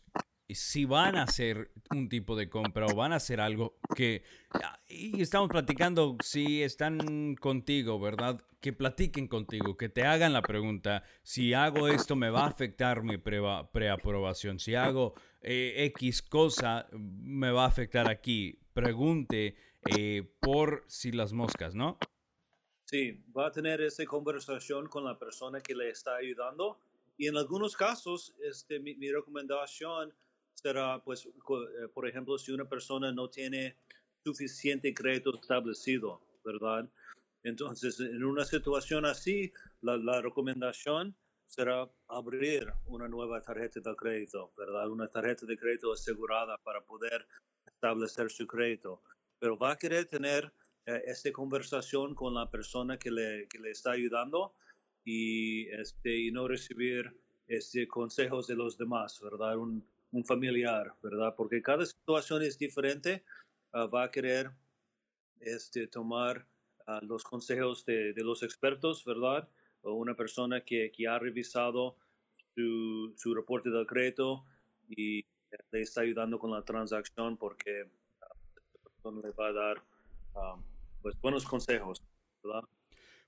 si 0.56 0.86
van 0.86 1.18
a 1.18 1.24
hacer 1.24 1.72
un 1.92 2.08
tipo 2.08 2.36
de 2.36 2.50
compra 2.50 2.86
o 2.86 2.96
van 2.96 3.12
a 3.12 3.18
hacer 3.18 3.42
algo 3.42 3.78
que... 3.96 4.24
Y 4.88 5.22
estamos 5.22 5.50
platicando, 5.50 6.16
si 6.24 6.64
están 6.64 7.36
contigo, 7.36 8.00
¿verdad? 8.00 8.42
Que 8.62 8.72
platiquen 8.72 9.28
contigo, 9.28 9.76
que 9.76 9.90
te 9.90 10.04
hagan 10.04 10.34
la 10.34 10.42
pregunta, 10.42 11.04
si 11.24 11.54
hago 11.54 11.90
esto 11.90 12.16
me 12.16 12.30
va 12.30 12.46
a 12.46 12.48
afectar 12.48 13.04
mi 13.04 13.18
preaprobación, 13.18 14.60
si 14.60 14.76
hago 14.76 15.16
eh, 15.42 15.86
X 15.96 16.22
cosa 16.22 16.88
me 16.92 17.52
va 17.52 17.66
a 17.66 17.68
afectar 17.68 18.10
aquí. 18.10 18.60
Pregunte 18.74 19.58
eh, 19.98 20.24
por 20.40 20.86
si 20.88 21.12
las 21.12 21.34
moscas, 21.34 21.76
¿no? 21.76 21.98
Sí, 22.86 23.22
va 23.38 23.48
a 23.48 23.52
tener 23.52 23.82
esa 23.82 24.06
conversación 24.06 24.88
con 24.88 25.04
la 25.04 25.20
persona 25.20 25.60
que 25.60 25.76
le 25.76 25.90
está 25.90 26.16
ayudando. 26.16 26.80
Y 27.18 27.28
en 27.28 27.36
algunos 27.36 27.76
casos, 27.76 28.34
este, 28.42 28.80
mi, 28.80 28.96
mi 28.96 29.12
recomendación 29.12 30.14
será, 30.62 31.02
pues, 31.04 31.26
eh, 31.26 31.88
por 31.93 32.08
ejemplo, 32.08 32.38
si 32.38 32.52
una 32.52 32.65
persona 32.65 33.12
no 33.12 33.30
tiene 33.30 33.78
suficiente 34.24 34.93
crédito 34.93 35.34
establecido, 35.36 36.22
¿verdad? 36.43 36.89
Entonces, 37.43 38.00
en 38.00 38.24
una 38.24 38.43
situación 38.43 39.06
así, 39.06 39.54
la, 39.82 40.22
recomendación 40.22 41.15
será 41.46 41.89
abrir 42.08 42.67
una 42.88 43.08
nueva 43.08 43.42
tarjeta 43.42 43.79
de 43.79 43.96
crédito, 43.96 44.52
¿verdad? 44.58 44.90
Una 44.90 45.08
tarjeta 45.08 45.46
de 45.46 45.58
crédito 45.58 45.94
asegurada 45.94 46.58
para 46.58 46.82
poder 46.82 47.25
establecer 47.65 48.29
su 48.32 48.46
crédito. 48.46 49.02
Pero 49.40 49.58
va 49.58 49.71
a 49.71 49.77
querer 49.77 50.06
tener 50.06 50.52
eh, 50.86 51.04
esta 51.06 51.32
conversación 51.32 52.15
con 52.15 52.34
la 52.34 52.50
persona 52.50 52.98
que 52.98 53.12
le, 53.12 53.48
que 53.48 53.60
le 53.60 53.71
está 53.71 53.92
ayudando 53.92 54.56
y, 55.06 55.69
este, 55.69 56.17
y 56.17 56.32
no 56.32 56.48
recibir 56.48 57.15
este, 57.48 57.88
consejos 57.88 58.48
de 58.48 58.56
los 58.56 58.77
demás, 58.77 59.21
¿verdad? 59.21 59.58
Un, 59.58 59.86
un 60.12 60.26
familiar, 60.26 60.94
¿verdad? 61.02 61.36
Porque 61.36 61.62
cada 61.62 61.86
situación 61.86 62.42
es 62.44 62.58
diferente, 62.58 63.24
uh, 63.74 63.90
va 63.90 64.04
a 64.04 64.12
querer 64.12 64.52
este, 65.40 65.88
tomar 65.88 66.48
uh, 66.88 67.06
los 67.06 67.24
consejos 67.24 67.86
de, 67.86 68.14
de, 68.14 68.24
los 68.24 68.44
expertos, 68.44 69.04
¿verdad? 69.06 69.48
O 69.82 69.94
una 69.94 70.16
persona 70.16 70.62
que, 70.62 70.92
que 70.92 71.08
ha 71.08 71.20
revisado 71.20 71.98
su, 72.56 73.14
su, 73.16 73.36
reporte 73.36 73.70
de 73.70 73.86
crédito 73.86 74.46
y 74.90 75.26
le 75.72 75.82
está 75.82 76.02
ayudando 76.02 76.40
con 76.40 76.52
la 76.52 76.64
transacción 76.64 77.38
porque 77.38 77.90
uh, 79.04 79.22
le 79.22 79.32
va 79.32 79.48
a 79.48 79.54
dar 79.54 79.84
um, 80.34 80.64
pues, 81.02 81.20
buenos 81.22 81.46
consejos, 81.46 82.02
¿verdad? 82.44 82.64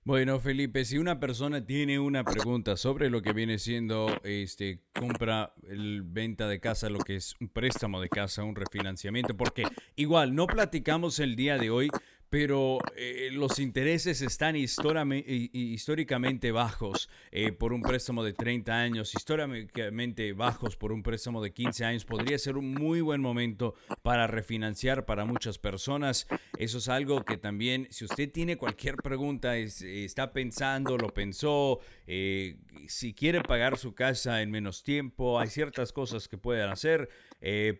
Bueno, 0.05 0.39
Felipe, 0.39 0.85
si 0.85 0.97
una 0.97 1.19
persona 1.19 1.65
tiene 1.65 1.99
una 1.99 2.23
pregunta 2.23 2.77
sobre 2.77 3.09
lo 3.09 3.21
que 3.21 3.33
viene 3.33 3.59
siendo 3.59 4.07
este 4.23 4.81
compra, 4.93 5.53
el 5.69 6.03
venta 6.03 6.47
de 6.47 6.59
casa, 6.59 6.89
lo 6.89 6.99
que 6.99 7.17
es 7.17 7.35
un 7.39 7.49
préstamo 7.49 8.01
de 8.01 8.09
casa, 8.09 8.43
un 8.43 8.55
refinanciamiento, 8.55 9.35
porque 9.35 9.63
igual 9.97 10.33
no 10.33 10.47
platicamos 10.47 11.19
el 11.19 11.35
día 11.35 11.57
de 11.57 11.69
hoy 11.69 11.89
pero 12.29 12.77
eh, 12.95 13.29
los 13.31 13.59
intereses 13.59 14.21
están 14.21 14.55
históricamente 14.55 16.51
bajos 16.51 17.09
eh, 17.31 17.51
por 17.51 17.73
un 17.73 17.81
préstamo 17.81 18.23
de 18.23 18.33
30 18.33 18.71
años, 18.71 19.15
históricamente 19.15 20.33
bajos 20.33 20.75
por 20.75 20.91
un 20.91 21.01
préstamo 21.01 21.41
de 21.41 21.51
15 21.51 21.85
años. 21.85 22.05
Podría 22.05 22.37
ser 22.37 22.57
un 22.57 22.73
muy 22.73 23.01
buen 23.01 23.21
momento 23.21 23.73
para 24.03 24.27
refinanciar 24.27 25.05
para 25.05 25.25
muchas 25.25 25.57
personas. 25.57 26.27
Eso 26.57 26.77
es 26.77 26.87
algo 26.87 27.25
que 27.25 27.37
también, 27.37 27.87
si 27.89 28.05
usted 28.05 28.31
tiene 28.31 28.57
cualquier 28.57 28.95
pregunta, 28.97 29.57
está 29.57 30.31
pensando, 30.31 30.97
lo 30.97 31.13
pensó, 31.13 31.79
eh, 32.05 32.57
si 32.87 33.13
quiere 33.13 33.41
pagar 33.41 33.77
su 33.77 33.95
casa 33.95 34.41
en 34.41 34.51
menos 34.51 34.83
tiempo, 34.83 35.39
hay 35.39 35.49
ciertas 35.49 35.91
cosas 35.91 36.27
que 36.27 36.37
pueden 36.37 36.69
hacer 36.69 37.09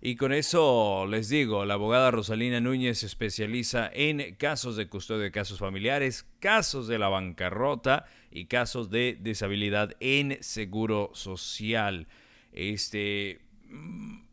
Y 0.00 0.16
con 0.16 0.32
eso 0.32 1.06
les 1.08 1.28
digo, 1.28 1.64
la 1.64 1.74
abogada 1.74 2.10
Rosalina 2.10 2.60
Núñez 2.60 2.98
se 2.98 3.06
especializa 3.06 3.90
en 3.92 4.34
casos 4.36 4.76
de 4.76 4.88
custodia 4.88 5.24
de 5.24 5.32
casos 5.32 5.58
familiares, 5.58 6.26
casos 6.38 6.86
de 6.86 6.98
la 6.98 7.08
bancarrota 7.08 8.04
y 8.30 8.44
casos 8.44 8.90
de 8.90 9.18
deshabilidad 9.20 9.96
en 10.00 10.38
seguro 10.42 11.10
social. 11.14 12.06
Este 12.52 13.40
mm, 13.68 14.26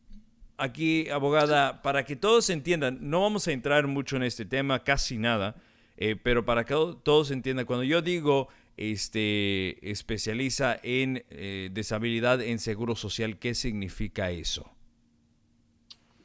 aquí, 0.58 1.10
abogada, 1.10 1.82
para 1.82 2.06
que 2.06 2.16
todos 2.16 2.50
entiendan, 2.50 3.00
no 3.02 3.22
vamos 3.22 3.48
a 3.48 3.52
entrar 3.52 3.88
mucho 3.88 4.18
en 4.18 4.24
este 4.24 4.46
tema, 4.46 4.84
casi 4.84 5.18
nada, 5.18 5.56
eh, 5.98 6.16
pero 6.16 6.46
para 6.46 6.66
que 6.66 6.74
todos 7.04 7.32
entiendan, 7.32 7.66
cuando 7.66 7.84
yo 7.84 8.02
digo 8.02 8.48
este 8.76 9.92
especializa 9.92 10.80
en 10.82 11.24
eh, 11.30 11.70
deshabilidad 11.72 12.42
en 12.42 12.60
seguro 12.60 12.96
social, 12.96 13.38
¿qué 13.38 13.54
significa 13.54 14.32
eso? 14.32 14.70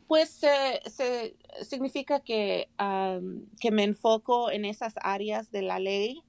Pues 0.06 0.40
significa 1.68 2.20
que, 2.20 2.68
que 3.60 3.70
me 3.70 3.84
enfoco 3.84 4.50
en 4.50 4.64
esas 4.64 4.94
áreas 5.02 5.50
de 5.50 5.60
la 5.60 5.78
ley, 5.78 6.22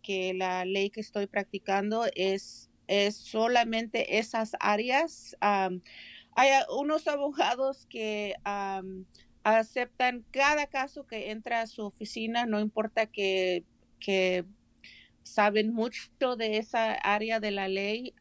que 0.00 0.32
la 0.32 0.64
ley 0.64 0.90
que 0.90 1.00
estoy 1.00 1.26
practicando 1.26 2.06
es, 2.14 2.70
es 2.86 3.16
solamente 3.16 4.18
esas 4.18 4.52
áreas. 4.60 5.36
hay 5.40 6.50
unos 6.70 7.08
abogados 7.08 7.86
que 7.86 8.36
aceptan 9.44 10.24
cada 10.30 10.66
caso 10.66 11.06
que 11.06 11.30
entra 11.30 11.62
a 11.62 11.66
su 11.66 11.84
oficina, 11.84 12.46
no 12.46 12.60
importa 12.60 13.06
que, 13.06 13.64
que 13.98 14.44
saben 15.22 15.72
mucho 15.72 16.36
de 16.36 16.58
esa 16.58 16.92
área 16.92 17.40
de 17.40 17.50
la 17.50 17.68
ley, 17.68 18.14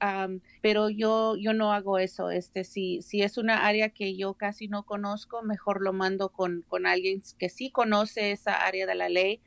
pero 0.62 0.90
yo, 0.90 1.36
yo 1.38 1.54
no 1.54 1.74
hago 1.74 1.98
eso. 1.98 2.30
Este, 2.30 2.64
si, 2.64 3.02
si 3.02 3.22
es 3.22 3.38
una 3.38 3.66
área 3.68 3.90
que 3.90 4.16
yo 4.16 4.34
casi 4.36 4.68
no 4.68 4.84
conozco, 4.84 5.42
mejor 5.42 5.82
lo 5.82 5.94
mando 5.94 6.30
con, 6.30 6.64
con 6.68 6.86
alguien 6.86 7.22
que 7.38 7.50
sí 7.50 7.72
conoce 7.72 8.32
esa 8.32 8.66
área 8.66 8.86
de 8.86 8.96
la 8.96 9.10
ley. 9.10 9.42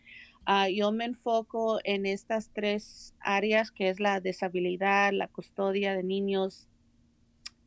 Ah, 0.45 0.69
yo 0.69 0.91
me 0.91 1.05
enfoco 1.05 1.79
en 1.85 2.05
estas 2.05 2.51
tres 2.53 3.15
áreas, 3.21 3.71
que 3.71 3.91
es 3.91 4.01
la 4.01 4.21
deshabilidad, 4.21 5.13
la 5.13 5.29
custodia 5.29 5.95
de 5.95 6.03
niños 6.03 6.69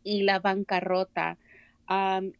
y 0.03 0.23
la 0.23 0.39
bancarrota. 0.39 1.37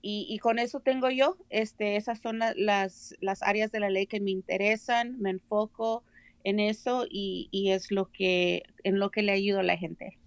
Y, 0.02 0.40
con 0.40 0.60
eso 0.60 0.80
tengo 0.80 1.10
yo, 1.10 1.38
este, 1.50 1.96
esas 1.98 2.20
son 2.20 2.40
las, 2.40 3.16
las 3.20 3.44
áreas 3.44 3.72
de 3.72 3.80
la 3.80 3.90
ley 3.90 4.08
que 4.08 4.20
me 4.20 4.32
interesan, 4.32 5.20
me 5.20 5.30
enfoco 5.30 6.04
en 6.46 6.60
eso 6.60 7.06
y, 7.10 7.50
es 7.72 7.92
lo 7.92 8.12
que, 8.12 8.64
en 8.84 9.00
lo 9.00 9.10
que 9.10 9.24
le 9.24 9.34
ayudo 9.34 9.60
a 9.60 9.64
la 9.64 9.78
gente. 9.78 10.18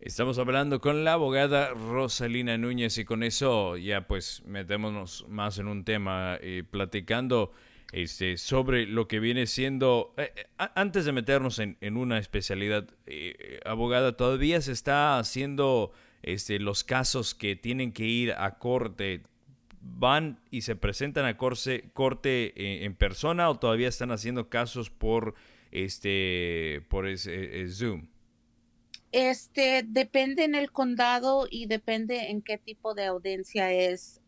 Estamos 0.00 0.38
hablando 0.38 0.80
con 0.80 1.04
la 1.04 1.12
abogada 1.12 1.70
Rosalina 1.74 2.56
Núñez 2.58 2.98
y 2.98 3.04
con 3.04 3.22
eso 3.22 3.76
ya 3.76 4.06
pues 4.08 4.42
metémonos 4.46 5.26
más 5.28 5.58
en 5.58 5.68
un 5.68 5.84
tema, 5.84 6.38
eh, 6.40 6.64
platicando 6.68 7.52
este, 7.92 8.36
sobre 8.36 8.86
lo 8.86 9.06
que 9.06 9.20
viene 9.20 9.46
siendo, 9.46 10.14
eh, 10.16 10.32
eh, 10.34 10.46
antes 10.56 11.04
de 11.04 11.12
meternos 11.12 11.60
en, 11.60 11.96
una 11.96 12.18
especialidad, 12.18 12.88
abogada, 13.64 14.16
todavía 14.16 14.60
se 14.60 14.72
está 14.72 15.18
haciendo 15.18 15.92
este, 16.22 16.58
los 16.58 16.84
casos 16.84 17.34
que 17.34 17.56
tienen 17.56 17.92
que 17.92 18.04
ir 18.04 18.32
a 18.32 18.58
corte 18.58 19.22
van 19.80 20.38
y 20.50 20.62
se 20.62 20.76
presentan 20.76 21.24
a 21.24 21.36
corte, 21.36 21.82
eh, 22.56 22.84
en, 22.84 22.94
persona 22.94 23.50
o 23.50 23.58
todavía 23.58 23.88
están 23.88 24.12
haciendo 24.12 24.48
casos 24.48 24.90
por 24.90 25.34
este 25.72 26.84
por 26.88 27.08
ese, 27.08 27.68
Zoom? 27.68 28.06
Este 29.10 29.82
depende 29.84 30.44
en 30.44 30.54
el 30.54 30.70
condado 30.70 31.46
y 31.50 31.66
depende 31.66 32.30
en 32.30 32.42
qué 32.42 32.58
tipo 32.58 32.94
de 32.94 33.06
audiencia 33.06 33.72
es. 33.72 34.20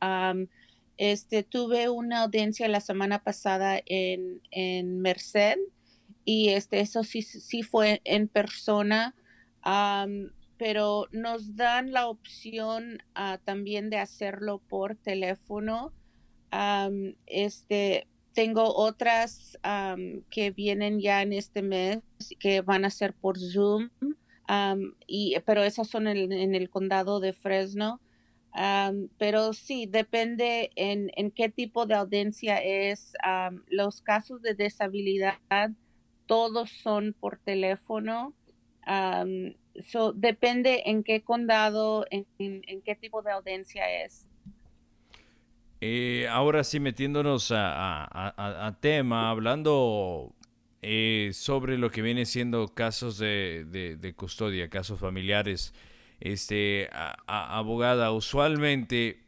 este 0.97 1.43
tuve 1.43 1.89
una 1.89 2.23
audiencia 2.23 2.69
la 2.69 2.81
semana 2.81 3.23
pasada 3.23 3.81
en, 3.87 4.41
en 4.51 5.01
Merced 5.01 5.59
y 6.25 6.51
este 6.51 6.81
eso 6.81 7.05
sí 7.05 7.23
sí 7.23 7.63
fue 7.63 8.01
en 8.05 8.29
persona 8.29 9.15
pero 10.57 11.09
nos 11.13 11.57
dan 11.57 11.93
la 11.93 12.09
opción 12.09 13.03
ah, 13.15 13.39
también 13.45 13.91
de 13.91 13.99
hacerlo 13.99 14.61
por 14.69 14.97
teléfono. 14.97 15.93
este, 17.27 18.07
tengo 18.33 18.75
otras 18.75 19.59
que 20.31 20.51
vienen 20.51 21.01
ya 21.01 21.23
en 21.23 21.33
este 21.33 21.63
mes 21.63 22.01
que 22.39 22.61
van 22.61 22.85
a 22.85 22.91
ser 22.91 23.13
por 23.15 23.39
Zoom, 23.39 23.91
y, 25.07 25.37
pero 25.47 25.63
esas 25.63 25.89
son 25.89 26.07
en, 26.07 26.55
el 26.55 26.71
condado 26.71 27.21
de 27.21 27.33
Fresno. 27.33 28.01
pero 29.19 29.53
sí, 29.53 29.87
depende 29.87 30.71
en, 30.77 31.11
en, 31.17 31.31
qué 31.31 31.49
tipo 31.49 31.87
de 31.87 31.95
audiencia 31.95 32.59
es. 32.59 33.15
los 33.69 34.03
casos 34.03 34.43
de 34.43 34.55
deshabilidad, 34.55 35.39
todos 36.27 36.71
son 36.71 37.15
por 37.19 37.39
teléfono 37.39 38.35
depende 40.15 40.83
en 40.87 41.03
qué 41.03 41.23
condado, 41.23 42.07
en, 42.11 42.27
qué 42.83 42.95
tipo 42.95 43.23
de 43.23 43.33
audiencia 43.33 44.05
es. 44.05 44.27
Eh, 45.81 46.27
ahora 46.31 46.65
sí, 46.65 46.81
metiéndonos 46.81 47.53
a, 47.55 48.79
tema, 48.81 49.31
hablando 49.31 50.33
eh, 50.83 51.31
sobre 51.35 51.77
lo 51.77 51.91
que 51.91 52.03
viene 52.03 52.25
siendo 52.25 52.69
casos 52.69 53.19
de, 53.19 54.15
custodia, 54.17 54.71
casos 54.71 55.01
familiares, 55.01 55.75
este, 56.21 56.89
abogada, 57.27 58.13
usualmente, 58.13 59.21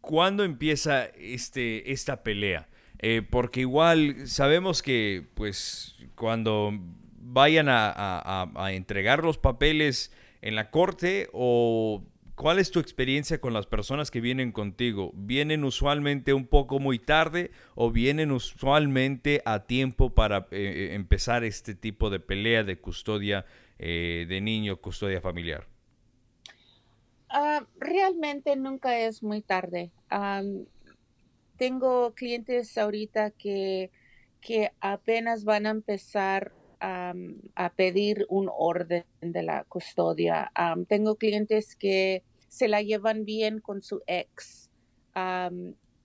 ¿cuándo 0.00 0.44
empieza 0.44 1.06
este, 1.06 1.90
esta 1.90 2.22
pelea? 2.22 2.68
Eh, 3.00 3.22
porque 3.28 3.60
igual 3.60 4.28
sabemos 4.28 4.80
que, 4.80 5.26
pues, 5.34 5.96
cuando 6.14 6.72
vayan 7.24 7.66
a, 7.68 8.46
entregar 8.70 9.24
los 9.24 9.38
papeles 9.38 10.12
en 10.42 10.54
la 10.54 10.70
corte 10.70 11.28
o 11.32 12.02
¿Cuál 12.36 12.58
es 12.58 12.72
tu 12.72 12.80
experiencia 12.80 13.40
con 13.40 13.52
las 13.52 13.66
personas 13.66 14.10
que 14.10 14.20
vienen 14.20 14.50
contigo? 14.50 15.12
¿Vienen 15.14 15.62
usualmente 15.62 16.34
un 16.34 16.48
poco 16.48 16.80
muy 16.80 16.98
tarde 16.98 17.52
o 17.76 17.92
vienen 17.92 18.32
usualmente 18.32 19.40
a 19.44 19.66
tiempo 19.66 20.14
para 20.14 20.48
eh, 20.50 20.88
eh, 20.90 20.94
empezar 20.94 21.44
este 21.44 21.76
tipo 21.76 22.10
de 22.10 22.18
pelea 22.18 22.64
de 22.64 22.80
custodia 22.80 23.46
eh, 23.78 24.26
de 24.28 24.40
niño, 24.40 24.80
custodia 24.80 25.20
familiar? 25.20 25.68
Ah, 27.28 27.64
realmente 27.78 28.56
nunca 28.56 28.98
es 28.98 29.22
muy 29.22 29.40
tarde. 29.40 29.92
tengo 31.56 32.14
clientes 32.14 32.76
ahorita 32.76 33.30
que, 33.30 33.92
que 34.40 34.72
apenas 34.80 35.44
van 35.44 35.66
a 35.66 35.70
empezar 35.70 36.52
a 36.84 37.72
pedir 37.76 38.26
un 38.28 38.50
orden 38.52 39.04
de 39.20 39.42
la 39.42 39.64
custodia. 39.64 40.52
tengo 40.88 41.16
clientes 41.16 41.76
que 41.76 42.22
se 42.48 42.68
la 42.68 42.82
llevan 42.82 43.24
bien 43.24 43.60
con 43.60 43.82
su 43.82 44.02
ex, 44.06 44.70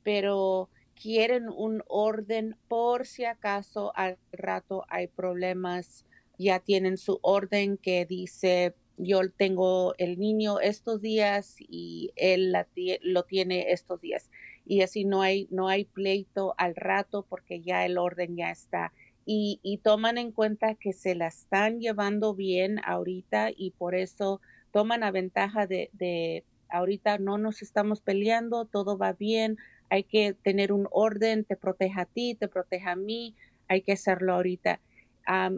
pero 0.04 0.70
quieren 0.96 1.50
un 1.50 1.84
orden 1.88 2.56
por 2.68 3.06
si 3.06 3.26
acaso 3.26 3.92
al 3.96 4.18
rato 4.32 4.86
hay 4.90 5.08
problemas, 5.08 6.06
ya 6.38 6.60
tienen 6.60 6.98
su 6.98 7.20
orden 7.22 7.78
que 7.78 8.06
dice 8.06 8.74
yo 9.00 9.22
tengo 9.32 9.96
el 9.98 10.20
niño 10.20 10.60
estos 10.60 11.02
días 11.02 11.56
y 11.60 12.12
él 12.18 12.54
lo 13.02 13.24
tiene 13.24 13.72
estos 13.72 14.02
días. 14.02 14.30
Y 14.66 14.82
así 14.82 15.06
no 15.06 15.22
hay, 15.22 15.48
no 15.52 15.70
hay 15.70 15.86
pleito 15.86 16.54
al 16.58 16.76
rato 16.76 17.26
porque 17.28 17.62
ya 17.62 17.86
el 17.86 17.98
orden 17.98 18.36
ya 18.36 18.52
está. 18.52 18.92
Y, 19.26 19.60
y 19.62 19.78
toman 19.78 20.18
en 20.18 20.32
cuenta 20.32 20.76
que 20.76 20.92
se 20.94 21.14
la 21.14 21.28
están 21.28 21.80
llevando 21.80 22.34
bien 22.34 22.80
ahorita 22.84 23.50
y 23.56 23.72
por 23.72 23.94
eso 23.94 24.42
toman 24.72 25.04
a 25.04 25.12
ventaja 25.12 25.68
de, 25.68 25.90
de 25.94 26.44
ahorita 26.70 27.18
no 27.18 27.38
nos 27.38 27.62
estamos 27.62 28.02
peleando, 28.02 28.66
todo 28.66 28.98
va 28.98 29.14
bien, 29.14 29.58
hay 29.90 30.04
que 30.04 30.34
tener 30.34 30.72
un 30.72 30.88
orden, 30.92 31.44
te 31.44 31.56
proteja 31.56 32.02
a 32.02 32.06
ti, 32.06 32.36
te 32.36 32.48
proteja 32.48 32.92
a 32.92 32.96
mí, 32.96 33.36
hay 33.68 33.82
que 33.82 33.94
hacerlo 33.94 34.34
ahorita. 34.34 34.80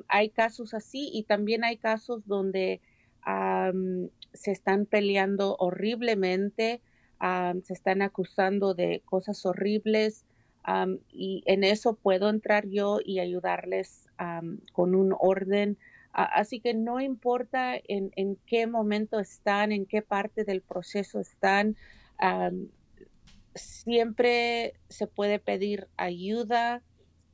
hay 0.07 0.29
casos 0.29 0.73
así 0.73 1.09
y 1.13 1.23
también 1.23 1.63
hay 1.63 1.77
casos 1.77 2.25
donde 2.27 2.81
se 4.33 4.51
están 4.51 4.85
peleando 4.85 5.55
horriblemente, 5.59 6.81
se 7.63 7.73
están 7.73 8.01
acusando 8.01 8.73
de 8.73 9.01
cosas 9.05 9.45
horribles 9.45 10.25
y 11.11 11.43
en 11.45 11.63
eso 11.63 11.95
puedo 11.95 12.29
entrar 12.29 12.67
yo 12.67 12.99
y 13.03 13.19
ayudarles 13.19 14.07
con 14.73 14.95
un 14.95 15.15
orden. 15.19 15.77
así 16.11 16.59
que 16.59 16.73
no 16.73 16.99
importa 16.99 17.75
en, 17.87 18.11
en, 18.15 18.37
qué 18.45 18.67
momento 18.67 19.19
están, 19.19 19.71
en 19.71 19.85
qué 19.85 20.01
parte 20.01 20.43
del 20.43 20.61
proceso 20.61 21.19
están, 21.19 21.75
siempre 23.55 24.73
se 24.89 25.07
puede 25.07 25.39
pedir 25.39 25.87
ayuda 25.97 26.83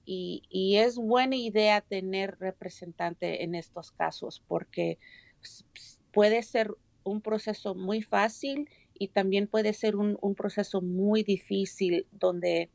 y, 0.05 0.43
y, 0.49 0.77
es 0.77 0.95
buena 0.95 1.35
idea 1.35 1.81
tener 1.81 2.37
representante 2.39 3.43
en 3.43 3.55
estos 3.55 3.91
casos 3.91 4.41
porque 4.47 4.97
puede 6.11 6.43
ser 6.43 6.73
un 7.03 7.21
proceso 7.21 7.75
muy 7.75 8.01
fácil 8.01 8.69
y 8.97 9.09
también 9.09 9.47
puede 9.47 9.73
ser 9.73 9.95
un, 9.95 10.17
un 10.21 10.33
proceso 10.33 10.81
muy 10.81 11.23
difícil 11.23 12.07
donde 12.11 12.69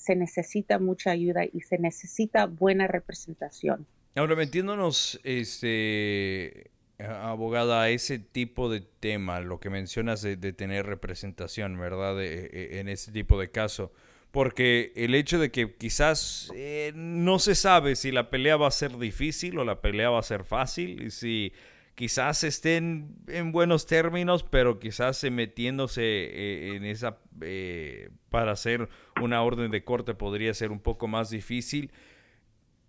se 0.00 0.16
necesita 0.16 0.78
mucha 0.78 1.10
ayuda 1.10 1.44
y 1.44 1.60
se 1.60 1.78
necesita 1.78 2.46
buena 2.46 2.86
representación. 2.86 3.86
Ahora, 4.16 4.34
metiéndonos, 4.34 5.20
este, 5.22 6.70
abogada, 6.98 7.82
a 7.82 7.90
ese 7.90 8.18
tipo 8.18 8.70
de 8.70 8.80
tema, 8.80 9.40
lo 9.40 9.60
que 9.60 9.70
mencionas 9.70 10.22
de, 10.22 10.36
tener 10.52 10.86
representación, 10.86 11.78
¿verdad? 11.78 12.20
E, 12.22 12.50
e, 12.52 12.80
en 12.80 12.88
ese 12.88 13.12
tipo 13.12 13.38
de 13.38 13.50
caso. 13.50 13.92
Porque 14.30 14.92
el 14.94 15.14
hecho 15.14 15.38
de 15.38 15.50
que 15.50 15.74
quizás 15.74 16.52
eh, 16.54 16.92
no 16.94 17.38
se 17.38 17.54
sabe 17.54 17.96
si 17.96 18.12
la 18.12 18.30
pelea 18.30 18.56
va 18.56 18.68
a 18.68 18.72
ser 18.72 18.96
difícil 18.96 19.58
o 19.58 19.64
la 19.64 19.80
pelea 19.80 20.10
va 20.10 20.20
a 20.20 20.24
ser 20.24 20.44
fácil, 20.44 21.02
y 21.02 21.10
si 21.10 21.52
quizás 22.00 22.44
estén 22.44 23.14
en 23.26 23.52
buenos 23.52 23.84
términos, 23.84 24.42
pero 24.42 24.78
quizás 24.78 25.22
metiéndose 25.24 26.00
eh, 26.02 26.76
en 26.76 26.86
esa 26.86 27.18
eh, 27.42 28.08
para 28.30 28.52
hacer 28.52 28.88
una 29.20 29.42
orden 29.42 29.70
de 29.70 29.84
corte 29.84 30.14
podría 30.14 30.54
ser 30.54 30.72
un 30.72 30.80
poco 30.80 31.08
más 31.08 31.28
difícil. 31.28 31.92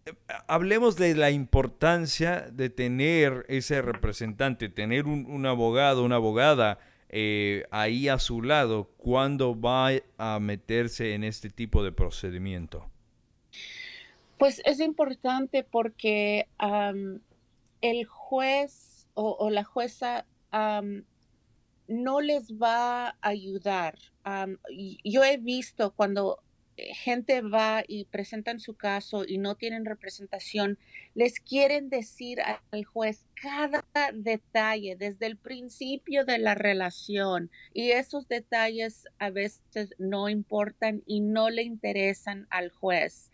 Eh, 0.05 0.13
hablemos 0.47 0.95
de 0.95 1.13
la 1.15 1.29
importancia 1.29 2.47
de 2.53 2.69
tener 2.69 3.45
ese 3.49 3.81
representante, 3.81 4.69
tener 4.69 5.07
un, 5.07 5.45
abogado, 5.45 6.05
una 6.05 6.15
abogada 6.15 6.79
ahí 7.69 8.07
a 8.07 8.17
su 8.17 8.41
lado 8.41 8.91
cuando 8.95 9.59
va 9.59 9.89
a 10.17 10.39
meterse 10.39 11.15
en 11.15 11.25
este 11.25 11.49
tipo 11.49 11.83
de 11.83 11.91
procedimiento. 11.91 12.89
Pues 14.37 14.61
es 14.63 14.79
importante 14.79 15.65
porque 15.69 16.47
el 17.81 18.05
juez 18.05 18.90
o, 19.13 19.49
la 19.49 19.63
jueza 19.63 20.25
no 21.87 22.21
les 22.21 22.53
va 22.53 23.07
a 23.07 23.15
ayudar. 23.21 23.97
yo 25.03 25.23
he 25.23 25.37
visto 25.37 25.91
cuando 25.91 26.41
gente 26.77 27.41
va 27.41 27.83
y 27.87 28.05
presentan 28.05 28.59
su 28.59 28.75
caso 28.75 29.23
y 29.27 29.37
no 29.37 29.55
tienen 29.55 29.85
representación, 29.85 30.77
les 31.13 31.39
quieren 31.39 31.89
decir 31.89 32.39
al 32.71 32.85
juez 32.85 33.25
cada 33.35 33.83
detalle 34.13 34.95
desde 34.95 35.25
el 35.25 35.37
principio 35.37 36.25
de 36.25 36.37
la 36.37 36.55
relación 36.55 37.51
y 37.73 37.91
esos 37.91 38.27
detalles 38.27 39.07
a 39.19 39.29
veces 39.29 39.93
no 39.97 40.29
importan 40.29 41.03
y 41.05 41.19
no 41.19 41.49
le 41.49 41.63
interesan 41.63 42.47
al 42.49 42.69
juez 42.71 43.31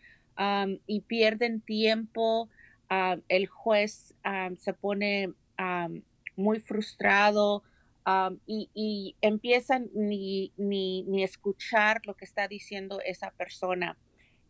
y 0.86 1.00
pierden 1.00 1.60
tiempo. 1.60 2.48
el 3.28 3.46
juez 3.46 4.14
se 4.58 4.72
pone 4.72 5.32
muy 6.36 6.60
frustrado 6.60 7.62
y, 8.46 9.16
empiezan 9.20 9.90
ni, 9.94 10.52
ni, 10.56 11.02
ni, 11.02 11.22
escuchar 11.22 12.00
lo 12.06 12.14
que 12.14 12.24
está 12.24 12.48
diciendo 12.48 13.00
esa 13.04 13.30
persona 13.32 13.98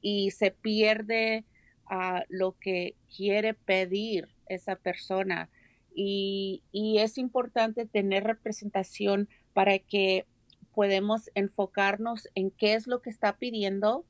y 0.00 0.30
se 0.30 0.50
pierde 0.50 1.44
ah, 1.86 2.24
lo 2.28 2.56
que 2.58 2.94
quiere 3.14 3.54
pedir 3.54 4.28
esa 4.46 4.76
persona. 4.76 5.50
Y, 5.94 6.62
y, 6.70 6.98
es 6.98 7.18
importante 7.18 7.86
tener 7.86 8.24
representación 8.24 9.28
para 9.54 9.78
que 9.80 10.26
podemos 10.72 11.30
enfocarnos 11.34 12.28
en 12.36 12.52
qué 12.52 12.74
es 12.74 12.86
lo 12.86 13.02
que 13.02 13.10
está 13.10 13.38
pidiendo, 13.38 14.04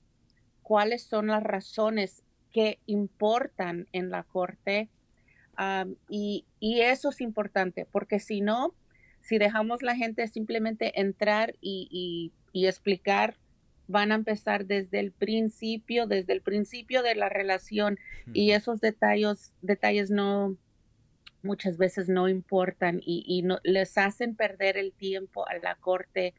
cuáles 0.63 1.03
son 1.03 1.29
las 1.29 1.43
razones 1.43 2.23
que 2.53 2.79
importan 2.85 3.89
en 3.93 4.11
la 4.11 4.25
corte 4.25 4.91
y, 6.09 6.45
eso 6.61 7.11
es 7.11 7.21
importante, 7.21 7.87
porque 7.91 8.21
si 8.21 8.41
no, 8.41 8.75
si 9.21 9.39
dejamos 9.39 9.83
la 9.83 9.97
gente 9.97 10.27
simplemente 10.29 11.01
entrar 11.01 11.55
y, 11.61 12.33
explicar, 12.53 13.37
van 13.87 14.13
a 14.13 14.17
empezar 14.17 14.67
desde 14.67 15.01
el 15.01 15.13
principio, 15.13 16.07
desde 16.07 16.33
el 16.35 16.43
principio 16.43 17.03
de 17.03 17.15
la 17.15 17.29
relación 17.29 17.99
y 18.33 18.51
esos 18.51 18.81
detalles, 18.81 19.53
detalles 19.63 20.11
no, 20.11 20.57
muchas 21.43 21.79
veces 21.79 22.09
no 22.09 22.29
importan 22.29 23.01
y, 23.05 23.43
no, 23.43 23.59
les 23.63 23.97
hacen 23.97 24.35
perder 24.35 24.77
el 24.77 24.93
tiempo 24.93 25.49
a 25.49 25.55
la 25.59 25.75
corte 25.77 26.35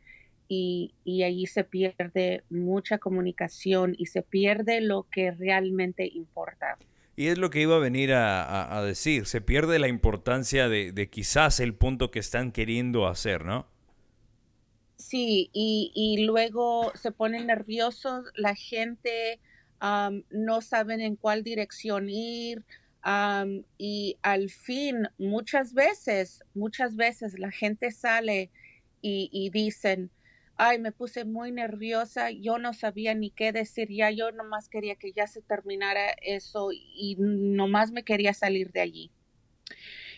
y, 0.48 0.94
y 1.04 1.24
allí 1.24 1.46
se 1.46 1.64
pierde 1.64 2.44
mucha 2.50 2.98
comunicación 2.98 3.96
y 3.98 4.08
se 4.08 4.22
pierde 4.22 4.82
lo 4.82 5.04
que 5.12 5.32
realmente 5.32 6.08
importa. 6.08 6.78
Y 7.20 7.28
es 7.28 7.38
lo 7.38 7.50
que 7.50 7.60
iba 7.60 7.76
a 7.76 7.80
venir 7.80 8.14
a, 8.14 8.82
decir. 8.82 9.26
Se 9.26 9.42
pierde 9.42 9.78
la 9.78 9.90
importancia 9.90 10.70
de, 10.70 11.10
quizás 11.12 11.60
el 11.60 11.76
punto 11.76 12.12
que 12.12 12.20
están 12.20 12.54
queriendo 12.54 13.08
hacer, 13.08 13.44
¿no? 13.44 13.68
Sí, 14.96 15.50
y, 15.52 16.24
luego 16.26 16.94
se 16.96 17.12
ponen 17.12 17.48
nerviosos, 17.48 18.28
la 18.36 18.56
gente 18.56 19.42
no 20.30 20.62
saben 20.62 21.02
en 21.02 21.18
cuál 21.18 21.44
dirección 21.44 22.10
ir 22.10 22.64
y 23.78 24.18
al 24.22 24.50
fin 24.50 25.10
muchas 25.18 25.74
veces, 25.74 26.42
muchas 26.54 26.96
veces 26.96 27.38
la 27.38 27.52
gente 27.52 27.92
sale 27.92 28.50
y, 29.02 29.30
y 29.34 29.50
dicen, 29.50 30.10
ay, 30.60 30.78
me 30.78 30.92
puse 30.92 31.24
muy 31.24 31.54
nerviosa, 31.54 32.32
yo 32.32 32.60
no 32.60 32.74
sabía 32.74 33.14
ni 33.16 33.32
qué 33.32 33.54
decir, 33.54 33.88
ya 33.90 34.12
yo 34.12 34.34
nomás 34.34 34.68
quería 34.68 34.96
que 34.96 35.14
ya 35.14 35.26
se 35.26 35.42
terminara 35.42 36.12
eso 36.22 36.72
y 36.74 37.16
nomás 37.18 37.94
me 37.94 38.04
quería 38.04 38.34
salir 38.34 38.74
de 38.74 38.82
allí. 38.82 39.12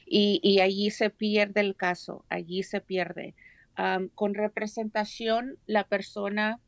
Y, 0.07 0.59
allí 0.59 0.89
se 0.89 1.11
pierde 1.11 1.61
el 1.61 1.75
caso, 1.75 2.25
allí 2.27 2.63
se 2.63 2.81
pierde. 2.81 3.35
con 4.15 4.33
representación, 4.33 5.59
la 5.67 5.83
persona 5.83 6.59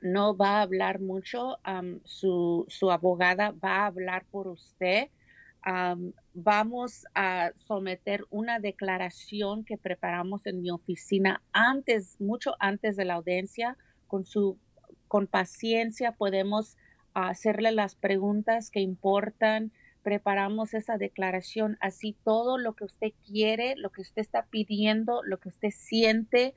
no 0.00 0.34
va 0.34 0.58
a 0.58 0.62
hablar 0.62 0.98
mucho, 0.98 1.58
su, 2.04 2.64
su 2.68 2.90
abogada 2.90 3.50
va 3.50 3.82
a 3.82 3.86
hablar 3.86 4.24
por 4.30 4.48
usted 4.48 5.08
vamos 6.42 7.04
a 7.14 7.50
someter 7.56 8.24
una 8.30 8.60
declaración 8.60 9.64
que 9.64 9.76
preparamos 9.76 10.46
en 10.46 10.62
mi 10.62 10.70
oficina 10.70 11.42
antes, 11.52 12.20
mucho 12.20 12.54
antes 12.60 12.96
de 12.96 13.04
la 13.04 13.14
audiencia. 13.14 13.76
Con 14.06 14.24
su, 14.24 14.56
con 15.08 15.26
paciencia 15.26 16.12
podemos 16.12 16.76
hacerle 17.14 17.72
las 17.72 17.96
preguntas 17.96 18.70
que 18.70 18.80
importan. 18.80 19.72
Preparamos 20.02 20.74
esa 20.74 20.96
declaración, 20.96 21.76
así 21.80 22.16
todo 22.24 22.56
lo 22.56 22.74
que 22.74 22.84
usted 22.84 23.12
quiere, 23.26 23.74
lo 23.76 23.90
que 23.90 24.02
usted 24.02 24.22
está 24.22 24.46
pidiendo, 24.46 25.22
lo 25.24 25.38
que 25.38 25.48
usted 25.48 25.70
siente, 25.70 26.54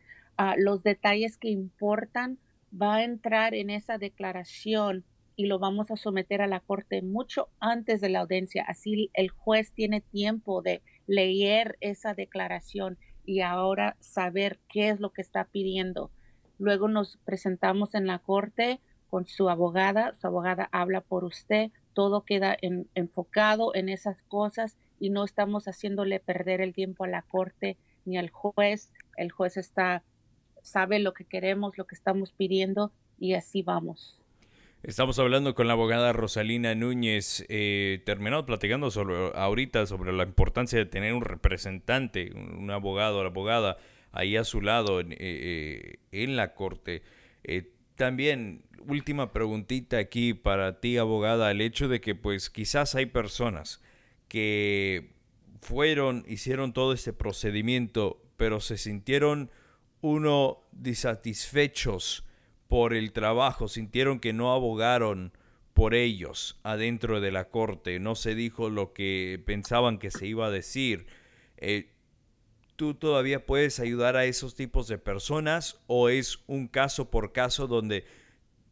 los 0.57 0.84
detalles 0.84 1.38
que 1.38 1.49
importan, 1.49 2.38
va 2.79 2.97
a 2.97 3.03
entrar 3.03 3.53
en 3.53 3.69
esa 3.69 3.97
declaración 3.97 5.03
y 5.41 5.47
lo 5.47 5.57
vamos 5.57 5.89
a 5.89 5.97
someter 5.97 6.43
a 6.43 6.47
la 6.47 6.59
corte 6.59 7.01
mucho 7.01 7.49
antes 7.59 7.99
de 7.99 8.09
la 8.09 8.19
audiencia. 8.19 8.63
Así 8.67 9.09
el 9.15 9.31
juez 9.31 9.73
tiene 9.73 9.99
tiempo 9.99 10.61
de 10.61 10.83
leer 11.07 11.77
esa 11.81 12.13
declaración 12.13 12.99
y 13.25 13.41
ahora 13.41 13.97
saber 13.99 14.59
qué 14.69 14.89
es 14.89 14.99
lo 14.99 15.11
que 15.13 15.23
está 15.23 15.45
pidiendo. 15.45 16.11
Luego 16.59 16.87
nos 16.87 17.17
presentamos 17.25 17.95
en 17.95 18.05
la 18.05 18.19
corte 18.19 18.81
con 19.09 19.25
su 19.25 19.49
abogada, 19.49 20.13
su 20.13 20.27
abogada 20.27 20.69
habla 20.71 21.01
por 21.01 21.23
usted, 21.23 21.71
todo 21.93 22.23
queda 22.23 22.55
enfocado 22.93 23.73
en 23.73 23.89
esas 23.89 24.21
cosas 24.21 24.77
y 24.99 25.09
no 25.09 25.23
estamos 25.23 25.65
haciéndole 25.65 26.19
perder 26.19 26.61
el 26.61 26.75
tiempo 26.75 27.03
a 27.03 27.07
la 27.07 27.23
corte 27.23 27.77
ni 28.05 28.19
al 28.19 28.29
juez. 28.29 28.93
El 29.17 29.31
juez 29.31 29.57
está, 29.57 30.03
sabe 30.61 30.99
lo 30.99 31.13
que 31.15 31.25
queremos, 31.25 31.79
lo 31.79 31.87
que 31.87 31.95
estamos 31.95 32.31
pidiendo 32.31 32.91
y 33.17 33.33
así 33.33 33.63
vamos. 33.63 34.20
Estamos 34.84 35.19
hablando 35.19 35.53
con 35.53 35.67
la 35.67 35.73
abogada 35.73 36.11
Rosalina 36.11 36.73
Núñez, 36.73 37.45
eh, 37.49 38.01
terminado 38.03 38.47
platicando 38.47 38.89
sobre, 38.89 39.15
ahorita 39.36 39.86
sobre 39.86 40.11
la 40.11 40.23
importancia 40.23 40.79
de 40.79 40.88
tener 40.88 41.13
un 41.13 41.21
representante, 41.21 42.32
un, 42.34 42.71
abogado 42.71 43.19
o 43.19 43.21
abogada 43.27 43.77
ahí 44.11 44.38
a 44.38 44.43
su 44.43 44.59
lado 44.59 44.99
en, 44.99 45.11
eh, 45.11 45.99
eh, 46.11 46.27
la 46.27 46.55
corte. 46.55 47.03
también, 47.95 48.63
última 48.88 49.32
preguntita 49.34 49.99
aquí 49.99 50.34
para 50.34 50.79
ti, 50.79 50.97
abogada, 50.97 51.51
el 51.51 51.61
hecho 51.61 51.88
de 51.88 52.01
que 52.01 52.15
pues 52.15 52.49
quizás 52.49 52.95
hay 52.95 53.05
personas 53.05 53.84
que 54.27 55.11
fueron, 55.61 56.25
hicieron 56.27 56.73
todo 56.73 56.93
este 56.93 57.13
procedimiento, 57.13 58.19
pero 58.36 58.59
se 58.59 58.79
sintieron 58.79 59.51
uno 60.01 60.63
disatisfechos 60.71 62.25
por 62.72 62.93
el 62.93 63.11
trabajo, 63.11 63.67
sintieron 63.67 64.22
que 64.22 64.32
no 64.32 64.53
abogaron 64.53 65.34
por 65.74 65.93
ellos 65.93 66.57
adentro 66.63 67.19
de 67.19 67.30
la 67.30 67.49
corte, 67.49 67.99
no 67.99 68.15
se 68.15 68.34
dijo 68.34 68.69
lo 68.69 68.93
que 68.93 69.43
pensaban 69.45 69.99
que 69.99 70.09
se 70.09 70.26
iba 70.26 70.47
a 70.47 70.51
decir. 70.51 71.05
Eh, 71.57 71.91
¿Tú 72.78 72.93
todavía 72.93 73.45
puedes 73.45 73.82
ayudar 73.82 74.15
a 74.15 74.24
esos 74.24 74.55
tipos 74.55 74.88
de 74.88 74.97
personas 74.97 75.82
o 75.88 76.07
es 76.07 76.39
un 76.47 76.69
caso 76.69 77.11
por 77.11 77.34
caso 77.34 77.67
donde 77.67 78.05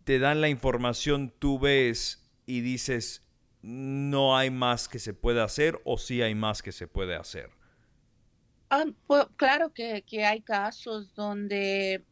te 0.06 0.18
dan 0.18 0.40
la 0.40 0.48
información, 0.48 1.34
tú 1.38 1.60
ves 1.60 2.26
y 2.46 2.62
dices, 2.62 3.28
no 3.62 4.38
hay 4.38 4.50
más 4.50 4.88
que 4.88 5.00
se 5.00 5.14
pueda 5.14 5.44
hacer 5.44 5.82
o 5.84 5.98
sí 5.98 6.22
hay 6.22 6.36
más 6.36 6.62
que 6.62 6.72
se 6.72 6.88
puede 6.88 7.18
hacer? 7.18 7.50
Ah, 8.70 8.86
pues, 9.08 9.26
claro 9.36 9.74
que, 9.74 10.06
que, 10.08 10.24
hay 10.24 10.40
casos 10.40 11.14
donde 11.16 12.06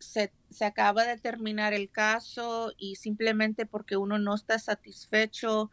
se, 0.00 0.32
acaba 0.60 1.04
de 1.04 1.18
terminar 1.18 1.72
el 1.72 1.90
caso 1.90 2.72
y 2.76 2.96
simplemente 2.96 3.66
porque 3.66 3.96
uno 3.96 4.18
no 4.18 4.34
está 4.34 4.58
satisfecho, 4.58 5.70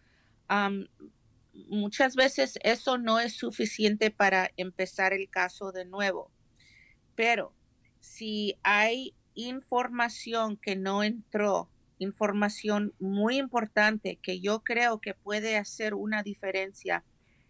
muchas 1.70 2.16
veces 2.16 2.60
eso 2.64 2.98
no 2.98 3.20
es 3.20 3.34
suficiente 3.34 4.12
para 4.12 4.52
empezar 4.58 5.14
el 5.14 5.30
caso 5.30 5.72
de 5.72 5.86
nuevo. 5.86 6.32
Pero 7.16 7.54
si 8.00 8.58
hay 8.64 9.16
información 9.34 10.58
que 10.58 10.76
no 10.76 11.04
entró, 11.04 11.70
información 12.00 12.94
muy 13.00 13.38
importante 13.38 14.18
que 14.22 14.40
yo 14.40 14.64
creo 14.64 15.00
que 15.00 15.16
puede 15.16 15.58
hacer 15.58 15.96
una 15.96 16.22
diferencia, 16.22 17.04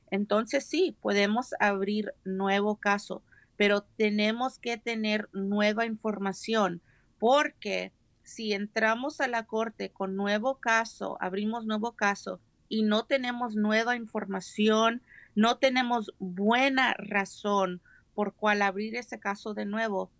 entonces 0.09 0.65
sí, 0.65 0.95
podemos 1.01 1.53
abrir 1.59 2.13
nuevo 2.23 2.77
caso 2.77 3.23
pero 3.57 3.81
tenemos 3.97 4.59
que 4.59 4.77
tener 4.77 5.27
nueva 5.33 5.85
información 5.85 6.81
porque 7.19 7.91
si 8.23 8.53
entramos 8.53 9.21
a 9.21 9.27
la 9.27 9.45
corte 9.45 9.89
con 9.89 10.15
nuevo 10.15 10.55
caso, 10.55 11.17
abrimos 11.21 11.65
nuevo 11.65 11.93
caso 11.93 12.39
y 12.69 12.83
no 12.83 13.05
tenemos 13.05 13.55
nueva 13.55 13.95
información, 13.95 15.01
no 15.35 15.57
tenemos 15.57 16.13
buena 16.19 16.93
razón 16.93 17.81
por 18.13 18.33
cual 18.33 18.61
abrir 18.61 18.95
ese 18.95 19.19
caso 19.19 19.53
de 19.53 19.65
nuevo, 19.65 20.11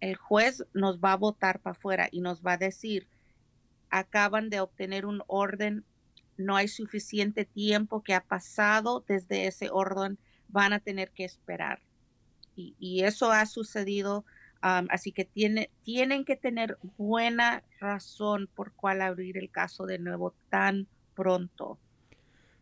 el 0.00 0.16
juez 0.16 0.64
nos 0.74 0.98
va 0.98 1.12
a 1.12 1.16
votar 1.16 1.60
para 1.60 1.72
afuera 1.72 2.08
y 2.10 2.20
nos 2.20 2.42
va 2.42 2.52
a 2.52 2.58
decir, 2.58 3.06
acaban 3.90 4.50
de 4.50 4.60
obtener 4.60 5.06
un 5.06 5.22
orden, 5.26 5.84
no 6.36 6.56
hay 6.56 6.68
suficiente 6.68 7.44
tiempo 7.44 8.02
que 8.02 8.14
ha 8.14 8.22
pasado 8.22 9.04
desde 9.06 9.46
ese 9.46 9.70
orden, 9.70 10.18
van 10.48 10.72
a 10.72 10.80
tener 10.80 11.10
que 11.12 11.24
esperar 11.24 11.80
y, 12.56 13.04
eso 13.04 13.32
ha 13.32 13.46
sucedido. 13.46 14.24
Así 14.64 15.12
que 15.12 15.24
tiene, 15.24 15.70
tienen 15.82 16.24
que 16.24 16.36
tener 16.36 16.78
buena 16.96 17.62
razón 17.80 18.48
por 18.54 18.72
cuál 18.72 19.02
abrir 19.02 19.36
el 19.36 19.50
caso 19.50 19.84
de 19.84 19.98
nuevo 19.98 20.34
tan 20.48 20.88
pronto. 21.14 21.78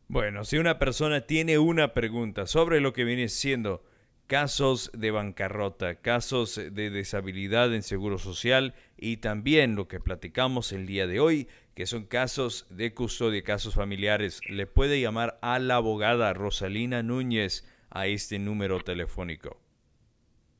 Bueno, 0.09 0.44
si 0.44 0.59
una 0.59 0.78
persona 0.78 1.22
tiene 1.22 1.59
una 1.59 1.94
pregunta 1.94 2.46
sobre 2.46 2.80
lo 2.80 2.92
que 2.92 3.05
viene 3.05 3.28
siendo 3.28 3.84
casos 4.26 4.90
de 4.94 5.11
bancarrota, 5.11 5.96
casos 5.96 6.57
de 6.57 6.90
deshabilidad 6.90 7.72
en 7.74 7.82
seguro 7.82 8.18
social 8.18 8.74
y 8.96 9.18
también 9.18 9.76
lo 9.76 9.88
que 9.88 10.00
platicamos 10.00 10.72
el 10.72 10.86
día 10.86 11.07
de 11.07 11.20
hoy, 11.20 11.48
que 11.74 11.86
son 11.86 12.05
casos 12.05 12.66
de 12.68 12.92
custodia, 12.94 13.42
casos 13.42 13.74
familiares, 13.74 14.40
le 14.48 14.66
puede 14.66 15.00
llamar 15.00 15.38
a 15.40 15.59
la 15.59 15.76
abogada 15.76 16.34
Rosalina 16.34 17.03
Núñez 17.03 17.64
a 17.90 18.07
este 18.07 18.38
número 18.38 18.80
telefónico. 18.80 19.62